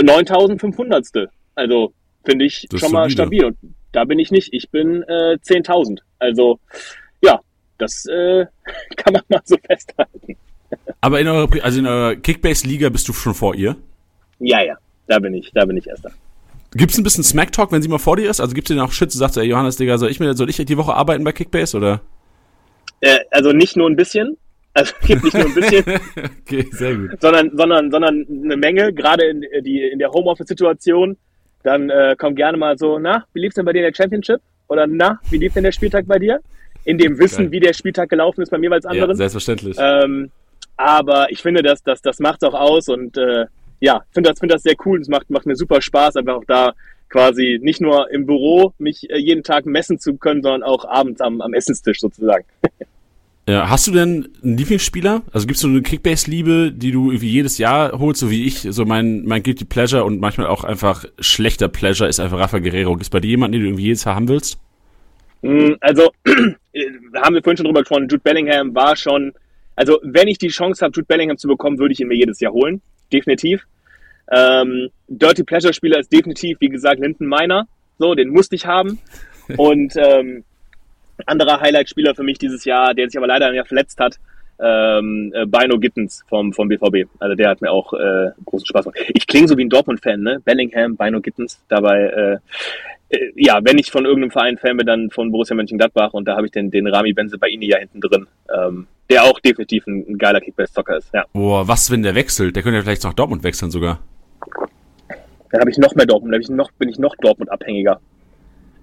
9500. 0.00 1.28
Also 1.54 1.92
finde 2.24 2.44
ich 2.44 2.66
schon 2.74 2.92
mal 2.92 3.08
stabil 3.10 3.44
und 3.44 3.56
da 3.96 4.04
bin 4.04 4.18
ich 4.18 4.30
nicht. 4.30 4.52
Ich 4.52 4.70
bin 4.70 5.02
äh, 5.04 5.38
10.000. 5.42 6.00
Also 6.18 6.60
ja, 7.22 7.40
das 7.78 8.04
äh, 8.06 8.44
kann 8.96 9.14
man 9.14 9.22
mal 9.28 9.40
so 9.44 9.56
festhalten. 9.66 10.36
Aber 11.00 11.18
in 11.18 11.28
eurer, 11.28 11.48
also 11.62 11.78
in 11.78 11.86
eurer 11.86 12.16
Kickbase-Liga 12.16 12.90
bist 12.90 13.08
du 13.08 13.14
schon 13.14 13.32
vor 13.32 13.54
ihr? 13.54 13.76
Ja, 14.38 14.62
ja, 14.62 14.76
da 15.06 15.18
bin 15.18 15.32
ich, 15.32 15.50
da 15.54 15.64
bin 15.64 15.78
ich 15.78 15.86
erster. 15.86 16.10
Gibt 16.72 16.92
es 16.92 16.98
ein 16.98 17.04
bisschen 17.04 17.24
Smack-Talk, 17.24 17.72
wenn 17.72 17.80
sie 17.80 17.88
mal 17.88 17.98
vor 17.98 18.16
dir 18.16 18.28
ist? 18.28 18.38
Also 18.38 18.54
gibt 18.54 18.68
es 18.68 18.76
dir 18.76 18.84
auch 18.84 18.92
Shit, 18.92 19.14
du 19.14 19.16
sagst, 19.16 19.38
ey, 19.38 19.44
Johannes, 19.44 19.76
Digga, 19.76 19.96
soll 19.96 20.10
ich, 20.10 20.20
mir, 20.20 20.34
soll 20.34 20.50
ich 20.50 20.56
die 20.56 20.76
Woche 20.76 20.92
arbeiten 20.92 21.24
bei 21.24 21.32
Kickbase, 21.32 21.78
oder? 21.78 22.02
Äh, 23.00 23.20
also 23.30 23.52
nicht 23.52 23.78
nur 23.78 23.88
ein 23.88 23.96
bisschen, 23.96 24.36
also 24.74 24.92
gibt 25.06 25.24
nicht 25.24 25.34
nur 25.34 25.46
ein 25.46 25.54
bisschen, 25.54 25.84
okay, 26.42 26.68
sehr 26.70 26.96
gut. 26.96 27.18
sondern, 27.22 27.56
sondern, 27.56 27.90
sondern 27.90 28.26
eine 28.28 28.56
Menge, 28.58 28.92
gerade 28.92 29.24
in, 29.24 29.42
die, 29.64 29.80
in 29.80 29.98
der 29.98 30.10
Homeoffice-Situation. 30.10 31.16
Dann 31.66 31.90
äh, 31.90 32.14
kommt 32.16 32.36
gerne 32.36 32.56
mal 32.56 32.78
so, 32.78 33.00
na, 33.00 33.24
wie 33.32 33.40
lief's 33.40 33.56
denn 33.56 33.64
bei 33.64 33.72
dir 33.72 33.80
in 33.80 33.92
der 33.92 33.94
Championship? 33.96 34.40
Oder 34.68 34.86
na, 34.86 35.18
wie 35.30 35.38
lief 35.38 35.52
denn 35.52 35.64
der 35.64 35.72
Spieltag 35.72 36.06
bei 36.06 36.20
dir? 36.20 36.38
In 36.84 36.96
dem 36.96 37.18
Wissen, 37.18 37.46
Geil. 37.46 37.50
wie 37.50 37.58
der 37.58 37.72
Spieltag 37.72 38.08
gelaufen 38.08 38.40
ist 38.42 38.50
bei 38.50 38.58
mir 38.58 38.70
als 38.70 38.86
anderen. 38.86 39.10
Ja, 39.10 39.16
selbstverständlich. 39.16 39.76
Ähm, 39.80 40.30
aber 40.76 41.32
ich 41.32 41.42
finde, 41.42 41.64
dass 41.64 41.82
das, 41.82 42.00
das 42.02 42.20
macht's 42.20 42.44
auch 42.44 42.54
aus 42.54 42.88
und 42.88 43.18
äh, 43.18 43.46
ja, 43.80 44.04
finde 44.12 44.30
das, 44.30 44.38
finde 44.38 44.54
das 44.54 44.62
sehr 44.62 44.76
cool. 44.84 45.00
Es 45.00 45.08
macht, 45.08 45.28
macht 45.28 45.44
mir 45.44 45.56
super 45.56 45.82
Spaß, 45.82 46.14
einfach 46.14 46.36
auch 46.36 46.44
da 46.46 46.72
quasi 47.08 47.58
nicht 47.60 47.80
nur 47.80 48.12
im 48.12 48.26
Büro 48.26 48.72
mich 48.78 49.10
äh, 49.10 49.18
jeden 49.18 49.42
Tag 49.42 49.66
messen 49.66 49.98
zu 49.98 50.16
können, 50.18 50.42
sondern 50.42 50.62
auch 50.62 50.84
abends 50.84 51.20
am, 51.20 51.40
am 51.40 51.52
Essenstisch 51.52 51.98
sozusagen. 51.98 52.44
Ja, 53.48 53.70
hast 53.70 53.86
du 53.86 53.92
denn 53.92 54.28
einen 54.42 54.56
Lieblingsspieler? 54.56 55.22
Also 55.32 55.46
gibst 55.46 55.62
du 55.62 55.68
eine 55.68 55.80
Kickbase-Liebe, 55.80 56.72
die 56.72 56.90
du 56.90 57.12
irgendwie 57.12 57.30
jedes 57.30 57.58
Jahr 57.58 57.96
holst, 57.96 58.20
so 58.20 58.28
wie 58.28 58.44
ich? 58.44 58.62
So 58.62 58.84
mein, 58.84 59.24
mein 59.24 59.44
Guilty 59.44 59.64
Pleasure 59.64 60.02
und 60.02 60.20
manchmal 60.20 60.48
auch 60.48 60.64
einfach 60.64 61.04
schlechter 61.20 61.68
Pleasure 61.68 62.08
ist 62.08 62.18
einfach 62.18 62.38
Rafa 62.38 62.58
Guerrero. 62.58 62.94
Gibt 62.94 63.04
es 63.04 63.10
bei 63.10 63.20
dir 63.20 63.28
jemanden, 63.28 63.52
den 63.52 63.60
du 63.60 63.68
irgendwie 63.68 63.84
jedes 63.84 64.02
Jahr 64.02 64.16
haben 64.16 64.26
willst? 64.26 64.58
Mm, 65.42 65.74
also, 65.80 66.10
haben 66.26 67.34
wir 67.34 67.42
vorhin 67.42 67.56
schon 67.56 67.66
drüber 67.66 67.80
gesprochen, 67.80 68.08
Jude 68.08 68.18
Bellingham 68.18 68.74
war 68.74 68.96
schon, 68.96 69.32
also 69.76 70.00
wenn 70.02 70.26
ich 70.26 70.38
die 70.38 70.48
Chance 70.48 70.84
habe, 70.84 70.92
Jude 70.96 71.06
Bellingham 71.06 71.38
zu 71.38 71.46
bekommen, 71.46 71.78
würde 71.78 71.92
ich 71.92 72.00
ihn 72.00 72.08
mir 72.08 72.16
jedes 72.16 72.40
Jahr 72.40 72.52
holen. 72.52 72.82
Definitiv. 73.12 73.64
Ähm, 74.32 74.88
Dirty 75.06 75.44
Pleasure 75.44 75.72
Spieler 75.72 76.00
ist 76.00 76.12
definitiv, 76.12 76.56
wie 76.58 76.68
gesagt, 76.68 76.98
Linden 77.00 77.28
Miner. 77.28 77.68
So, 78.00 78.16
den 78.16 78.30
musste 78.30 78.56
ich 78.56 78.66
haben. 78.66 78.98
Und 79.56 79.94
ähm, 79.96 80.42
anderer 81.24 81.60
Highlight-Spieler 81.60 82.14
für 82.14 82.22
mich 82.22 82.38
dieses 82.38 82.64
Jahr, 82.64 82.94
der 82.94 83.08
sich 83.08 83.16
aber 83.16 83.26
leider 83.26 83.52
ja 83.52 83.64
verletzt 83.64 83.98
hat, 84.00 84.18
ähm, 84.58 85.32
äh, 85.34 85.46
Bino 85.46 85.78
Gittens 85.78 86.24
vom, 86.28 86.52
vom 86.52 86.68
BVB. 86.68 87.08
Also 87.18 87.34
der 87.34 87.50
hat 87.50 87.60
mir 87.60 87.70
auch 87.70 87.92
äh, 87.92 88.30
großen 88.44 88.66
Spaß 88.66 88.84
gemacht. 88.84 88.98
Ich 89.14 89.26
klinge 89.26 89.48
so 89.48 89.56
wie 89.56 89.64
ein 89.64 89.70
Dortmund-Fan, 89.70 90.20
ne? 90.20 90.40
Bellingham, 90.44 90.96
Bino 90.96 91.20
Gittens. 91.20 91.60
Dabei, 91.68 92.04
äh, 92.04 92.38
äh, 93.08 93.32
ja, 93.34 93.60
wenn 93.62 93.78
ich 93.78 93.90
von 93.90 94.04
irgendeinem 94.04 94.30
Verein 94.30 94.58
Fan 94.58 94.76
bin, 94.76 94.86
dann 94.86 95.10
von 95.10 95.30
Borussia 95.30 95.54
Mönchengladbach 95.54 96.12
und 96.12 96.26
da 96.26 96.36
habe 96.36 96.46
ich 96.46 96.52
den, 96.52 96.70
den 96.70 96.86
Rami 96.86 97.12
Benzebaini 97.12 97.66
ja 97.66 97.78
hinten 97.78 98.00
drin, 98.00 98.26
ähm, 98.54 98.86
der 99.10 99.24
auch 99.24 99.38
definitiv 99.40 99.86
ein, 99.86 100.04
ein 100.08 100.18
geiler 100.18 100.40
Kickbase-Zocker 100.40 100.96
ist. 100.96 101.12
Ja. 101.12 101.24
Boah, 101.32 101.68
was, 101.68 101.90
wenn 101.90 102.02
der 102.02 102.14
wechselt? 102.14 102.56
Der 102.56 102.62
könnte 102.62 102.78
ja 102.78 102.82
vielleicht 102.82 103.04
nach 103.04 103.14
Dortmund 103.14 103.44
wechseln 103.44 103.70
sogar. 103.70 104.00
Dann 105.50 105.60
habe 105.60 105.70
ich 105.70 105.78
noch 105.78 105.94
mehr 105.94 106.06
Dortmund, 106.06 106.34
dann 106.34 106.40
ich 106.40 106.48
noch, 106.48 106.70
bin 106.72 106.88
ich 106.88 106.98
noch 106.98 107.14
Dortmund-abhängiger. 107.16 108.00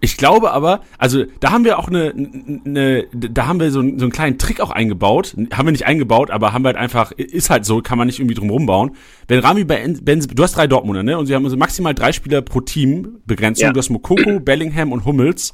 Ich 0.04 0.18
glaube 0.18 0.52
aber, 0.52 0.82
also 0.98 1.24
da 1.40 1.52
haben 1.52 1.64
wir 1.64 1.80
auch 1.80 1.88
eine, 1.88 2.14
eine 2.14 3.08
da 3.14 3.48
haben 3.48 3.62
wir 3.62 3.72
so, 3.72 3.80
so 3.80 3.88
einen 3.88 4.12
kleinen 4.12 4.38
Trick 4.38 4.60
auch 4.60 4.70
eingebaut. 4.70 5.34
Haben 5.54 5.68
wir 5.68 5.72
nicht 5.72 5.86
eingebaut, 5.86 6.30
aber 6.30 6.52
haben 6.52 6.64
wir 6.64 6.68
halt 6.68 6.78
einfach, 6.78 7.14
ist 7.14 7.50
halt 7.50 7.64
so, 7.64 7.82
kann 7.82 7.98
man 7.98 8.08
nicht 8.08 8.20
irgendwie 8.20 8.36
drum 8.36 8.50
rumbauen. 8.50 8.98
Wenn 9.30 9.40
Rami 9.40 9.64
Benz, 9.64 10.28
du 10.28 10.44
hast 10.44 10.58
drei 10.58 10.68
Dortmunder, 10.68 11.04
ne? 11.04 11.18
Und 11.18 11.28
sie 11.28 11.34
haben 11.34 11.46
also 11.46 11.56
maximal 11.56 11.96
drei 11.96 12.12
Spieler 12.12 12.42
pro 12.42 12.60
Team 12.60 13.22
Begrenzung. 13.26 13.68
Ja. 13.68 13.72
Du 13.72 13.80
hast 13.80 13.92
Mokoko, 13.92 14.40
Bellingham 14.44 14.92
und 14.92 15.06
Hummels. 15.06 15.54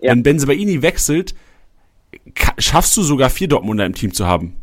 Ja. 0.00 0.10
Wenn 0.10 0.24
Benzebaini 0.24 0.82
wechselt, 0.82 1.36
schaffst 2.58 2.96
du 2.96 3.04
sogar 3.04 3.30
vier 3.30 3.46
Dortmunder 3.46 3.86
im 3.86 3.94
Team 3.94 4.12
zu 4.12 4.26
haben. 4.26 4.54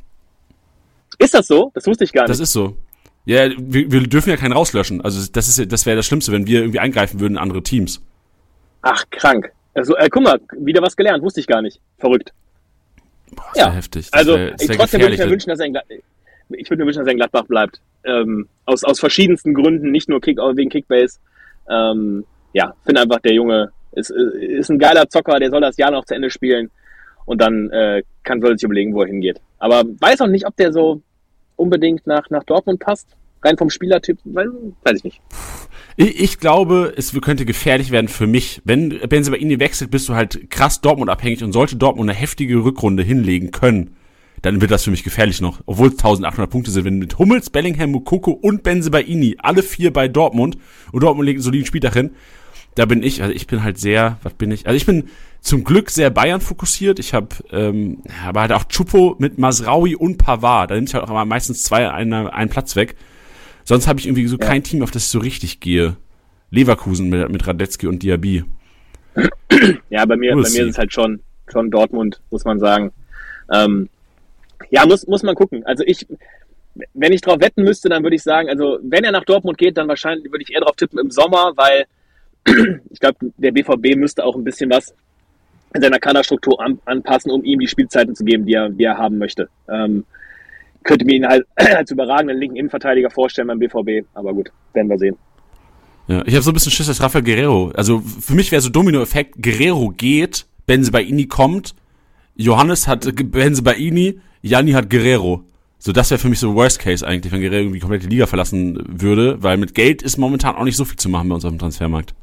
Ist 1.17 1.33
das 1.33 1.47
so? 1.47 1.71
Das 1.75 1.87
wusste 1.87 2.03
ich 2.03 2.11
gar 2.11 2.23
nicht. 2.23 2.29
Das 2.29 2.41
ist 2.41 2.51
so. 2.51 2.75
Ja, 3.23 3.49
wir, 3.57 3.89
wir 3.89 4.01
dürfen 4.01 4.31
ja 4.31 4.35
keinen 4.35 4.51
rauslöschen. 4.51 4.99
Also 4.99 5.25
das 5.31 5.47
ist 5.47 5.71
das 5.71 5.85
wäre 5.85 5.95
das 5.95 6.05
Schlimmste, 6.05 6.33
wenn 6.33 6.45
wir 6.45 6.59
irgendwie 6.59 6.79
eingreifen 6.79 7.21
würden 7.21 7.35
in 7.35 7.39
andere 7.39 7.63
Teams. 7.63 8.01
Ach, 8.83 9.03
krank. 9.09 9.51
Also, 9.73 9.95
äh, 9.97 10.07
guck 10.09 10.23
mal, 10.23 10.39
wieder 10.57 10.81
was 10.81 10.95
gelernt, 10.95 11.23
wusste 11.23 11.39
ich 11.39 11.47
gar 11.47 11.61
nicht. 11.61 11.79
Verrückt. 11.97 12.31
Boah, 13.31 13.51
ja, 13.55 13.71
heftig. 13.71 14.11
Das 14.11 14.19
also, 14.19 14.35
wär, 14.35 14.55
trotzdem 14.55 15.01
würde 15.01 15.15
ich 15.15 15.19
mir 15.19 15.29
wünschen, 15.31 15.49
dass 15.49 15.59
er 15.59 15.65
in, 15.65 15.77
ich 16.49 16.69
würde 16.69 16.83
mir 16.83 16.87
wünschen, 16.87 16.99
dass 16.99 17.07
er 17.07 17.13
in 17.13 17.17
Gladbach 17.17 17.45
bleibt. 17.45 17.81
Ähm, 18.03 18.47
aus, 18.65 18.83
aus 18.83 18.99
verschiedensten 18.99 19.53
Gründen, 19.53 19.89
nicht 19.89 20.09
nur 20.09 20.21
Kick, 20.21 20.37
wegen 20.37 20.69
Kickbase. 20.69 21.17
Ähm, 21.67 22.25
ja, 22.51 22.75
finde 22.85 23.01
einfach, 23.01 23.19
der 23.19 23.33
Junge 23.33 23.71
ist, 23.93 24.11
ist 24.11 24.69
ein 24.69 24.77
geiler 24.77 25.09
Zocker, 25.09 25.39
der 25.39 25.49
soll 25.49 25.61
das 25.61 25.77
Jahr 25.77 25.91
noch 25.91 26.05
zu 26.05 26.13
Ende 26.13 26.29
spielen 26.29 26.69
und 27.25 27.41
dann 27.41 27.69
äh, 27.71 28.03
kann 28.23 28.41
soll 28.41 28.57
sich 28.57 28.65
überlegen, 28.65 28.93
wo 28.93 29.01
er 29.01 29.07
hingeht. 29.07 29.39
Aber 29.59 29.83
weiß 29.85 30.21
auch 30.21 30.27
nicht, 30.27 30.45
ob 30.45 30.55
der 30.57 30.73
so 30.73 31.01
unbedingt 31.55 32.05
nach, 32.05 32.29
nach 32.29 32.43
Dortmund 32.43 32.79
passt. 32.79 33.07
Rein 33.43 33.57
vom 33.57 33.69
Spielertyp, 33.69 34.19
weiß 34.23 34.97
ich 34.97 35.03
nicht. 35.03 35.21
Ich, 35.95 36.19
ich 36.19 36.39
glaube, 36.39 36.93
es 36.95 37.13
könnte 37.21 37.45
gefährlich 37.45 37.91
werden 37.91 38.07
für 38.07 38.27
mich. 38.27 38.61
Wenn 38.63 38.89
Benzema 39.07 39.37
Ini 39.37 39.59
wechselt, 39.59 39.91
bist 39.91 40.09
du 40.09 40.15
halt 40.15 40.49
krass 40.49 40.81
Dortmund 40.81 41.09
abhängig 41.09 41.43
und 41.43 41.51
sollte 41.51 41.75
Dortmund 41.75 42.09
eine 42.09 42.17
heftige 42.17 42.63
Rückrunde 42.63 43.03
hinlegen 43.03 43.51
können, 43.51 43.95
dann 44.41 44.59
wird 44.59 44.71
das 44.71 44.83
für 44.83 44.91
mich 44.91 45.03
gefährlich 45.03 45.41
noch. 45.41 45.61
Obwohl 45.65 45.87
es 45.87 45.93
1800 45.93 46.49
Punkte 46.49 46.71
sind. 46.71 46.85
Wenn 46.85 46.99
mit 46.99 47.17
Hummels, 47.17 47.49
Bellingham, 47.49 47.91
Mukoko 47.91 48.31
und 48.31 48.67
Ini 48.67 49.37
alle 49.39 49.63
vier 49.63 49.93
bei 49.93 50.07
Dortmund 50.07 50.57
und 50.91 51.03
Dortmund 51.03 51.25
legt 51.25 51.37
einen 51.37 51.43
soliden 51.43 51.65
Spieltag 51.65 51.93
hin, 51.93 52.11
da 52.75 52.85
bin 52.85 53.03
ich, 53.03 53.21
also 53.21 53.33
ich 53.33 53.47
bin 53.47 53.63
halt 53.63 53.77
sehr, 53.77 54.17
was 54.23 54.33
bin 54.33 54.51
ich? 54.51 54.65
Also 54.65 54.75
ich 54.75 54.85
bin 54.85 55.09
zum 55.41 55.63
Glück 55.63 55.91
sehr 55.91 56.09
Bayern 56.09 56.41
fokussiert. 56.41 56.99
Ich 56.99 57.13
habe 57.13 57.29
ähm, 57.51 58.01
aber 58.25 58.41
halt 58.41 58.51
auch 58.51 58.63
Chupo 58.65 59.15
mit 59.19 59.37
Masraui 59.37 59.95
und 59.95 60.17
Pavard. 60.17 60.71
Da 60.71 60.75
nimmt 60.75 60.89
ich 60.89 60.95
halt 60.95 61.07
auch 61.07 61.25
meistens 61.25 61.63
zwei 61.63 61.91
einen, 61.91 62.13
einen 62.27 62.49
Platz 62.49 62.75
weg. 62.75 62.95
Sonst 63.63 63.87
habe 63.87 63.99
ich 63.99 64.07
irgendwie 64.07 64.27
so 64.27 64.37
ja. 64.37 64.45
kein 64.45 64.63
Team, 64.63 64.83
auf 64.83 64.91
das 64.91 65.05
ich 65.05 65.09
so 65.09 65.19
richtig 65.19 65.59
gehe. 65.59 65.95
Leverkusen 66.51 67.09
mit, 67.09 67.29
mit 67.29 67.47
Radetzky 67.47 67.87
und 67.87 68.03
Diaby. 68.03 68.43
Ja, 69.89 70.05
bei 70.05 70.15
mir, 70.15 70.31
bei 70.31 70.37
mir 70.37 70.45
ist 70.45 70.57
es 70.71 70.77
halt 70.77 70.93
schon, 70.93 71.21
schon 71.47 71.71
Dortmund, 71.71 72.21
muss 72.31 72.45
man 72.45 72.59
sagen. 72.59 72.91
Ähm, 73.51 73.89
ja, 74.69 74.85
muss, 74.85 75.05
muss 75.07 75.23
man 75.23 75.35
gucken. 75.35 75.65
Also 75.65 75.83
ich, 75.85 76.07
wenn 76.93 77.13
ich 77.13 77.21
drauf 77.21 77.39
wetten 77.39 77.63
müsste, 77.63 77.89
dann 77.89 78.03
würde 78.03 78.15
ich 78.15 78.23
sagen, 78.23 78.49
also 78.49 78.79
wenn 78.83 79.03
er 79.03 79.11
nach 79.11 79.25
Dortmund 79.25 79.57
geht, 79.57 79.77
dann 79.77 79.87
wahrscheinlich 79.87 80.31
würde 80.31 80.43
ich 80.43 80.53
eher 80.53 80.61
drauf 80.61 80.75
tippen 80.75 80.99
im 80.99 81.11
Sommer, 81.11 81.53
weil 81.55 81.85
ich 82.89 82.99
glaube, 82.99 83.17
der 83.37 83.51
BVB 83.51 83.95
müsste 83.95 84.23
auch 84.23 84.35
ein 84.35 84.43
bisschen 84.43 84.69
was 84.69 84.93
in 85.73 85.81
seiner 85.81 85.99
Kaderstruktur 85.99 86.61
an, 86.61 86.79
anpassen, 86.85 87.31
um 87.31 87.43
ihm 87.43 87.59
die 87.59 87.67
Spielzeiten 87.67 88.15
zu 88.15 88.23
geben, 88.23 88.45
die 88.45 88.53
er, 88.53 88.69
die 88.69 88.83
er 88.83 88.97
haben 88.97 89.17
möchte. 89.17 89.49
Ähm, 89.67 90.05
könnte 90.83 91.05
mir 91.05 91.15
ihn 91.15 91.27
halt 91.27 91.45
als 91.55 91.91
überragenden 91.91 92.37
linken 92.37 92.57
Innenverteidiger 92.57 93.09
vorstellen 93.09 93.47
beim 93.47 93.59
BVB. 93.59 94.05
Aber 94.13 94.33
gut, 94.33 94.51
werden 94.73 94.89
wir 94.89 94.97
sehen. 94.97 95.17
Ja, 96.07 96.21
ich 96.25 96.33
habe 96.33 96.43
so 96.43 96.51
ein 96.51 96.53
bisschen 96.53 96.71
Schiss, 96.71 96.87
dass 96.87 97.01
Rafael 97.01 97.23
Guerrero, 97.23 97.71
also 97.75 97.99
für 97.99 98.35
mich 98.35 98.51
wäre 98.51 98.61
so 98.61 98.69
Domino-Effekt, 98.69 99.41
Guerrero 99.41 99.89
geht, 99.89 100.45
Benze 100.65 100.91
kommt, 101.27 101.75
Johannes 102.35 102.87
hat 102.87 103.07
Benze 103.31 103.61
Baini, 103.61 104.19
Janni 104.41 104.71
hat 104.71 104.89
Guerrero. 104.89 105.43
So, 105.79 105.91
das 105.91 106.11
wäre 106.11 106.19
für 106.19 106.29
mich 106.29 106.39
so 106.39 106.55
Worst 106.55 106.79
Case 106.79 107.05
eigentlich, 107.05 107.31
wenn 107.31 107.39
Guerrero 107.39 107.63
irgendwie 107.63 107.79
komplett 107.79 108.03
die 108.03 108.07
Liga 108.07 108.25
verlassen 108.25 108.83
würde, 108.87 109.41
weil 109.41 109.57
mit 109.57 109.73
Geld 109.73 110.01
ist 110.01 110.17
momentan 110.17 110.55
auch 110.55 110.63
nicht 110.63 110.75
so 110.75 110.83
viel 110.83 110.97
zu 110.97 111.07
machen 111.07 111.29
bei 111.29 111.35
uns 111.35 111.45
auf 111.45 111.51
dem 111.51 111.59
Transfermarkt. 111.59 112.13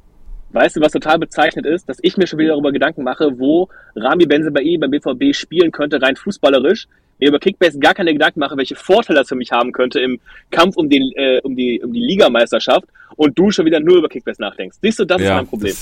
Weißt 0.53 0.77
du, 0.77 0.81
was 0.81 0.93
total 0.93 1.19
bezeichnet 1.19 1.65
ist, 1.65 1.89
dass 1.89 1.99
ich 2.03 2.17
mir 2.17 2.27
schon 2.27 2.39
wieder 2.39 2.51
darüber 2.51 2.73
Gedanken 2.73 3.05
mache, 3.05 3.39
wo 3.39 3.69
Rami 3.95 4.27
Benzebaini 4.27 4.79
beim 4.79 4.91
BVB 4.91 5.35
spielen 5.35 5.71
könnte, 5.71 6.03
rein 6.03 6.17
fußballerisch, 6.17 6.89
mir 7.21 7.29
über 7.29 7.39
Kickbase 7.39 7.79
gar 7.79 7.95
keine 7.95 8.13
Gedanken 8.13 8.41
mache, 8.41 8.57
welche 8.57 8.77
Vorteile 8.77 9.21
das 9.21 9.29
für 9.29 9.35
mich 9.37 9.53
haben 9.53 9.73
könnte 9.73 10.01
im 10.01 10.21
Kampf 10.51 10.77
um, 10.77 10.89
den, 10.89 11.13
äh, 11.15 11.41
um, 11.43 11.55
die, 11.55 11.81
um 11.83 11.93
die 11.93 12.01
Ligameisterschaft 12.01 12.87
und 13.17 13.39
du 13.39 13.51
schon 13.51 13.67
wieder 13.67 13.81
nur 13.81 13.99
über 13.99 14.09
Kickbase 14.09 14.41
nachdenkst. 14.41 14.79
Siehst 14.83 14.99
du, 14.99 15.05
das 15.05 15.21
ja, 15.21 15.29
ist 15.29 15.37
mein 15.37 15.47
Problem. 15.47 15.75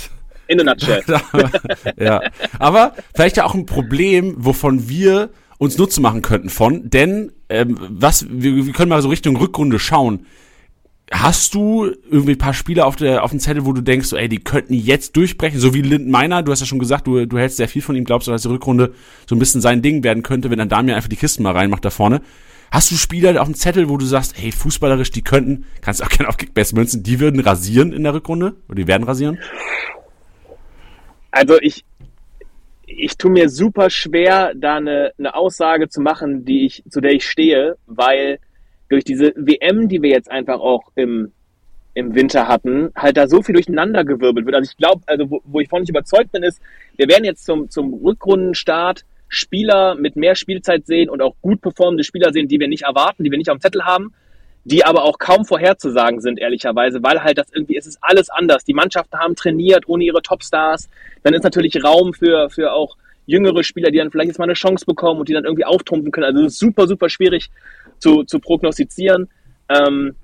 In 0.48 0.60
a 0.60 0.64
nutshell. 0.64 1.02
ja, 1.98 2.22
aber 2.58 2.94
vielleicht 3.14 3.36
ja 3.36 3.44
auch 3.44 3.54
ein 3.54 3.66
Problem, 3.66 4.34
wovon 4.38 4.88
wir 4.88 5.28
uns 5.58 5.76
Nutzen 5.76 6.02
machen 6.02 6.22
könnten 6.22 6.48
von, 6.48 6.88
denn 6.88 7.32
ähm, 7.48 7.76
was 7.80 8.26
wir, 8.30 8.66
wir 8.66 8.72
können 8.72 8.88
mal 8.88 9.02
so 9.02 9.08
Richtung 9.08 9.36
Rückrunde 9.36 9.78
schauen. 9.78 10.26
Hast 11.10 11.54
du 11.54 11.86
irgendwie 12.10 12.32
ein 12.32 12.38
paar 12.38 12.52
Spieler 12.52 12.86
auf, 12.86 12.96
der, 12.96 13.24
auf 13.24 13.30
dem 13.30 13.40
Zettel, 13.40 13.64
wo 13.64 13.72
du 13.72 13.80
denkst, 13.80 14.08
so, 14.08 14.16
ey, 14.16 14.28
die 14.28 14.40
könnten 14.40 14.74
jetzt 14.74 15.16
durchbrechen? 15.16 15.58
So 15.58 15.72
wie 15.72 15.80
Linden 15.80 16.10
Meiner, 16.10 16.42
du 16.42 16.52
hast 16.52 16.60
ja 16.60 16.66
schon 16.66 16.78
gesagt, 16.78 17.06
du, 17.06 17.26
du 17.26 17.38
hältst 17.38 17.56
sehr 17.56 17.68
viel 17.68 17.80
von 17.80 17.96
ihm, 17.96 18.04
glaubst 18.04 18.28
du, 18.28 18.32
dass 18.32 18.42
die 18.42 18.48
Rückrunde 18.48 18.92
so 19.26 19.34
ein 19.34 19.38
bisschen 19.38 19.62
sein 19.62 19.80
Ding 19.80 20.04
werden 20.04 20.22
könnte, 20.22 20.50
wenn 20.50 20.58
dann 20.58 20.68
Damian 20.68 20.96
einfach 20.96 21.08
die 21.08 21.16
Kisten 21.16 21.42
mal 21.42 21.52
reinmacht 21.52 21.84
da 21.84 21.90
vorne. 21.90 22.20
Hast 22.70 22.90
du 22.90 22.96
Spieler 22.96 23.40
auf 23.40 23.48
dem 23.48 23.54
Zettel, 23.54 23.88
wo 23.88 23.96
du 23.96 24.04
sagst, 24.04 24.34
hey, 24.36 24.52
fußballerisch, 24.52 25.10
die 25.10 25.22
könnten, 25.22 25.64
kannst 25.80 26.04
auch 26.04 26.08
gerne 26.10 26.28
auf 26.28 26.36
Kickbase 26.36 26.74
münzen, 26.74 27.02
die 27.02 27.20
würden 27.20 27.40
rasieren 27.40 27.92
in 27.92 28.02
der 28.02 28.12
Rückrunde? 28.12 28.56
Oder 28.68 28.76
die 28.76 28.86
werden 28.86 29.04
rasieren? 29.04 29.38
Also 31.30 31.58
ich, 31.60 31.84
ich 32.84 33.16
tue 33.16 33.30
mir 33.30 33.48
super 33.48 33.88
schwer, 33.88 34.52
da 34.54 34.76
eine, 34.76 35.12
eine 35.18 35.34
Aussage 35.34 35.88
zu 35.88 36.02
machen, 36.02 36.44
die 36.44 36.66
ich, 36.66 36.82
zu 36.90 37.00
der 37.00 37.12
ich 37.12 37.26
stehe, 37.26 37.76
weil 37.86 38.40
durch 38.88 39.04
diese 39.04 39.32
WM, 39.36 39.88
die 39.88 40.02
wir 40.02 40.10
jetzt 40.10 40.30
einfach 40.30 40.60
auch 40.60 40.90
im, 40.94 41.32
im 41.94 42.14
Winter 42.14 42.48
hatten, 42.48 42.90
halt 42.96 43.16
da 43.16 43.28
so 43.28 43.42
viel 43.42 43.54
durcheinander 43.54 44.04
gewirbelt 44.04 44.46
wird. 44.46 44.56
Also 44.56 44.70
ich 44.70 44.76
glaube, 44.76 45.02
also 45.06 45.30
wo, 45.30 45.42
wo 45.44 45.60
ich 45.60 45.68
von 45.68 45.80
nicht 45.80 45.90
überzeugt 45.90 46.32
bin, 46.32 46.42
ist, 46.42 46.60
wir 46.96 47.08
werden 47.08 47.24
jetzt 47.24 47.44
zum, 47.44 47.70
zum 47.70 47.94
Rückrundenstart 47.94 49.04
Spieler 49.28 49.94
mit 49.94 50.16
mehr 50.16 50.34
Spielzeit 50.34 50.86
sehen 50.86 51.10
und 51.10 51.20
auch 51.20 51.34
gut 51.42 51.60
performende 51.60 52.04
Spieler 52.04 52.32
sehen, 52.32 52.48
die 52.48 52.60
wir 52.60 52.68
nicht 52.68 52.84
erwarten, 52.84 53.24
die 53.24 53.30
wir 53.30 53.38
nicht 53.38 53.50
auf 53.50 53.58
dem 53.58 53.60
Zettel 53.60 53.84
haben, 53.84 54.14
die 54.64 54.84
aber 54.84 55.04
auch 55.04 55.18
kaum 55.18 55.44
vorherzusagen 55.44 56.20
sind, 56.20 56.38
ehrlicherweise, 56.38 57.02
weil 57.02 57.22
halt 57.22 57.38
das 57.38 57.48
irgendwie, 57.52 57.76
es 57.76 57.86
ist 57.86 57.98
alles 58.00 58.30
anders. 58.30 58.64
Die 58.64 58.74
Mannschaften 58.74 59.18
haben 59.18 59.34
trainiert 59.34 59.86
ohne 59.86 60.04
ihre 60.04 60.22
Topstars. 60.22 60.88
Dann 61.22 61.34
ist 61.34 61.44
natürlich 61.44 61.82
Raum 61.84 62.14
für, 62.14 62.48
für 62.48 62.72
auch 62.72 62.96
jüngere 63.26 63.62
Spieler, 63.62 63.90
die 63.90 63.98
dann 63.98 64.10
vielleicht 64.10 64.28
jetzt 64.28 64.38
mal 64.38 64.44
eine 64.44 64.54
Chance 64.54 64.86
bekommen 64.86 65.20
und 65.20 65.28
die 65.28 65.34
dann 65.34 65.44
irgendwie 65.44 65.64
auftrumpfen 65.64 66.10
können. 66.10 66.26
Also 66.26 66.40
es 66.40 66.54
ist 66.54 66.58
super, 66.58 66.86
super 66.86 67.08
schwierig 67.10 67.50
zu, 67.98 68.24
zu 68.24 68.38
prognostizieren. 68.38 69.28
Ähm, 69.68 70.14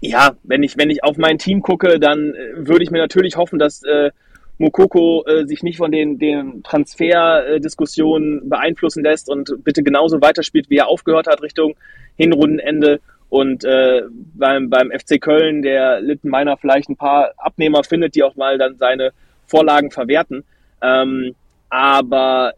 ja, 0.00 0.34
wenn 0.42 0.62
ich, 0.62 0.76
wenn 0.76 0.90
ich 0.90 1.02
auf 1.02 1.16
mein 1.16 1.38
Team 1.38 1.62
gucke, 1.62 1.98
dann 1.98 2.34
äh, 2.34 2.66
würde 2.66 2.84
ich 2.84 2.90
mir 2.90 2.98
natürlich 2.98 3.36
hoffen, 3.36 3.58
dass 3.58 3.82
äh, 3.84 4.10
Mokoko 4.58 5.24
äh, 5.26 5.46
sich 5.46 5.62
nicht 5.62 5.78
von 5.78 5.90
den, 5.90 6.18
den 6.18 6.62
Transferdiskussionen 6.62 8.48
beeinflussen 8.48 9.02
lässt 9.02 9.28
und 9.28 9.64
bitte 9.64 9.82
genauso 9.82 10.20
weiterspielt, 10.20 10.70
wie 10.70 10.76
er 10.76 10.88
aufgehört 10.88 11.26
hat 11.26 11.42
Richtung 11.42 11.74
Hinrundenende. 12.16 13.00
Und 13.30 13.64
äh, 13.64 14.02
beim, 14.34 14.70
beim 14.70 14.92
FC 14.92 15.20
Köln, 15.20 15.62
der 15.62 16.00
Littenmeiner 16.00 16.56
vielleicht 16.56 16.88
ein 16.88 16.96
paar 16.96 17.32
Abnehmer 17.36 17.82
findet, 17.82 18.14
die 18.14 18.22
auch 18.22 18.36
mal 18.36 18.58
dann 18.58 18.76
seine 18.76 19.10
Vorlagen 19.46 19.90
verwerten. 19.90 20.44
Ähm, 20.80 21.34
aber 21.68 22.52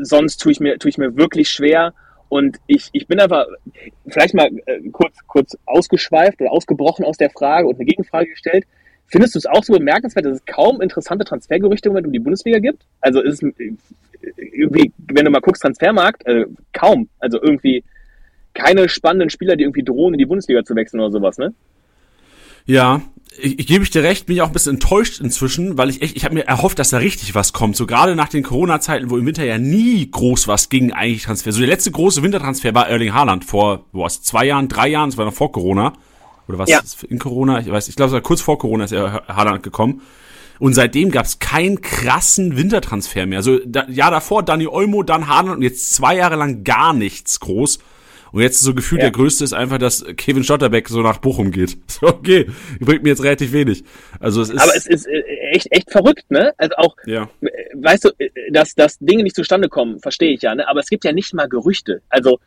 sonst 0.00 0.38
tue 0.38 0.52
ich 0.52 0.60
mir, 0.60 0.78
tue 0.78 0.88
ich 0.88 0.98
mir 0.98 1.16
wirklich 1.16 1.50
schwer. 1.50 1.92
Und 2.28 2.58
ich, 2.66 2.90
ich 2.92 3.06
bin 3.06 3.20
einfach 3.20 3.46
vielleicht 4.06 4.34
mal 4.34 4.50
äh, 4.66 4.80
kurz, 4.92 5.16
kurz 5.26 5.56
ausgeschweift 5.66 6.40
oder 6.40 6.52
ausgebrochen 6.52 7.04
aus 7.04 7.16
der 7.16 7.30
Frage 7.30 7.68
und 7.68 7.76
eine 7.76 7.86
Gegenfrage 7.86 8.30
gestellt. 8.30 8.64
Findest 9.06 9.34
du 9.34 9.38
es 9.38 9.46
auch 9.46 9.64
so 9.64 9.72
bemerkenswert, 9.72 10.26
dass 10.26 10.36
es 10.36 10.44
kaum 10.44 10.82
interessante 10.82 11.24
Transfergerüchte 11.24 11.90
um 11.90 12.12
die 12.12 12.18
Bundesliga 12.18 12.58
gibt? 12.58 12.82
Also 13.00 13.22
ist 13.22 13.42
es 13.42 13.50
irgendwie, 14.36 14.92
wenn 14.98 15.24
du 15.24 15.30
mal 15.30 15.40
guckst, 15.40 15.62
Transfermarkt, 15.62 16.26
äh, 16.26 16.44
kaum. 16.72 17.08
Also 17.18 17.40
irgendwie 17.40 17.84
keine 18.54 18.88
spannenden 18.88 19.30
Spieler, 19.30 19.56
die 19.56 19.62
irgendwie 19.62 19.84
drohen, 19.84 20.14
in 20.14 20.18
die 20.18 20.26
Bundesliga 20.26 20.64
zu 20.64 20.74
wechseln 20.74 21.00
oder 21.00 21.12
sowas, 21.12 21.38
ne? 21.38 21.54
Ja, 22.66 23.00
ich, 23.40 23.58
ich 23.58 23.66
gebe 23.66 23.84
ich 23.84 23.90
dir 23.90 24.02
recht, 24.02 24.26
bin 24.26 24.36
ich 24.36 24.42
auch 24.42 24.48
ein 24.48 24.52
bisschen 24.52 24.74
enttäuscht 24.74 25.20
inzwischen, 25.20 25.78
weil 25.78 25.90
ich 25.90 26.02
echt, 26.02 26.16
ich 26.16 26.24
habe 26.24 26.34
mir 26.34 26.46
erhofft, 26.46 26.78
dass 26.78 26.90
da 26.90 26.98
richtig 26.98 27.34
was 27.34 27.52
kommt. 27.52 27.76
So 27.76 27.86
gerade 27.86 28.16
nach 28.16 28.28
den 28.28 28.42
Corona-Zeiten, 28.42 29.10
wo 29.10 29.16
im 29.16 29.26
Winter 29.26 29.44
ja 29.44 29.58
nie 29.58 30.10
groß 30.10 30.48
was 30.48 30.68
ging, 30.68 30.92
eigentlich 30.92 31.24
Transfer. 31.24 31.52
So 31.52 31.60
der 31.60 31.68
letzte 31.68 31.90
große 31.90 32.22
Wintertransfer 32.22 32.74
war 32.74 32.88
Erling 32.88 33.14
Haaland 33.14 33.44
vor, 33.44 33.86
wo 33.92 34.02
was, 34.02 34.22
zwei 34.22 34.46
Jahren, 34.46 34.68
drei 34.68 34.88
Jahren, 34.88 35.10
das 35.10 35.16
war 35.16 35.24
noch 35.24 35.34
vor 35.34 35.52
Corona. 35.52 35.92
Oder 36.48 36.58
was 36.58 36.70
ja. 36.70 36.80
in 37.08 37.18
Corona? 37.18 37.60
Ich 37.60 37.70
weiß, 37.70 37.88
ich 37.88 37.96
glaube, 37.96 38.08
es 38.08 38.14
war 38.14 38.20
kurz 38.22 38.40
vor 38.40 38.58
Corona 38.58 38.84
ist 38.84 38.92
er 38.92 39.24
Haaland 39.28 39.62
gekommen. 39.62 40.00
Und 40.58 40.74
seitdem 40.74 41.10
gab 41.10 41.26
es 41.26 41.38
keinen 41.38 41.80
krassen 41.80 42.56
Wintertransfer 42.56 43.26
mehr. 43.26 43.38
Also 43.38 43.58
da, 43.64 43.86
ja 43.88 44.10
davor 44.10 44.42
Dani 44.42 44.66
Olmo, 44.66 45.02
dann 45.02 45.28
Haaland 45.28 45.56
und 45.56 45.62
jetzt 45.62 45.94
zwei 45.94 46.16
Jahre 46.16 46.36
lang 46.36 46.64
gar 46.64 46.92
nichts 46.92 47.38
groß. 47.40 47.78
Und 48.32 48.42
jetzt 48.42 48.60
so 48.60 48.74
gefühlt 48.74 49.00
ja. 49.00 49.06
der 49.08 49.12
größte 49.12 49.44
ist 49.44 49.52
einfach, 49.52 49.78
dass 49.78 50.04
Kevin 50.16 50.44
Schotterbeck 50.44 50.88
so 50.88 51.00
nach 51.00 51.18
Bochum 51.18 51.50
geht. 51.50 51.76
So, 51.88 52.06
okay, 52.06 52.46
bringt 52.78 53.02
mir 53.02 53.08
jetzt 53.08 53.24
relativ 53.24 53.52
wenig. 53.52 53.82
Also 54.20 54.40
es 54.42 54.50
ist. 54.50 54.60
Aber 54.60 54.76
es 54.76 54.86
ist 54.86 55.06
äh, 55.06 55.20
echt, 55.52 55.66
echt 55.70 55.90
verrückt, 55.90 56.30
ne? 56.30 56.52
Also 56.56 56.76
auch, 56.76 56.94
ja. 57.06 57.28
weißt 57.74 58.04
du, 58.04 58.10
dass, 58.52 58.74
dass 58.74 58.98
Dinge 58.98 59.24
nicht 59.24 59.34
zustande 59.34 59.68
kommen, 59.68 59.98
verstehe 59.98 60.32
ich 60.32 60.42
ja, 60.42 60.54
ne? 60.54 60.68
Aber 60.68 60.78
es 60.78 60.88
gibt 60.88 61.04
ja 61.04 61.12
nicht 61.12 61.34
mal 61.34 61.48
Gerüchte. 61.48 62.02
Also 62.08 62.38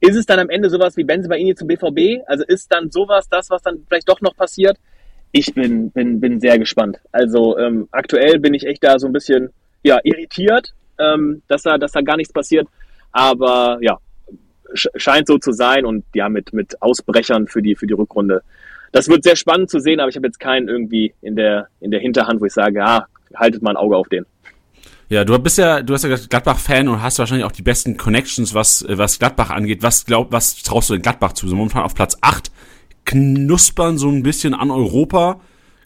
ist 0.00 0.16
es 0.16 0.26
dann 0.26 0.40
am 0.40 0.50
Ende 0.50 0.68
sowas 0.68 0.96
wie 0.96 1.04
Benzema 1.04 1.36
Ini 1.36 1.54
zum 1.54 1.68
BVB? 1.68 2.24
Also 2.26 2.44
ist 2.44 2.72
dann 2.72 2.90
sowas 2.90 3.28
das, 3.30 3.50
was 3.50 3.62
dann 3.62 3.84
vielleicht 3.88 4.08
doch 4.08 4.20
noch 4.20 4.36
passiert? 4.36 4.76
Ich 5.30 5.54
bin, 5.54 5.90
bin, 5.92 6.20
bin 6.20 6.40
sehr 6.40 6.58
gespannt. 6.58 6.98
Also 7.12 7.56
ähm, 7.56 7.88
aktuell 7.92 8.40
bin 8.40 8.52
ich 8.52 8.66
echt 8.66 8.82
da 8.82 8.98
so 8.98 9.06
ein 9.06 9.12
bisschen 9.12 9.50
ja, 9.84 10.00
irritiert, 10.02 10.74
ähm, 10.98 11.42
dass, 11.46 11.62
da, 11.62 11.78
dass 11.78 11.92
da 11.92 12.00
gar 12.00 12.16
nichts 12.16 12.32
passiert. 12.32 12.66
Aber 13.12 13.78
ja, 13.80 13.98
scheint 14.74 15.26
so 15.26 15.38
zu 15.38 15.52
sein 15.52 15.84
und 15.84 16.04
ja, 16.14 16.28
mit, 16.28 16.52
mit 16.52 16.80
Ausbrechern 16.82 17.46
für 17.46 17.62
die, 17.62 17.74
für 17.74 17.86
die 17.86 17.94
Rückrunde. 17.94 18.42
Das 18.92 19.08
wird 19.08 19.24
sehr 19.24 19.36
spannend 19.36 19.70
zu 19.70 19.80
sehen, 19.80 20.00
aber 20.00 20.10
ich 20.10 20.16
habe 20.16 20.26
jetzt 20.26 20.40
keinen 20.40 20.68
irgendwie 20.68 21.14
in 21.22 21.36
der, 21.36 21.68
in 21.80 21.90
der 21.90 22.00
Hinterhand, 22.00 22.40
wo 22.40 22.44
ich 22.44 22.52
sage, 22.52 22.78
ja, 22.78 23.06
haltet 23.34 23.62
mal 23.62 23.70
ein 23.70 23.76
Auge 23.76 23.96
auf 23.96 24.08
den. 24.08 24.26
Ja, 25.08 25.24
du 25.24 25.38
bist 25.38 25.58
ja, 25.58 25.82
du 25.82 25.92
hast 25.92 26.04
ja 26.04 26.16
Gladbach-Fan 26.16 26.88
und 26.88 27.02
hast 27.02 27.18
wahrscheinlich 27.18 27.44
auch 27.44 27.52
die 27.52 27.62
besten 27.62 27.96
Connections, 27.96 28.54
was, 28.54 28.84
was 28.88 29.18
Gladbach 29.18 29.50
angeht. 29.50 29.82
Was 29.82 30.06
glaub, 30.06 30.32
was 30.32 30.62
traust 30.62 30.88
du 30.88 30.94
denn 30.94 31.02
Gladbach 31.02 31.34
zu? 31.34 31.48
So 31.48 31.56
momentan 31.56 31.82
auf 31.82 31.94
Platz 31.94 32.16
8, 32.20 32.50
knuspern 33.04 33.98
so 33.98 34.08
ein 34.08 34.22
bisschen 34.22 34.54
an 34.54 34.70
Europa. 34.70 35.40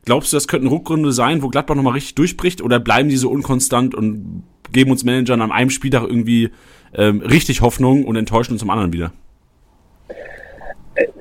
Glaubst 0.05 0.33
du, 0.33 0.37
das 0.37 0.47
könnte 0.47 0.68
eine 0.68 0.77
Rückrunde 0.77 1.11
sein, 1.11 1.43
wo 1.43 1.49
Gladbach 1.49 1.74
nochmal 1.74 1.95
richtig 1.95 2.14
durchbricht? 2.14 2.62
Oder 2.62 2.79
bleiben 2.79 3.09
die 3.09 3.16
so 3.16 3.29
unkonstant 3.31 3.97
und 3.97 4.45
geben 4.70 4.93
uns 4.93 5.03
Managern 5.03 5.43
an 5.43 5.51
einem 5.51 5.70
Spieltag 5.70 6.05
irgendwie 6.05 6.51
ähm, 6.95 7.20
richtig 7.20 7.61
Hoffnung 7.61 8.05
und 8.05 8.16
enttäuschen 8.16 8.53
uns 8.53 8.61
zum 8.61 8.70
anderen 8.70 8.93
wieder? 8.93 9.12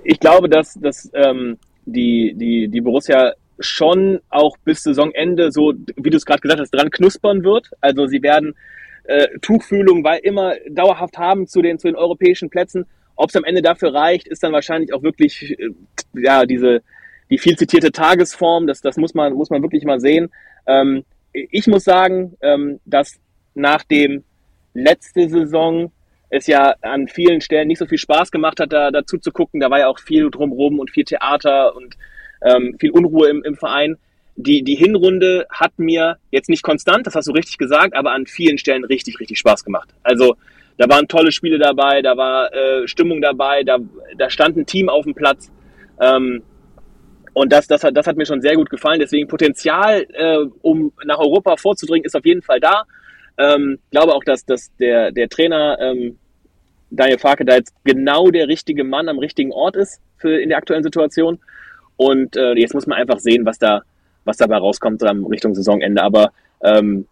Ich 0.04 0.20
glaube, 0.20 0.48
dass, 0.50 0.74
dass 0.76 1.10
ähm, 1.14 1.58
die, 1.86 2.34
die, 2.36 2.68
die 2.68 2.82
Borussia 2.82 3.34
schon 3.60 4.20
auch 4.30 4.58
bis 4.64 4.84
Saisonende 4.84 5.52
so, 5.52 5.74
wie 5.96 6.10
du 6.10 6.18
es 6.18 6.26
gerade 6.26 6.42
gesagt 6.42 6.60
hast, 6.60 6.72
dran 6.72 6.92
knuspern 6.92 7.44
wird. 7.44 7.70
Also 7.82 8.08
sie 8.08 8.22
werden 8.22 8.56
äh, 9.06 9.28
Tuchfühlung 9.42 10.04
weil 10.04 10.20
immer 10.20 10.54
dauerhaft 10.70 11.18
haben 11.18 11.48
zu 11.48 11.62
den, 11.62 11.80
zu 11.80 11.88
den 11.88 11.96
europäischen 11.96 12.50
Plätzen. 12.50 12.86
Ob 13.16 13.30
es 13.30 13.36
am 13.36 13.46
Ende 13.46 13.62
dafür 13.62 13.94
reicht, 13.94 14.28
ist 14.28 14.44
dann 14.44 14.52
wahrscheinlich 14.52 14.94
auch 14.94 15.04
wirklich 15.04 15.58
äh, 15.60 15.70
ja 16.16 16.46
diese 16.46 16.82
die 17.30 17.38
viel 17.38 17.58
zitierte 17.58 17.92
Tagesform. 17.92 18.68
Das, 18.68 18.82
das 18.82 18.98
muss 18.98 19.14
man 19.14 19.34
muss 19.34 19.50
man 19.50 19.62
wirklich 19.62 19.86
mal 19.86 20.00
sehen. 20.00 20.30
Ähm, 20.68 21.04
ich 21.34 21.68
muss 21.68 21.84
sagen, 21.84 22.36
ähm, 22.42 22.80
dass 22.86 23.20
nach 23.54 23.84
dem 23.84 24.24
letzte 24.76 25.28
Saison 25.28 25.92
es 26.30 26.48
ja 26.48 26.76
an 26.82 27.08
vielen 27.08 27.42
Stellen 27.42 27.68
nicht 27.68 27.80
so 27.80 27.86
viel 27.86 27.98
Spaß 27.98 28.32
gemacht 28.32 28.60
hat, 28.60 28.74
da 28.74 28.92
dazu 28.92 29.18
zu 29.18 29.32
gucken. 29.32 29.60
Da 29.60 29.72
war 29.72 29.80
ja 29.80 29.88
auch 29.88 30.00
viel 30.00 30.30
drumrum 30.30 30.80
und 30.80 30.92
viel 30.92 31.06
Theater 31.06 31.76
und 31.76 31.96
ähm, 32.44 32.76
viel 32.80 32.92
Unruhe 32.92 33.30
im, 33.30 33.44
im 33.44 33.56
Verein. 33.56 33.98
Die, 34.36 34.64
die 34.64 34.76
Hinrunde 34.76 35.48
hat 35.50 35.78
mir 35.78 36.18
jetzt 36.30 36.50
nicht 36.50 36.62
konstant, 36.62 37.08
das 37.08 37.16
hast 37.16 37.28
du 37.28 37.32
richtig 37.32 37.58
gesagt, 37.58 37.96
aber 37.96 38.12
an 38.12 38.26
vielen 38.26 38.58
Stellen 38.58 38.84
richtig, 38.84 39.20
richtig 39.20 39.40
Spaß 39.40 39.64
gemacht. 39.64 39.90
Also 40.04 40.36
da 40.78 40.90
waren 40.90 41.08
tolle 41.08 41.32
Spiele 41.32 41.58
dabei, 41.58 42.02
da 42.02 42.18
war 42.18 42.54
äh, 42.54 42.86
Stimmung 42.88 43.22
dabei, 43.22 43.64
da, 43.64 43.78
da 44.18 44.30
stand 44.30 44.58
ein 44.58 44.66
Team 44.66 44.90
auf 44.90 45.06
dem 45.06 45.16
Platz. 45.16 45.50
Ähm, 46.02 46.44
und 47.34 47.52
das, 47.52 47.68
das, 47.68 47.84
hat, 47.84 47.96
das 47.96 48.08
hat 48.08 48.18
mir 48.18 48.26
schon 48.26 48.42
sehr 48.42 48.56
gut 48.56 48.70
gefallen. 48.70 49.00
Deswegen 49.00 49.28
Potenzial, 49.28 50.06
äh, 50.14 50.46
um 50.62 50.92
nach 51.06 51.20
Europa 51.20 51.56
vorzudringen, 51.58 52.06
ist 52.06 52.16
auf 52.16 52.26
jeden 52.26 52.42
Fall 52.42 52.60
da. 52.60 52.84
Ähm, 53.38 53.80
glaube 53.92 54.14
auch, 54.14 54.24
dass, 54.24 54.46
dass 54.46 54.76
der, 54.78 55.12
der 55.12 55.30
Trainer 55.30 55.78
ähm, 55.80 56.18
Daniel 56.90 57.20
Farke 57.20 57.46
da 57.46 57.56
jetzt 57.56 57.74
genau 57.84 58.30
der 58.30 58.48
richtige 58.48 58.84
Mann 58.84 59.10
am 59.10 59.20
richtigen 59.20 59.52
Ort 59.52 59.76
ist 59.76 60.02
für 60.18 60.40
in 60.40 60.50
der 60.50 60.58
aktuellen 60.58 60.84
Situation. 60.84 61.40
Und 61.98 62.36
äh, 62.36 62.54
jetzt 62.54 62.74
muss 62.74 62.88
man 62.88 62.98
einfach 62.98 63.20
sehen, 63.20 63.46
was 63.46 63.60
da, 63.60 63.82
was 64.24 64.38
dabei 64.38 64.58
rauskommt 64.58 65.02
Richtung 65.04 65.56
Saisonende. 65.56 66.02
Aber 66.02 66.32
ähm, 66.64 67.06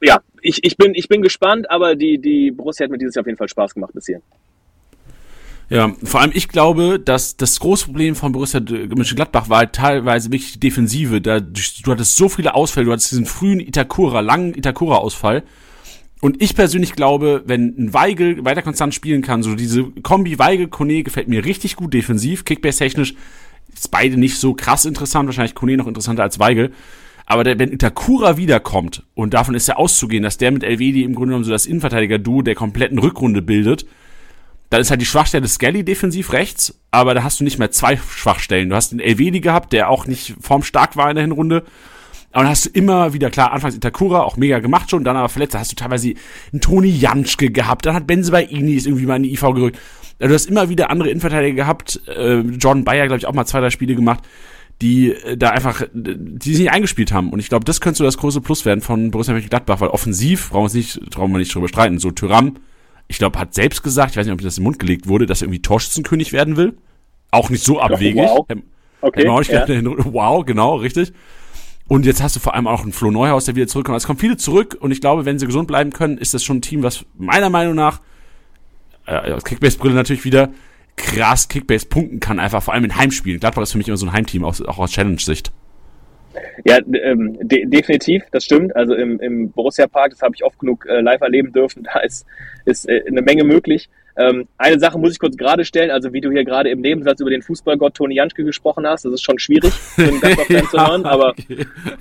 ja, 0.00 0.20
ich, 0.40 0.64
ich, 0.64 0.76
bin, 0.76 0.94
ich 0.94 1.08
bin 1.08 1.22
gespannt, 1.22 1.70
aber 1.70 1.94
die, 1.94 2.18
die 2.18 2.50
Borussia 2.50 2.84
hat 2.84 2.90
mir 2.90 2.98
dieses 2.98 3.14
Jahr 3.14 3.22
auf 3.22 3.26
jeden 3.26 3.38
Fall 3.38 3.48
Spaß 3.48 3.74
gemacht 3.74 3.92
bis 3.94 4.06
hierhin. 4.06 4.22
Ja, 5.72 5.90
vor 6.04 6.20
allem 6.20 6.32
ich 6.34 6.48
glaube, 6.48 7.00
dass 7.00 7.38
das 7.38 7.58
große 7.58 7.86
Problem 7.86 8.14
von 8.14 8.32
Borussia 8.32 8.60
Mönchengladbach 8.60 9.48
war 9.48 9.72
teilweise 9.72 10.30
wirklich 10.30 10.52
die 10.52 10.60
Defensive. 10.60 11.22
Da, 11.22 11.40
du 11.40 11.90
hattest 11.90 12.14
so 12.14 12.28
viele 12.28 12.54
Ausfälle, 12.54 12.84
du 12.84 12.92
hattest 12.92 13.10
diesen 13.10 13.24
frühen 13.24 13.58
Itakura, 13.58 14.20
langen 14.20 14.52
Itakura-Ausfall. 14.52 15.44
Und 16.20 16.42
ich 16.42 16.54
persönlich 16.54 16.92
glaube, 16.92 17.42
wenn 17.46 17.74
ein 17.78 17.94
Weigel 17.94 18.44
weiter 18.44 18.60
konstant 18.60 18.94
spielen 18.94 19.22
kann, 19.22 19.42
so 19.42 19.54
diese 19.54 19.84
Kombi 20.02 20.38
Weigel-Kone 20.38 21.04
gefällt 21.04 21.28
mir 21.28 21.42
richtig 21.46 21.76
gut 21.76 21.94
defensiv, 21.94 22.44
Kickbase-technisch 22.44 23.14
ist 23.72 23.90
beide 23.90 24.18
nicht 24.18 24.36
so 24.36 24.52
krass 24.52 24.84
interessant, 24.84 25.26
wahrscheinlich 25.26 25.54
Kone 25.54 25.78
noch 25.78 25.86
interessanter 25.86 26.22
als 26.22 26.38
Weigel. 26.38 26.72
Aber 27.24 27.44
der, 27.44 27.58
wenn 27.58 27.72
Itakura 27.72 28.36
wiederkommt, 28.36 29.04
und 29.14 29.32
davon 29.32 29.54
ist 29.54 29.68
ja 29.68 29.76
auszugehen, 29.76 30.22
dass 30.22 30.36
der 30.36 30.50
mit 30.50 30.64
Elvedi 30.64 31.02
im 31.02 31.14
Grunde 31.14 31.28
genommen 31.28 31.44
so 31.44 31.50
das 31.50 31.64
Innenverteidiger-Duo 31.64 32.42
der 32.42 32.56
kompletten 32.56 32.98
Rückrunde 32.98 33.40
bildet, 33.40 33.86
dann 34.72 34.80
ist 34.80 34.90
halt 34.90 35.02
die 35.02 35.06
Schwachstelle 35.06 35.46
Skelly 35.46 35.84
defensiv 35.84 36.32
rechts, 36.32 36.80
aber 36.90 37.12
da 37.12 37.22
hast 37.22 37.38
du 37.38 37.44
nicht 37.44 37.58
mehr 37.58 37.70
zwei 37.70 37.98
Schwachstellen. 37.98 38.70
Du 38.70 38.74
hast 38.74 38.90
den 38.90 39.00
Elvedi 39.00 39.40
gehabt, 39.40 39.74
der 39.74 39.90
auch 39.90 40.06
nicht 40.06 40.34
formstark 40.40 40.96
war 40.96 41.10
in 41.10 41.16
der 41.16 41.24
Hinrunde. 41.24 41.64
Aber 42.30 42.44
dann 42.44 42.52
hast 42.52 42.64
du 42.64 42.70
immer 42.70 43.12
wieder, 43.12 43.28
klar, 43.28 43.52
anfangs 43.52 43.74
Itakura, 43.74 44.22
auch 44.22 44.38
mega 44.38 44.60
gemacht 44.60 44.88
schon, 44.88 45.04
dann 45.04 45.14
aber 45.14 45.28
verletzt, 45.28 45.52
da 45.54 45.58
hast 45.58 45.72
du 45.72 45.76
teilweise 45.76 46.14
einen 46.52 46.62
Toni 46.62 46.88
Janschke 46.88 47.50
gehabt, 47.50 47.84
dann 47.84 47.94
hat 47.94 48.06
Benzebaini 48.06 48.72
ist 48.72 48.86
irgendwie 48.86 49.04
mal 49.04 49.16
in 49.16 49.24
die 49.24 49.34
IV 49.34 49.42
gerückt. 49.42 49.78
Also 50.18 50.28
du 50.28 50.34
hast 50.34 50.46
immer 50.46 50.70
wieder 50.70 50.88
andere 50.88 51.10
Innenverteidiger 51.10 51.54
gehabt, 51.54 52.00
äh, 52.08 52.40
John 52.40 52.84
Bayer, 52.84 53.08
glaube 53.08 53.18
ich, 53.18 53.26
auch 53.26 53.34
mal 53.34 53.44
zwei, 53.44 53.60
drei 53.60 53.68
Spiele 53.68 53.94
gemacht, 53.94 54.20
die 54.80 55.12
äh, 55.12 55.36
da 55.36 55.50
einfach, 55.50 55.82
die 55.92 56.50
sich 56.50 56.60
nicht 56.60 56.72
eingespielt 56.72 57.12
haben. 57.12 57.28
Und 57.28 57.40
ich 57.40 57.50
glaube, 57.50 57.66
das 57.66 57.82
könnte 57.82 57.98
so 57.98 58.04
das 58.04 58.16
große 58.16 58.40
Plus 58.40 58.64
werden 58.64 58.80
von 58.80 59.10
Borussia 59.10 59.34
Mönchengladbach, 59.34 59.82
weil 59.82 59.90
offensiv 59.90 60.48
brauchen 60.48 60.72
wir 60.72 60.78
nicht, 60.78 61.10
brauchen 61.10 61.32
wir 61.32 61.38
nicht 61.38 61.54
drüber 61.54 61.68
streiten. 61.68 61.98
So 61.98 62.10
Tyram, 62.10 62.56
ich 63.12 63.18
glaube, 63.18 63.38
hat 63.38 63.52
selbst 63.52 63.82
gesagt, 63.82 64.12
ich 64.12 64.16
weiß 64.16 64.24
nicht, 64.24 64.32
ob 64.32 64.40
das 64.40 64.56
im 64.56 64.64
Mund 64.64 64.78
gelegt 64.78 65.06
wurde, 65.06 65.26
dass 65.26 65.42
er 65.42 65.46
irgendwie 65.46 65.60
Torschützenkönig 65.60 66.32
werden 66.32 66.56
will. 66.56 66.78
Auch 67.30 67.50
nicht 67.50 67.62
so 67.62 67.78
abwegig. 67.78 68.22
Wow, 68.22 68.46
okay, 69.02 69.28
auch 69.28 69.38
nicht 69.38 69.50
ja. 69.50 69.66
wow 69.66 70.44
genau, 70.46 70.76
richtig. 70.76 71.12
Und 71.88 72.06
jetzt 72.06 72.22
hast 72.22 72.36
du 72.36 72.40
vor 72.40 72.54
allem 72.54 72.66
auch 72.66 72.82
einen 72.82 72.92
Flo 72.92 73.10
Neuhaus, 73.10 73.44
der 73.44 73.54
wieder 73.54 73.66
zurückkommt. 73.66 73.98
Es 73.98 74.06
kommen 74.06 74.18
viele 74.18 74.38
zurück 74.38 74.78
und 74.80 74.92
ich 74.92 75.02
glaube, 75.02 75.26
wenn 75.26 75.38
sie 75.38 75.44
gesund 75.44 75.68
bleiben 75.68 75.90
können, 75.90 76.16
ist 76.16 76.32
das 76.32 76.42
schon 76.42 76.58
ein 76.58 76.62
Team, 76.62 76.82
was 76.82 77.04
meiner 77.18 77.50
Meinung 77.50 77.74
nach, 77.74 78.00
äh, 79.06 79.32
aus 79.32 79.44
Kickbase-Brille 79.44 79.94
natürlich 79.94 80.24
wieder, 80.24 80.48
krass 80.96 81.48
Kickbase 81.48 81.84
punkten 81.84 82.18
kann, 82.18 82.40
einfach 82.40 82.62
vor 82.62 82.72
allem 82.72 82.84
in 82.84 82.96
Heimspielen. 82.96 83.40
Gladbach 83.40 83.62
ist 83.62 83.72
für 83.72 83.78
mich 83.78 83.88
immer 83.88 83.98
so 83.98 84.06
ein 84.06 84.12
Heimteam, 84.12 84.42
auch, 84.42 84.58
auch 84.62 84.78
aus 84.78 84.90
Challenge-Sicht. 84.90 85.52
Ja, 86.64 86.78
ähm, 86.78 87.38
de 87.40 87.66
definitiv, 87.66 88.24
das 88.30 88.44
stimmt. 88.44 88.74
Also 88.76 88.94
im, 88.94 89.20
im 89.20 89.50
Borussia 89.50 89.86
Park, 89.86 90.10
das 90.10 90.22
habe 90.22 90.34
ich 90.34 90.44
oft 90.44 90.58
genug 90.58 90.86
äh, 90.86 91.00
live 91.00 91.20
erleben 91.20 91.52
dürfen, 91.52 91.82
da 91.92 92.00
ist, 92.00 92.26
ist 92.64 92.88
äh, 92.88 93.02
eine 93.06 93.22
Menge 93.22 93.44
möglich. 93.44 93.88
Ähm, 94.14 94.46
eine 94.58 94.78
Sache 94.78 94.98
muss 94.98 95.12
ich 95.12 95.18
kurz 95.18 95.36
gerade 95.38 95.64
stellen, 95.64 95.90
also 95.90 96.12
wie 96.12 96.20
du 96.20 96.30
hier 96.30 96.44
gerade 96.44 96.68
im 96.68 96.82
Nebensatz 96.82 97.20
über 97.20 97.30
den 97.30 97.40
Fußballgott 97.40 97.94
Toni 97.94 98.16
Janschke 98.16 98.44
gesprochen 98.44 98.86
hast, 98.86 99.06
das 99.06 99.14
ist 99.14 99.22
schon 99.22 99.38
schwierig, 99.38 99.72
einen 99.96 100.20
ja, 100.50 100.68
zu 100.68 100.78
hören, 100.78 101.06
aber 101.06 101.34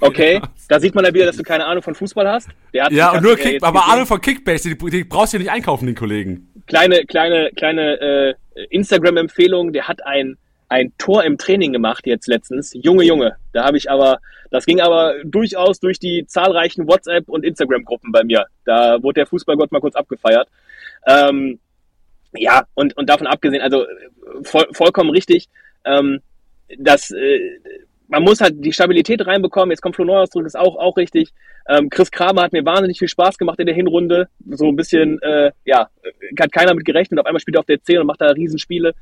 okay, 0.01 0.41
da 0.67 0.81
sieht 0.81 0.93
man 0.93 1.05
ja 1.05 1.13
wieder, 1.13 1.25
dass 1.25 1.37
du 1.37 1.43
keine 1.43 1.65
Ahnung 1.65 1.81
von 1.81 1.95
Fußball 1.95 2.27
hast. 2.27 2.49
ja, 2.73 3.13
und 3.13 3.23
nur 3.23 3.37
Kick, 3.37 3.63
aber 3.63 3.87
Ahnung 3.87 4.05
von 4.05 4.19
Kickbase, 4.19 4.75
die, 4.75 4.89
die 4.89 5.03
brauchst 5.05 5.31
du 5.31 5.37
ja 5.37 5.43
nicht 5.43 5.51
einkaufen, 5.51 5.85
den 5.85 5.95
Kollegen. 5.95 6.49
Kleine, 6.67 7.05
kleine, 7.05 7.51
kleine 7.55 8.01
äh, 8.01 8.33
Instagram-Empfehlung, 8.69 9.71
der 9.71 9.87
hat 9.87 10.05
ein 10.05 10.37
ein 10.71 10.93
Tor 10.97 11.25
im 11.25 11.37
Training 11.37 11.73
gemacht 11.73 12.07
jetzt 12.07 12.27
letztens. 12.27 12.71
Junge, 12.73 13.03
Junge. 13.03 13.35
Da 13.51 13.65
habe 13.65 13.75
ich 13.75 13.91
aber, 13.91 14.19
das 14.51 14.65
ging 14.65 14.79
aber 14.79 15.15
durchaus 15.25 15.81
durch 15.81 15.99
die 15.99 16.25
zahlreichen 16.25 16.87
WhatsApp- 16.87 17.27
und 17.27 17.43
Instagram-Gruppen 17.43 18.13
bei 18.13 18.23
mir. 18.23 18.45
Da 18.63 19.03
wurde 19.03 19.15
der 19.15 19.25
Fußballgott 19.27 19.73
mal 19.73 19.81
kurz 19.81 19.95
abgefeiert. 19.95 20.47
Ähm, 21.05 21.59
ja, 22.33 22.63
und, 22.73 22.95
und 22.95 23.09
davon 23.09 23.27
abgesehen, 23.27 23.61
also 23.61 23.85
voll, 24.43 24.65
vollkommen 24.71 25.09
richtig, 25.09 25.49
ähm, 25.83 26.21
dass 26.77 27.11
äh, 27.11 27.39
man 28.07 28.23
muss 28.23 28.39
halt 28.39 28.63
die 28.63 28.71
Stabilität 28.71 29.27
reinbekommen. 29.27 29.71
Jetzt 29.71 29.81
kommt 29.81 29.97
Flo 29.97 30.05
Neuhaus 30.05 30.29
ist 30.35 30.57
auch, 30.57 30.77
auch 30.77 30.95
richtig. 30.95 31.33
Ähm, 31.67 31.89
Chris 31.89 32.11
Kramer 32.11 32.43
hat 32.43 32.53
mir 32.53 32.63
wahnsinnig 32.63 32.97
viel 32.97 33.09
Spaß 33.09 33.37
gemacht 33.37 33.59
in 33.59 33.65
der 33.65 33.75
Hinrunde. 33.75 34.29
So 34.49 34.69
ein 34.69 34.77
bisschen, 34.77 35.21
äh, 35.21 35.51
ja, 35.65 35.89
hat 36.39 36.51
keiner 36.53 36.73
mit 36.73 36.85
gerechnet. 36.85 37.19
Auf 37.19 37.25
einmal 37.25 37.41
spielt 37.41 37.57
er 37.57 37.59
auf 37.59 37.65
der 37.65 37.83
10 37.83 37.99
und 37.99 38.07
macht 38.07 38.21
da 38.21 38.27
Riesenspiele. 38.27 38.93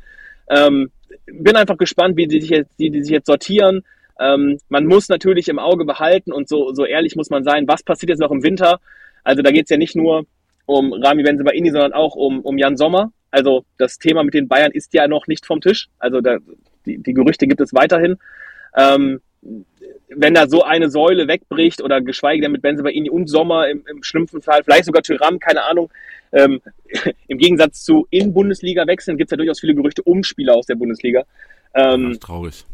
Ähm, 0.49 0.91
bin 1.25 1.55
einfach 1.55 1.77
gespannt, 1.77 2.17
wie 2.17 2.27
die 2.27 2.41
sich 2.41 2.49
jetzt, 2.49 2.71
die, 2.79 2.89
die 2.89 3.03
sich 3.03 3.11
jetzt 3.11 3.27
sortieren. 3.27 3.83
Ähm, 4.19 4.59
man 4.69 4.85
muss 4.85 5.09
natürlich 5.09 5.47
im 5.47 5.59
Auge 5.59 5.85
behalten 5.85 6.31
und 6.31 6.49
so, 6.49 6.73
so 6.73 6.85
ehrlich 6.85 7.15
muss 7.15 7.29
man 7.29 7.43
sein, 7.43 7.67
was 7.67 7.83
passiert 7.83 8.09
jetzt 8.09 8.19
noch 8.19 8.31
im 8.31 8.43
Winter? 8.43 8.79
Also 9.23 9.41
da 9.41 9.51
geht 9.51 9.65
es 9.65 9.69
ja 9.69 9.77
nicht 9.77 9.95
nur 9.95 10.25
um 10.65 10.93
Rami 10.93 11.23
Benzemaini, 11.23 11.71
sondern 11.71 11.93
auch 11.93 12.15
um, 12.15 12.41
um 12.41 12.57
Jan 12.57 12.77
Sommer. 12.77 13.11
Also 13.31 13.65
das 13.77 13.97
Thema 13.97 14.23
mit 14.23 14.33
den 14.33 14.47
Bayern 14.47 14.71
ist 14.71 14.93
ja 14.93 15.07
noch 15.07 15.27
nicht 15.27 15.45
vom 15.45 15.61
Tisch. 15.61 15.87
Also 15.99 16.21
da, 16.21 16.37
die, 16.85 16.97
die 16.97 17.13
Gerüchte 17.13 17.47
gibt 17.47 17.61
es 17.61 17.73
weiterhin. 17.73 18.17
Ähm, 18.75 19.21
wenn 20.09 20.33
da 20.33 20.47
so 20.47 20.63
eine 20.63 20.89
Säule 20.89 21.27
wegbricht 21.27 21.81
oder 21.81 22.01
geschweige 22.01 22.41
denn 22.41 22.51
mit 22.51 22.61
Benzemaini 22.61 23.09
und 23.09 23.27
Sommer 23.27 23.69
im, 23.69 23.83
im 23.89 24.03
schlimmsten 24.03 24.41
Fall, 24.41 24.63
vielleicht 24.63 24.85
sogar 24.85 25.03
Tyram, 25.03 25.39
keine 25.39 25.63
Ahnung, 25.63 25.91
ähm, 26.31 26.61
Im 27.27 27.37
Gegensatz 27.37 27.83
zu 27.83 28.07
in 28.09 28.33
Bundesliga 28.33 28.85
wechseln 28.87 29.17
gibt 29.17 29.29
es 29.29 29.31
ja 29.31 29.37
durchaus 29.37 29.59
viele 29.59 29.75
Gerüchte 29.75 30.03
um 30.03 30.23
Spieler 30.23 30.55
aus 30.55 30.65
der 30.65 30.75
Bundesliga. 30.75 31.23
Ähm, 31.73 32.17
traurig. 32.19 32.65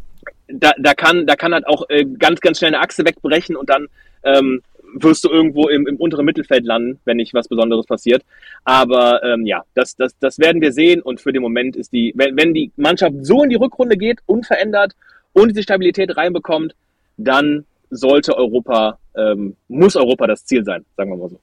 Da, 0.47 0.73
da, 0.77 0.93
kann, 0.93 1.25
da 1.25 1.35
kann 1.35 1.53
halt 1.53 1.67
auch 1.67 1.89
äh, 1.89 2.05
ganz, 2.05 2.39
ganz 2.39 2.59
schnell 2.59 2.73
eine 2.73 2.81
Achse 2.81 3.05
wegbrechen 3.05 3.55
und 3.55 3.69
dann 3.69 3.87
ähm, 4.23 4.61
wirst 4.93 5.23
du 5.23 5.29
irgendwo 5.29 5.67
im, 5.67 5.87
im 5.87 5.97
unteren 5.97 6.25
Mittelfeld 6.25 6.65
landen, 6.65 6.99
wenn 7.05 7.17
nicht 7.17 7.33
was 7.33 7.47
Besonderes 7.47 7.85
passiert. 7.85 8.23
Aber 8.63 9.23
ähm, 9.23 9.45
ja, 9.45 9.63
das, 9.73 9.95
das, 9.95 10.17
das 10.19 10.39
werden 10.39 10.61
wir 10.61 10.71
sehen 10.71 11.01
und 11.01 11.19
für 11.19 11.33
den 11.33 11.41
Moment 11.41 11.75
ist 11.75 11.91
die, 11.91 12.13
wenn, 12.15 12.37
wenn 12.37 12.53
die 12.53 12.71
Mannschaft 12.77 13.13
so 13.21 13.43
in 13.43 13.49
die 13.49 13.55
Rückrunde 13.55 13.97
geht, 13.97 14.19
unverändert 14.25 14.95
und 15.33 15.49
diese 15.49 15.63
Stabilität 15.63 16.15
reinbekommt, 16.15 16.75
dann 17.17 17.65
sollte 17.89 18.37
Europa, 18.37 18.99
ähm, 19.15 19.55
muss 19.67 19.95
Europa 19.95 20.27
das 20.27 20.45
Ziel 20.45 20.63
sein, 20.63 20.85
sagen 20.95 21.11
wir 21.11 21.17
mal 21.17 21.29
so. 21.29 21.39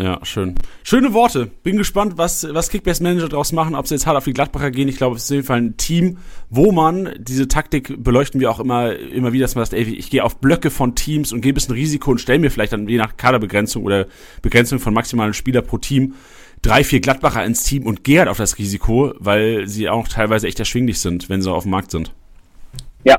Ja, 0.00 0.18
schön. 0.22 0.54
Schöne 0.82 1.12
Worte. 1.12 1.50
Bin 1.62 1.76
gespannt, 1.76 2.14
was, 2.16 2.46
was 2.54 2.70
Kickbase 2.70 3.02
Manager 3.02 3.28
daraus 3.28 3.52
machen, 3.52 3.74
ob 3.74 3.86
sie 3.86 3.96
jetzt 3.96 4.06
hart 4.06 4.16
auf 4.16 4.24
die 4.24 4.32
Gladbacher 4.32 4.70
gehen. 4.70 4.88
Ich 4.88 4.96
glaube, 4.96 5.16
es 5.16 5.24
ist 5.24 5.30
auf 5.30 5.34
jeden 5.34 5.46
Fall 5.46 5.60
ein 5.60 5.76
Team, 5.76 6.16
wo 6.48 6.72
man, 6.72 7.14
diese 7.18 7.48
Taktik 7.48 8.02
beleuchten 8.02 8.40
wir 8.40 8.50
auch 8.50 8.60
immer, 8.60 8.96
immer 8.96 9.34
wieder, 9.34 9.44
dass 9.44 9.56
man 9.56 9.64
sagt, 9.66 9.74
ey, 9.74 9.82
ich 9.82 10.08
gehe 10.08 10.24
auf 10.24 10.38
Blöcke 10.38 10.70
von 10.70 10.94
Teams 10.94 11.34
und 11.34 11.42
gebe 11.42 11.58
es 11.58 11.68
ein 11.68 11.72
Risiko 11.72 12.12
und 12.12 12.18
stelle 12.18 12.38
mir 12.38 12.50
vielleicht 12.50 12.72
dann 12.72 12.88
je 12.88 12.96
nach 12.96 13.18
Kaderbegrenzung 13.18 13.84
oder 13.84 14.06
Begrenzung 14.40 14.78
von 14.78 14.94
maximalen 14.94 15.34
Spieler 15.34 15.60
pro 15.60 15.76
Team 15.76 16.14
drei, 16.62 16.82
vier 16.82 17.00
Gladbacher 17.00 17.44
ins 17.44 17.64
Team 17.64 17.84
und 17.84 18.02
gehe 18.02 18.20
halt 18.20 18.30
auf 18.30 18.38
das 18.38 18.56
Risiko, 18.56 19.12
weil 19.18 19.66
sie 19.68 19.90
auch 19.90 20.08
teilweise 20.08 20.46
echt 20.46 20.58
erschwinglich 20.58 20.98
sind, 21.00 21.28
wenn 21.28 21.42
sie 21.42 21.52
auf 21.52 21.64
dem 21.64 21.72
Markt 21.72 21.90
sind. 21.90 22.14
Ja, 23.04 23.18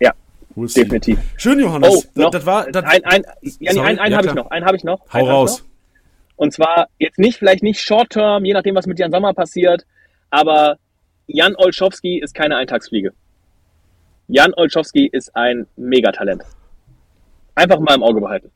ja, 0.00 0.14
definitiv. 0.56 1.18
Schön, 1.36 1.60
Johannes. 1.60 1.90
Oh, 1.90 2.02
noch, 2.22 2.30
das 2.30 2.46
war, 2.46 2.70
das, 2.70 2.84
ein, 2.84 3.04
ein, 3.04 3.22
ja, 3.60 3.74
nee, 3.74 3.80
einen, 3.80 3.98
einen 3.98 4.12
ja, 4.12 4.18
habe 4.18 4.28
ich 4.28 4.34
noch, 4.34 4.50
einen 4.50 4.64
habe 4.64 4.76
ich 4.78 4.84
noch. 4.84 5.00
Hau 5.12 5.26
raus. 5.26 5.62
Und 6.36 6.52
zwar 6.52 6.88
jetzt 6.98 7.18
nicht, 7.18 7.38
vielleicht 7.38 7.62
nicht 7.62 7.80
Short-Term, 7.80 8.44
je 8.44 8.52
nachdem, 8.52 8.74
was 8.74 8.86
mit 8.86 8.98
Jan 8.98 9.10
Sommer 9.10 9.32
passiert, 9.32 9.86
aber 10.30 10.78
Jan 11.26 11.54
Olszowski 11.56 12.18
ist 12.18 12.34
keine 12.34 12.56
Eintagsfliege. 12.56 13.12
Jan 14.28 14.52
Olszowski 14.54 15.06
ist 15.06 15.34
ein 15.34 15.66
Megatalent. 15.76 16.42
Einfach 17.54 17.78
mal 17.80 17.94
im 17.94 18.02
Auge 18.02 18.20
behalten. 18.20 18.50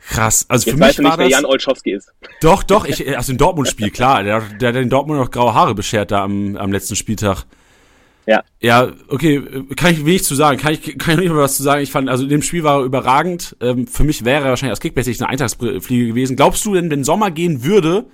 Krass, 0.00 0.46
also 0.48 0.70
Jetzt 0.70 0.78
für 0.78 0.84
mich 0.84 0.98
nicht, 0.98 1.08
war 1.08 1.18
wer 1.18 1.28
Jan 1.28 1.44
Olszowski 1.44 1.92
ist. 1.92 2.12
Doch, 2.40 2.62
doch, 2.62 2.86
ich, 2.86 3.16
aus 3.16 3.26
dem 3.26 3.36
Dortmund-Spiel, 3.36 3.90
klar. 3.90 4.22
Der, 4.22 4.40
der 4.40 4.68
hat 4.68 4.76
den 4.76 4.90
Dortmund 4.90 5.20
noch 5.20 5.30
graue 5.30 5.54
Haare 5.54 5.74
beschert 5.74 6.10
da 6.10 6.22
am, 6.22 6.56
am 6.56 6.72
letzten 6.72 6.96
Spieltag. 6.96 7.44
Ja. 8.28 8.44
Ja, 8.60 8.92
okay, 9.08 9.42
kann 9.74 9.92
ich 9.92 10.04
wenig 10.04 10.22
zu 10.22 10.34
sagen. 10.34 10.58
Kann 10.58 10.74
ich, 10.74 10.98
kann 10.98 11.14
ich 11.14 11.20
nicht 11.20 11.30
mal 11.30 11.38
was 11.38 11.56
zu 11.56 11.62
sagen. 11.62 11.82
Ich 11.82 11.90
fand, 11.90 12.10
also 12.10 12.24
in 12.24 12.28
dem 12.28 12.42
Spiel 12.42 12.62
war 12.62 12.80
er 12.80 12.84
überragend. 12.84 13.56
Ähm, 13.62 13.86
für 13.86 14.04
mich 14.04 14.22
wäre 14.22 14.44
er 14.44 14.50
wahrscheinlich 14.50 14.72
als 14.72 14.80
Kickbase 14.80 15.10
eine 15.12 15.30
Eintagsfliege 15.30 16.08
gewesen. 16.08 16.36
Glaubst 16.36 16.62
du 16.66 16.74
denn, 16.74 16.90
wenn 16.90 17.04
Sommer 17.04 17.30
gehen 17.30 17.64
würde, 17.64 18.04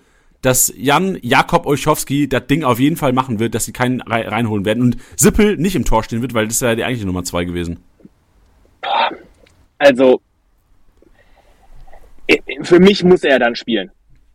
dass 0.41 0.73
Jan 0.77 1.19
Jakob 1.21 1.67
Olschowski 1.67 2.29
das 2.29 2.47
Ding 2.47 2.63
auf 2.63 2.79
jeden 2.79 2.95
Fall 2.95 3.13
machen 3.13 3.41
wird, 3.41 3.57
dass 3.57 3.65
sie 3.65 3.73
keinen 3.73 4.03
reinholen 4.03 4.65
werden 4.65 4.85
und 4.85 4.99
Sippel 5.17 5.57
nicht 5.57 5.75
im 5.75 5.85
Tor 5.85 6.05
stehen 6.05 6.23
wird, 6.23 6.33
weil 6.33 6.47
das 6.47 6.61
wäre 6.61 6.77
die 6.77 6.85
eigentliche 6.85 7.07
Nummer 7.07 7.25
zwei 7.25 7.45
gewesen? 7.45 7.81
Also, 9.79 10.21
für 12.63 12.79
mich 12.79 13.03
muss 13.03 13.25
er 13.25 13.41
dann 13.41 13.57
spielen. 13.57 13.91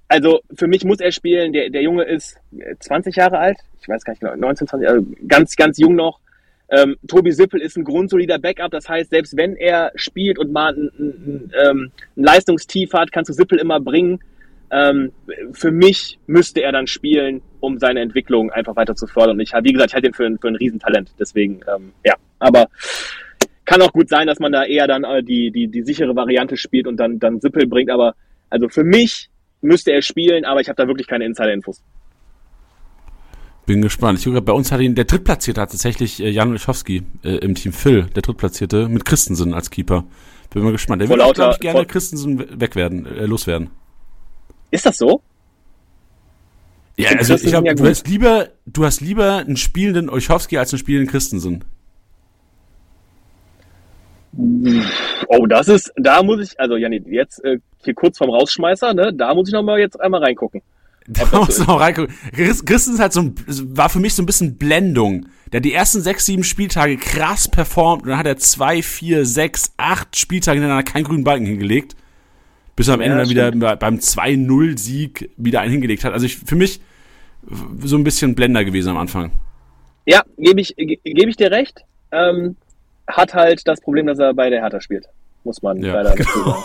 Also 0.09 0.41
für 0.55 0.67
mich 0.67 0.83
muss 0.83 0.99
er 0.99 1.11
spielen. 1.11 1.53
Der, 1.53 1.69
der 1.69 1.83
Junge 1.83 2.03
ist 2.03 2.37
20 2.79 3.15
Jahre 3.15 3.37
alt. 3.37 3.57
Ich 3.79 3.87
weiß 3.87 4.03
gar 4.03 4.13
nicht 4.13 4.19
genau, 4.19 4.35
19, 4.35 4.67
20, 4.67 4.89
also 4.89 5.05
ganz, 5.27 5.55
ganz 5.55 5.77
jung 5.77 5.95
noch. 5.95 6.19
Ähm, 6.71 6.97
Tobi 7.07 7.31
Sippel 7.31 7.61
ist 7.61 7.77
ein 7.77 7.83
grundsolider 7.83 8.39
Backup. 8.39 8.71
Das 8.71 8.89
heißt, 8.89 9.11
selbst 9.11 9.37
wenn 9.37 9.55
er 9.55 9.91
spielt 9.95 10.39
und 10.39 10.51
mal 10.51 10.73
ein, 10.73 10.89
ein, 10.99 11.07
ein, 11.07 11.51
ähm, 11.63 11.91
ein 12.17 12.23
Leistungstief 12.23 12.91
hat, 12.93 13.11
kannst 13.11 13.29
du 13.29 13.33
Sippel 13.33 13.59
immer 13.59 13.79
bringen. 13.79 14.19
Ähm, 14.71 15.11
für 15.51 15.71
mich 15.71 16.19
müsste 16.25 16.61
er 16.61 16.71
dann 16.71 16.87
spielen, 16.87 17.41
um 17.59 17.77
seine 17.77 18.01
Entwicklung 18.01 18.51
einfach 18.51 18.75
weiter 18.75 18.95
zu 18.95 19.05
fördern. 19.05 19.37
Und 19.37 19.41
ich, 19.41 19.51
wie 19.53 19.73
gesagt, 19.73 19.91
ich 19.91 19.95
halte 19.95 20.07
ihn 20.07 20.13
für, 20.13 20.37
für 20.41 20.47
ein 20.47 20.55
Riesentalent. 20.55 21.11
Deswegen, 21.19 21.61
ähm, 21.73 21.91
ja. 22.03 22.15
Aber 22.39 22.67
kann 23.65 23.81
auch 23.83 23.93
gut 23.93 24.09
sein, 24.09 24.25
dass 24.25 24.39
man 24.39 24.51
da 24.51 24.63
eher 24.63 24.87
dann 24.87 25.03
äh, 25.03 25.21
die, 25.21 25.51
die, 25.51 25.67
die 25.67 25.83
sichere 25.83 26.15
Variante 26.15 26.57
spielt 26.57 26.87
und 26.87 26.97
dann, 26.97 27.19
dann 27.19 27.39
Sippel 27.39 27.67
bringt. 27.67 27.91
Aber 27.91 28.15
also 28.49 28.69
für 28.69 28.83
mich 28.83 29.29
müsste 29.61 29.91
er 29.91 30.01
spielen, 30.01 30.45
aber 30.45 30.61
ich 30.61 30.69
habe 30.69 30.75
da 30.75 30.87
wirklich 30.87 31.07
keine 31.07 31.25
Insider-Infos. 31.25 31.81
Bin 33.65 33.81
gespannt. 33.81 34.19
Ich 34.19 34.25
gucke, 34.25 34.41
bei 34.41 34.53
uns 34.53 34.71
hat 34.71 34.81
ihn 34.81 34.95
der 34.95 35.05
Drittplatzierte 35.05 35.61
hat 35.61 35.71
tatsächlich 35.71 36.19
äh, 36.21 36.29
Jan 36.29 36.51
Lischowski 36.51 37.03
äh, 37.23 37.35
im 37.37 37.55
Team 37.55 37.71
Phil, 37.71 38.07
der 38.15 38.23
Drittplatzierte, 38.23 38.89
mit 38.89 39.05
Christensen 39.05 39.53
als 39.53 39.69
Keeper. 39.69 40.05
Bin 40.49 40.63
mal 40.63 40.71
gespannt. 40.71 41.01
Der 41.01 41.09
würde 41.09 41.25
auch, 41.25 41.33
glaube 41.33 41.53
ich, 41.53 41.59
gerne 41.59 41.85
Christensen 41.85 42.59
wegwerden, 42.59 43.05
äh, 43.05 43.25
loswerden. 43.25 43.69
Ist 44.71 44.85
das 44.85 44.97
so? 44.97 45.21
Ja, 46.97 47.11
also 47.11 47.35
ich 47.35 47.43
glaube, 47.43 47.67
ja 47.67 47.73
du 47.73 47.85
hast 47.85 48.07
lieber, 48.07 48.49
du 48.65 48.85
hast 48.85 49.01
lieber 49.01 49.37
einen 49.37 49.55
spielenden 49.55 50.09
Olschowski 50.09 50.57
als 50.57 50.73
einen 50.73 50.79
spielenden 50.79 51.09
Christensen. 51.09 51.63
Oh, 55.27 55.45
das 55.47 55.67
ist, 55.67 55.91
da 55.95 56.21
muss 56.23 56.41
ich, 56.41 56.59
also 56.59 56.77
Janik, 56.77 57.07
jetzt 57.07 57.43
äh, 57.43 57.59
hier 57.83 57.93
kurz 57.93 58.17
vorm 58.17 58.29
Rausschmeißer, 58.29 58.93
ne, 58.93 59.13
da 59.13 59.33
muss 59.33 59.47
ich 59.47 59.53
noch 59.53 59.63
mal 59.63 59.79
jetzt 59.79 59.99
einmal 59.99 60.23
reingucken. 60.23 60.61
Da 61.07 61.25
muss 61.39 61.55
so 61.55 61.63
noch 61.63 61.79
reingucken. 61.79 62.13
Christen 62.31 62.93
ist 62.93 62.99
halt 62.99 63.13
so 63.13 63.21
ein, 63.21 63.35
war 63.47 63.89
für 63.89 63.99
mich 63.99 64.13
so 64.13 64.21
ein 64.21 64.27
bisschen 64.27 64.57
Blendung. 64.57 65.25
Der 65.51 65.57
hat 65.57 65.65
die 65.65 65.73
ersten 65.73 66.01
sechs, 66.01 66.27
sieben 66.27 66.43
Spieltage 66.43 66.97
krass 66.97 67.47
performt 67.47 68.03
und 68.03 68.09
dann 68.09 68.19
hat 68.19 68.27
er 68.27 68.37
zwei, 68.37 68.83
vier, 68.83 69.25
sechs, 69.25 69.73
acht 69.77 70.15
Spieltage 70.15 70.59
hintereinander 70.59 70.89
keinen 70.89 71.05
grünen 71.05 71.23
Balken 71.23 71.47
hingelegt. 71.47 71.95
Bis 72.75 72.87
er 72.87 72.93
am 72.93 73.01
ja, 73.01 73.07
Ende 73.07 73.17
dann 73.17 73.29
wieder 73.29 73.75
beim 73.75 73.95
2-0-Sieg 73.95 75.31
wieder 75.35 75.61
einen 75.61 75.71
hingelegt 75.71 76.03
hat. 76.03 76.13
Also 76.13 76.27
ich, 76.27 76.37
für 76.37 76.55
mich 76.55 76.79
so 77.83 77.97
ein 77.97 78.03
bisschen 78.03 78.35
Blender 78.35 78.63
gewesen 78.63 78.89
am 78.89 78.97
Anfang. 78.97 79.31
Ja, 80.05 80.23
gebe 80.37 80.61
ich, 80.61 80.75
gebe 80.75 81.29
ich 81.29 81.35
dir 81.35 81.51
recht. 81.51 81.83
Ähm, 82.11 82.55
hat 83.09 83.33
halt 83.33 83.67
das 83.67 83.81
Problem, 83.81 84.07
dass 84.07 84.19
er 84.19 84.33
bei 84.33 84.49
der 84.49 84.61
Hertha 84.61 84.79
spielt. 84.81 85.07
Muss 85.45 85.61
man 85.61 85.81
ja, 85.81 86.01
leider 86.01 86.15
genau. 86.15 86.63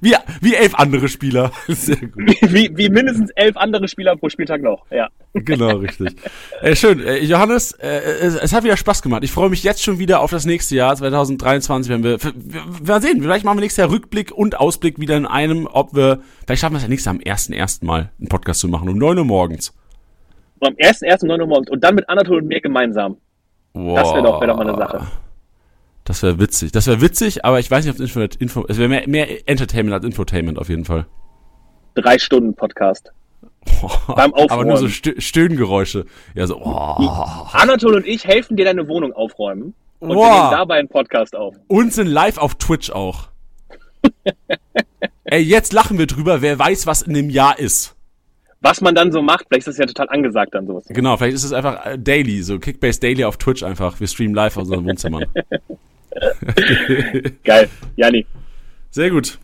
wie, 0.00 0.14
wie 0.40 0.54
elf 0.54 0.74
andere 0.76 1.08
Spieler. 1.08 1.50
Sehr 1.68 1.96
gut. 1.96 2.28
Wie, 2.42 2.70
wie 2.76 2.88
mindestens 2.88 3.30
elf 3.30 3.56
andere 3.56 3.88
Spieler 3.88 4.16
pro 4.16 4.28
Spieltag 4.28 4.62
noch, 4.62 4.86
ja. 4.90 5.08
Genau, 5.34 5.78
richtig. 5.78 6.14
Äh, 6.62 6.76
schön. 6.76 7.00
Äh, 7.00 7.18
Johannes, 7.24 7.72
äh, 7.72 7.88
es, 7.88 8.36
es, 8.36 8.52
hat 8.52 8.62
wieder 8.62 8.76
Spaß 8.76 9.02
gemacht. 9.02 9.24
Ich 9.24 9.32
freue 9.32 9.50
mich 9.50 9.64
jetzt 9.64 9.82
schon 9.82 9.98
wieder 9.98 10.20
auf 10.20 10.30
das 10.30 10.46
nächste 10.46 10.76
Jahr, 10.76 10.94
2023, 10.94 11.92
wenn 11.92 12.04
wir, 12.04 12.22
wir, 12.22 12.32
wir 12.34 12.88
werden 12.88 13.02
sehen, 13.02 13.20
vielleicht 13.20 13.44
machen 13.44 13.56
wir 13.56 13.62
nächstes 13.62 13.82
Jahr 13.82 13.90
Rückblick 13.90 14.30
und 14.30 14.60
Ausblick 14.60 15.00
wieder 15.00 15.16
in 15.16 15.26
einem, 15.26 15.66
ob 15.66 15.94
wir, 15.94 16.20
vielleicht 16.46 16.60
schaffen 16.60 16.74
wir 16.74 16.78
es 16.78 16.84
ja 16.84 16.88
nächstes 16.88 17.06
Jahr 17.06 17.16
am 17.16 17.20
ersten, 17.20 17.52
ersten 17.52 17.84
Mal 17.84 18.12
einen 18.18 18.28
Podcast 18.28 18.60
zu 18.60 18.68
machen, 18.68 18.88
um 18.88 18.96
neun 18.96 19.18
Uhr 19.18 19.24
morgens. 19.24 19.74
Am 20.60 20.74
ersten, 20.76 21.04
ersten, 21.04 21.26
neun 21.26 21.40
Uhr 21.40 21.48
morgens 21.48 21.68
und 21.68 21.82
dann 21.82 21.96
mit 21.96 22.08
Anatol 22.08 22.38
und 22.38 22.46
mir 22.46 22.60
gemeinsam. 22.60 23.16
Wow. 23.74 23.96
Das 23.96 24.12
wäre 24.12 24.22
doch, 24.22 24.40
wär 24.40 24.46
doch 24.46 24.56
mal 24.56 24.68
eine 24.68 24.78
Sache. 24.78 25.06
Das 26.08 26.22
wäre 26.22 26.38
witzig. 26.38 26.72
Das 26.72 26.86
wäre 26.86 27.02
witzig, 27.02 27.44
aber 27.44 27.60
ich 27.60 27.70
weiß 27.70 27.84
nicht, 27.84 27.94
ob 27.94 28.00
es 28.00 28.16
Info, 28.16 28.22
Info 28.38 28.64
es 28.66 28.78
wäre 28.78 28.88
mehr, 28.88 29.06
mehr 29.06 29.46
Entertainment 29.46 29.92
als 29.92 30.06
Infotainment 30.06 30.58
auf 30.58 30.70
jeden 30.70 30.86
Fall. 30.86 31.04
Drei 31.96 32.18
Stunden 32.18 32.54
Podcast. 32.54 33.12
Oh, 33.82 33.90
Beim 34.14 34.32
Aufräumen. 34.32 34.50
Aber 34.50 34.64
nur 34.64 34.78
so 34.78 34.88
Stöhngeräusche. 34.88 36.06
Ja, 36.34 36.46
so, 36.46 36.62
oh. 36.62 37.46
Anatol 37.52 37.94
und 37.94 38.06
ich 38.06 38.24
helfen 38.24 38.56
dir 38.56 38.64
deine 38.64 38.88
Wohnung 38.88 39.12
aufräumen. 39.12 39.74
Und 39.98 40.12
oh. 40.12 40.14
wir 40.14 40.32
nehmen 40.32 40.50
dabei 40.50 40.78
einen 40.78 40.88
Podcast 40.88 41.36
auf. 41.36 41.54
Und 41.66 41.92
sind 41.92 42.06
live 42.06 42.38
auf 42.38 42.54
Twitch 42.54 42.88
auch. 42.88 43.28
Ey, 45.24 45.42
jetzt 45.42 45.74
lachen 45.74 45.98
wir 45.98 46.06
drüber, 46.06 46.40
wer 46.40 46.58
weiß, 46.58 46.86
was 46.86 47.02
in 47.02 47.12
dem 47.12 47.28
Jahr 47.28 47.58
ist. 47.58 47.96
Was 48.62 48.80
man 48.80 48.94
dann 48.94 49.12
so 49.12 49.20
macht, 49.20 49.44
vielleicht 49.48 49.66
ist 49.66 49.74
das 49.74 49.78
ja 49.78 49.84
total 49.84 50.08
angesagt 50.08 50.54
dann 50.54 50.66
sowas. 50.66 50.84
Genau, 50.88 51.18
vielleicht 51.18 51.34
ist 51.34 51.44
es 51.44 51.52
einfach 51.52 51.84
äh, 51.84 51.98
daily, 51.98 52.40
so 52.42 52.58
Kickbase 52.58 52.98
Daily 52.98 53.24
auf 53.24 53.36
Twitch 53.36 53.62
einfach. 53.62 54.00
Wir 54.00 54.06
streamen 54.06 54.34
live 54.34 54.56
aus 54.56 54.64
unserem 54.64 54.86
Wohnzimmer. 54.86 55.20
Geil, 57.44 57.68
Jani. 57.96 58.26
Sehr 58.90 59.10
gut. 59.10 59.38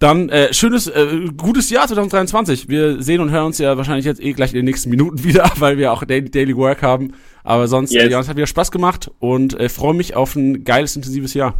Dann 0.00 0.28
äh, 0.28 0.52
schönes, 0.52 0.86
äh, 0.86 1.06
gutes 1.36 1.70
Jahr 1.70 1.86
2023. 1.86 2.68
Wir 2.68 3.00
sehen 3.00 3.20
und 3.20 3.30
hören 3.30 3.46
uns 3.46 3.58
ja 3.58 3.76
wahrscheinlich 3.76 4.04
jetzt 4.04 4.22
eh 4.22 4.32
gleich 4.32 4.50
in 4.50 4.56
den 4.56 4.64
nächsten 4.64 4.90
Minuten 4.90 5.24
wieder, 5.24 5.50
weil 5.56 5.78
wir 5.78 5.92
auch 5.92 6.04
Daily, 6.04 6.30
Daily 6.30 6.56
Work 6.56 6.82
haben. 6.82 7.14
Aber 7.42 7.68
sonst, 7.68 7.92
yes. 7.92 8.10
ja, 8.10 8.20
es 8.20 8.28
hat 8.28 8.36
wieder 8.36 8.46
Spaß 8.46 8.70
gemacht 8.70 9.10
und 9.18 9.58
äh, 9.58 9.68
freue 9.68 9.94
mich 9.94 10.16
auf 10.16 10.34
ein 10.36 10.64
geiles, 10.64 10.96
intensives 10.96 11.34
Jahr. 11.34 11.54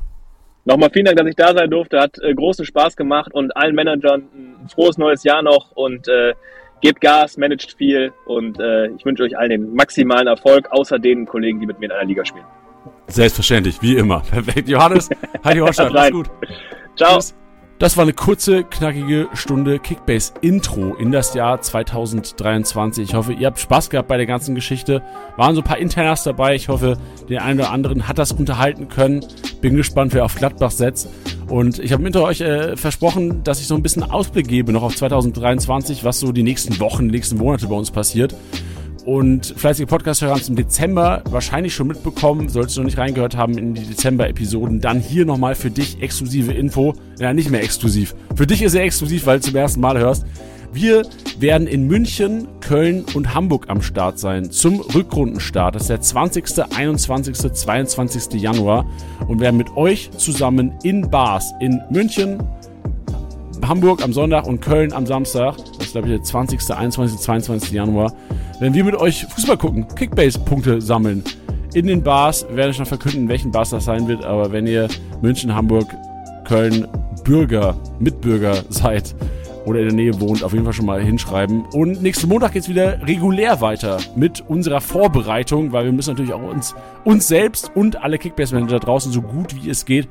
Nochmal 0.66 0.90
vielen 0.90 1.04
Dank, 1.04 1.18
dass 1.18 1.28
ich 1.28 1.36
da 1.36 1.54
sein 1.54 1.70
durfte. 1.70 2.00
Hat 2.00 2.18
äh, 2.18 2.34
großen 2.34 2.64
Spaß 2.64 2.96
gemacht 2.96 3.32
und 3.32 3.56
allen 3.56 3.74
Managern 3.74 4.28
ein 4.34 4.68
frohes 4.68 4.98
neues 4.98 5.22
Jahr 5.22 5.42
noch 5.42 5.72
und 5.72 6.08
äh, 6.08 6.34
gebt 6.80 7.00
Gas, 7.00 7.36
managt 7.36 7.74
viel 7.78 8.12
und 8.26 8.58
äh, 8.60 8.88
ich 8.88 9.04
wünsche 9.04 9.22
euch 9.22 9.38
allen 9.38 9.50
den 9.50 9.74
maximalen 9.74 10.26
Erfolg, 10.26 10.70
außer 10.70 10.98
den 10.98 11.26
Kollegen, 11.26 11.60
die 11.60 11.66
mit 11.66 11.80
mir 11.80 11.86
in 11.86 11.92
einer 11.92 12.04
Liga 12.04 12.24
spielen. 12.24 12.44
Selbstverständlich, 13.08 13.82
wie 13.82 13.96
immer. 13.96 14.20
Perfekt. 14.30 14.68
Johannes, 14.68 15.08
Heidi 15.44 15.60
Horstadt, 15.60 15.92
mach's 15.92 16.10
gut. 16.10 16.30
Ciao. 16.96 17.16
Tschüss. 17.16 17.34
Das 17.80 17.96
war 17.96 18.02
eine 18.04 18.12
kurze, 18.12 18.62
knackige 18.62 19.28
Stunde 19.34 19.80
Kickbase-Intro 19.80 20.94
in 20.94 21.10
das 21.10 21.34
Jahr 21.34 21.60
2023. 21.60 23.08
Ich 23.08 23.14
hoffe, 23.14 23.32
ihr 23.32 23.48
habt 23.48 23.58
Spaß 23.58 23.90
gehabt 23.90 24.06
bei 24.06 24.16
der 24.16 24.26
ganzen 24.26 24.54
Geschichte. 24.54 25.02
Waren 25.36 25.56
so 25.56 25.60
ein 25.60 25.64
paar 25.64 25.78
Internas 25.78 26.22
dabei. 26.22 26.54
Ich 26.54 26.68
hoffe, 26.68 26.96
den 27.28 27.38
einen 27.38 27.58
oder 27.58 27.72
anderen 27.72 28.06
hat 28.06 28.18
das 28.18 28.30
unterhalten 28.30 28.88
können. 28.88 29.26
Bin 29.60 29.76
gespannt, 29.76 30.14
wer 30.14 30.24
auf 30.24 30.36
Gladbach 30.36 30.70
setzt. 30.70 31.08
Und 31.48 31.80
ich 31.80 31.92
habe 31.92 32.02
mit 32.02 32.16
euch 32.16 32.40
äh, 32.42 32.76
versprochen, 32.76 33.42
dass 33.42 33.60
ich 33.60 33.66
so 33.66 33.74
ein 33.74 33.82
bisschen 33.82 34.04
Ausblick 34.04 34.46
gebe 34.46 34.72
noch 34.72 34.84
auf 34.84 34.94
2023, 34.94 36.04
was 36.04 36.20
so 36.20 36.30
die 36.30 36.44
nächsten 36.44 36.78
Wochen, 36.78 37.08
die 37.08 37.16
nächsten 37.16 37.38
Monate 37.38 37.66
bei 37.66 37.74
uns 37.74 37.90
passiert. 37.90 38.36
Und 39.04 39.54
fleißige 39.56 39.86
Podcast-Hörer 39.86 40.32
haben 40.32 40.40
es 40.40 40.48
im 40.48 40.56
Dezember 40.56 41.22
wahrscheinlich 41.28 41.74
schon 41.74 41.88
mitbekommen. 41.88 42.48
Solltest 42.48 42.76
du 42.76 42.80
noch 42.80 42.86
nicht 42.86 42.96
reingehört 42.96 43.36
haben 43.36 43.58
in 43.58 43.74
die 43.74 43.84
Dezember-Episoden, 43.84 44.80
dann 44.80 44.98
hier 44.98 45.26
nochmal 45.26 45.54
für 45.54 45.70
dich 45.70 46.00
exklusive 46.00 46.52
Info. 46.52 46.94
Ja, 47.18 47.34
nicht 47.34 47.50
mehr 47.50 47.62
exklusiv. 47.62 48.14
Für 48.34 48.46
dich 48.46 48.62
ist 48.62 48.74
er 48.74 48.82
exklusiv, 48.82 49.26
weil 49.26 49.40
du 49.40 49.46
zum 49.46 49.56
ersten 49.56 49.80
Mal 49.80 49.98
hörst. 49.98 50.24
Wir 50.72 51.02
werden 51.38 51.68
in 51.68 51.86
München, 51.86 52.48
Köln 52.60 53.04
und 53.14 53.34
Hamburg 53.34 53.66
am 53.68 53.82
Start 53.82 54.18
sein 54.18 54.50
zum 54.50 54.80
Rückrundenstart. 54.80 55.74
Das 55.74 55.82
ist 55.82 55.90
der 55.90 56.00
20., 56.00 56.74
21., 56.76 57.36
22. 57.36 58.40
Januar 58.40 58.86
und 59.28 59.38
werden 59.38 59.56
mit 59.56 59.76
euch 59.76 60.10
zusammen 60.16 60.72
in 60.82 61.10
Bars 61.10 61.52
in 61.60 61.80
München, 61.90 62.38
Hamburg 63.68 64.02
am 64.02 64.12
Sonntag 64.12 64.46
und 64.46 64.60
Köln 64.60 64.92
am 64.92 65.06
Samstag, 65.06 65.56
das 65.56 65.86
ist 65.86 65.92
glaube 65.92 66.08
ich 66.08 66.14
der 66.14 66.22
20., 66.22 66.70
21., 66.70 67.18
22. 67.18 67.72
Januar, 67.72 68.12
wenn 68.60 68.74
wir 68.74 68.84
mit 68.84 68.94
euch 68.94 69.26
Fußball 69.26 69.56
gucken, 69.56 69.86
Kickbase-Punkte 69.94 70.80
sammeln. 70.80 71.22
In 71.74 71.86
den 71.86 72.02
Bars 72.02 72.46
werde 72.50 72.70
ich 72.70 72.78
noch 72.78 72.86
verkünden, 72.86 73.28
welchen 73.28 73.50
Bars 73.50 73.70
das 73.70 73.84
sein 73.84 74.06
wird, 74.06 74.24
aber 74.24 74.52
wenn 74.52 74.66
ihr 74.66 74.88
München, 75.22 75.54
Hamburg, 75.54 75.86
Köln 76.44 76.86
Bürger, 77.24 77.76
Mitbürger 77.98 78.62
seid 78.68 79.14
oder 79.64 79.80
in 79.80 79.86
der 79.86 79.94
Nähe 79.94 80.20
wohnt, 80.20 80.44
auf 80.44 80.52
jeden 80.52 80.64
Fall 80.64 80.74
schon 80.74 80.86
mal 80.86 81.02
hinschreiben. 81.02 81.64
Und 81.72 82.02
nächsten 82.02 82.28
Montag 82.28 82.52
geht 82.52 82.62
es 82.62 82.68
wieder 82.68 83.04
regulär 83.06 83.60
weiter 83.60 83.98
mit 84.14 84.42
unserer 84.46 84.80
Vorbereitung, 84.82 85.72
weil 85.72 85.86
wir 85.86 85.92
müssen 85.92 86.10
natürlich 86.10 86.34
auch 86.34 86.42
uns, 86.42 86.74
uns 87.04 87.26
selbst 87.26 87.72
und 87.74 88.02
alle 88.02 88.18
Kickbase-Manager 88.18 88.78
draußen 88.78 89.10
so 89.10 89.22
gut 89.22 89.56
wie 89.56 89.70
es 89.70 89.86
geht 89.86 90.06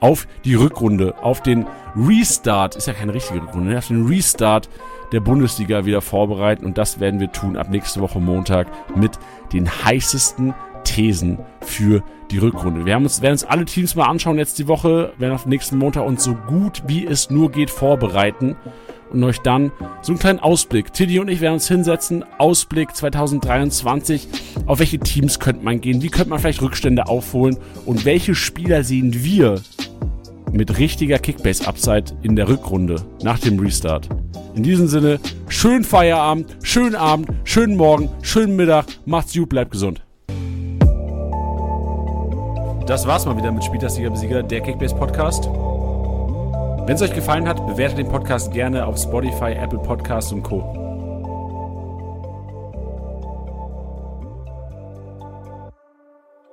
auf 0.00 0.28
die 0.44 0.54
Rückrunde, 0.54 1.14
auf 1.22 1.42
den 1.42 1.66
Restart, 1.96 2.76
ist 2.76 2.86
ja 2.86 2.92
keine 2.92 3.14
richtige 3.14 3.40
Rückrunde, 3.42 3.70
ne? 3.70 3.78
auf 3.78 3.88
den 3.88 4.06
Restart 4.06 4.68
der 5.12 5.20
Bundesliga 5.20 5.84
wieder 5.84 6.00
vorbereiten. 6.00 6.64
Und 6.64 6.78
das 6.78 7.00
werden 7.00 7.20
wir 7.20 7.32
tun 7.32 7.56
ab 7.56 7.70
nächste 7.70 8.00
Woche 8.00 8.20
Montag 8.20 8.68
mit 8.96 9.12
den 9.52 9.68
heißesten 9.68 10.54
Thesen 10.84 11.38
für 11.60 12.02
die 12.30 12.38
Rückrunde. 12.38 12.84
Wir 12.84 12.94
haben 12.94 13.04
uns, 13.04 13.22
werden 13.22 13.32
uns 13.32 13.44
alle 13.44 13.64
Teams 13.64 13.94
mal 13.94 14.06
anschauen 14.06 14.38
jetzt 14.38 14.58
die 14.58 14.68
Woche, 14.68 15.12
werden 15.18 15.34
auf 15.34 15.46
nächsten 15.46 15.78
Montag 15.78 16.06
uns 16.06 16.24
so 16.24 16.34
gut 16.34 16.82
wie 16.86 17.06
es 17.06 17.30
nur 17.30 17.50
geht 17.50 17.70
vorbereiten 17.70 18.56
und 19.10 19.24
euch 19.24 19.38
dann 19.38 19.72
so 20.02 20.12
einen 20.12 20.18
kleinen 20.18 20.38
Ausblick. 20.38 20.92
Tiddy 20.92 21.18
und 21.18 21.28
ich 21.28 21.40
werden 21.40 21.54
uns 21.54 21.68
hinsetzen. 21.68 22.24
Ausblick 22.38 22.94
2023. 22.94 24.28
Auf 24.66 24.80
welche 24.80 24.98
Teams 24.98 25.38
könnte 25.38 25.64
man 25.64 25.80
gehen? 25.80 26.02
Wie 26.02 26.10
könnte 26.10 26.30
man 26.30 26.38
vielleicht 26.38 26.62
Rückstände 26.62 27.06
aufholen? 27.06 27.56
Und 27.86 28.04
welche 28.04 28.34
Spieler 28.34 28.84
sehen 28.84 29.12
wir 29.14 29.60
mit 30.52 30.78
richtiger 30.78 31.18
Kickbase-Upside 31.18 32.16
in 32.22 32.36
der 32.36 32.48
Rückrunde 32.48 32.96
nach 33.22 33.38
dem 33.38 33.58
Restart. 33.58 34.08
In 34.54 34.62
diesem 34.62 34.88
Sinne, 34.88 35.20
schönen 35.48 35.84
Feierabend, 35.84 36.56
schönen 36.62 36.94
Abend, 36.96 37.28
schönen 37.44 37.76
Morgen, 37.76 38.08
schönen 38.22 38.56
Mittag, 38.56 38.86
macht's 39.06 39.34
gut, 39.34 39.48
bleibt 39.48 39.70
gesund. 39.70 40.02
Das 42.86 43.06
war's 43.06 43.26
mal 43.26 43.36
wieder 43.36 43.52
mit 43.52 43.62
Spieltastiger 43.62 44.10
Besieger, 44.10 44.42
der 44.42 44.62
Kickbase 44.62 44.94
Podcast. 44.94 45.44
Wenn 45.44 46.94
es 46.94 47.02
euch 47.02 47.14
gefallen 47.14 47.46
hat, 47.46 47.66
bewertet 47.66 47.98
den 47.98 48.08
Podcast 48.08 48.50
gerne 48.52 48.86
auf 48.86 48.96
Spotify, 48.96 49.52
Apple 49.52 49.78
Podcasts 49.78 50.32
und 50.32 50.42
Co. 50.42 50.87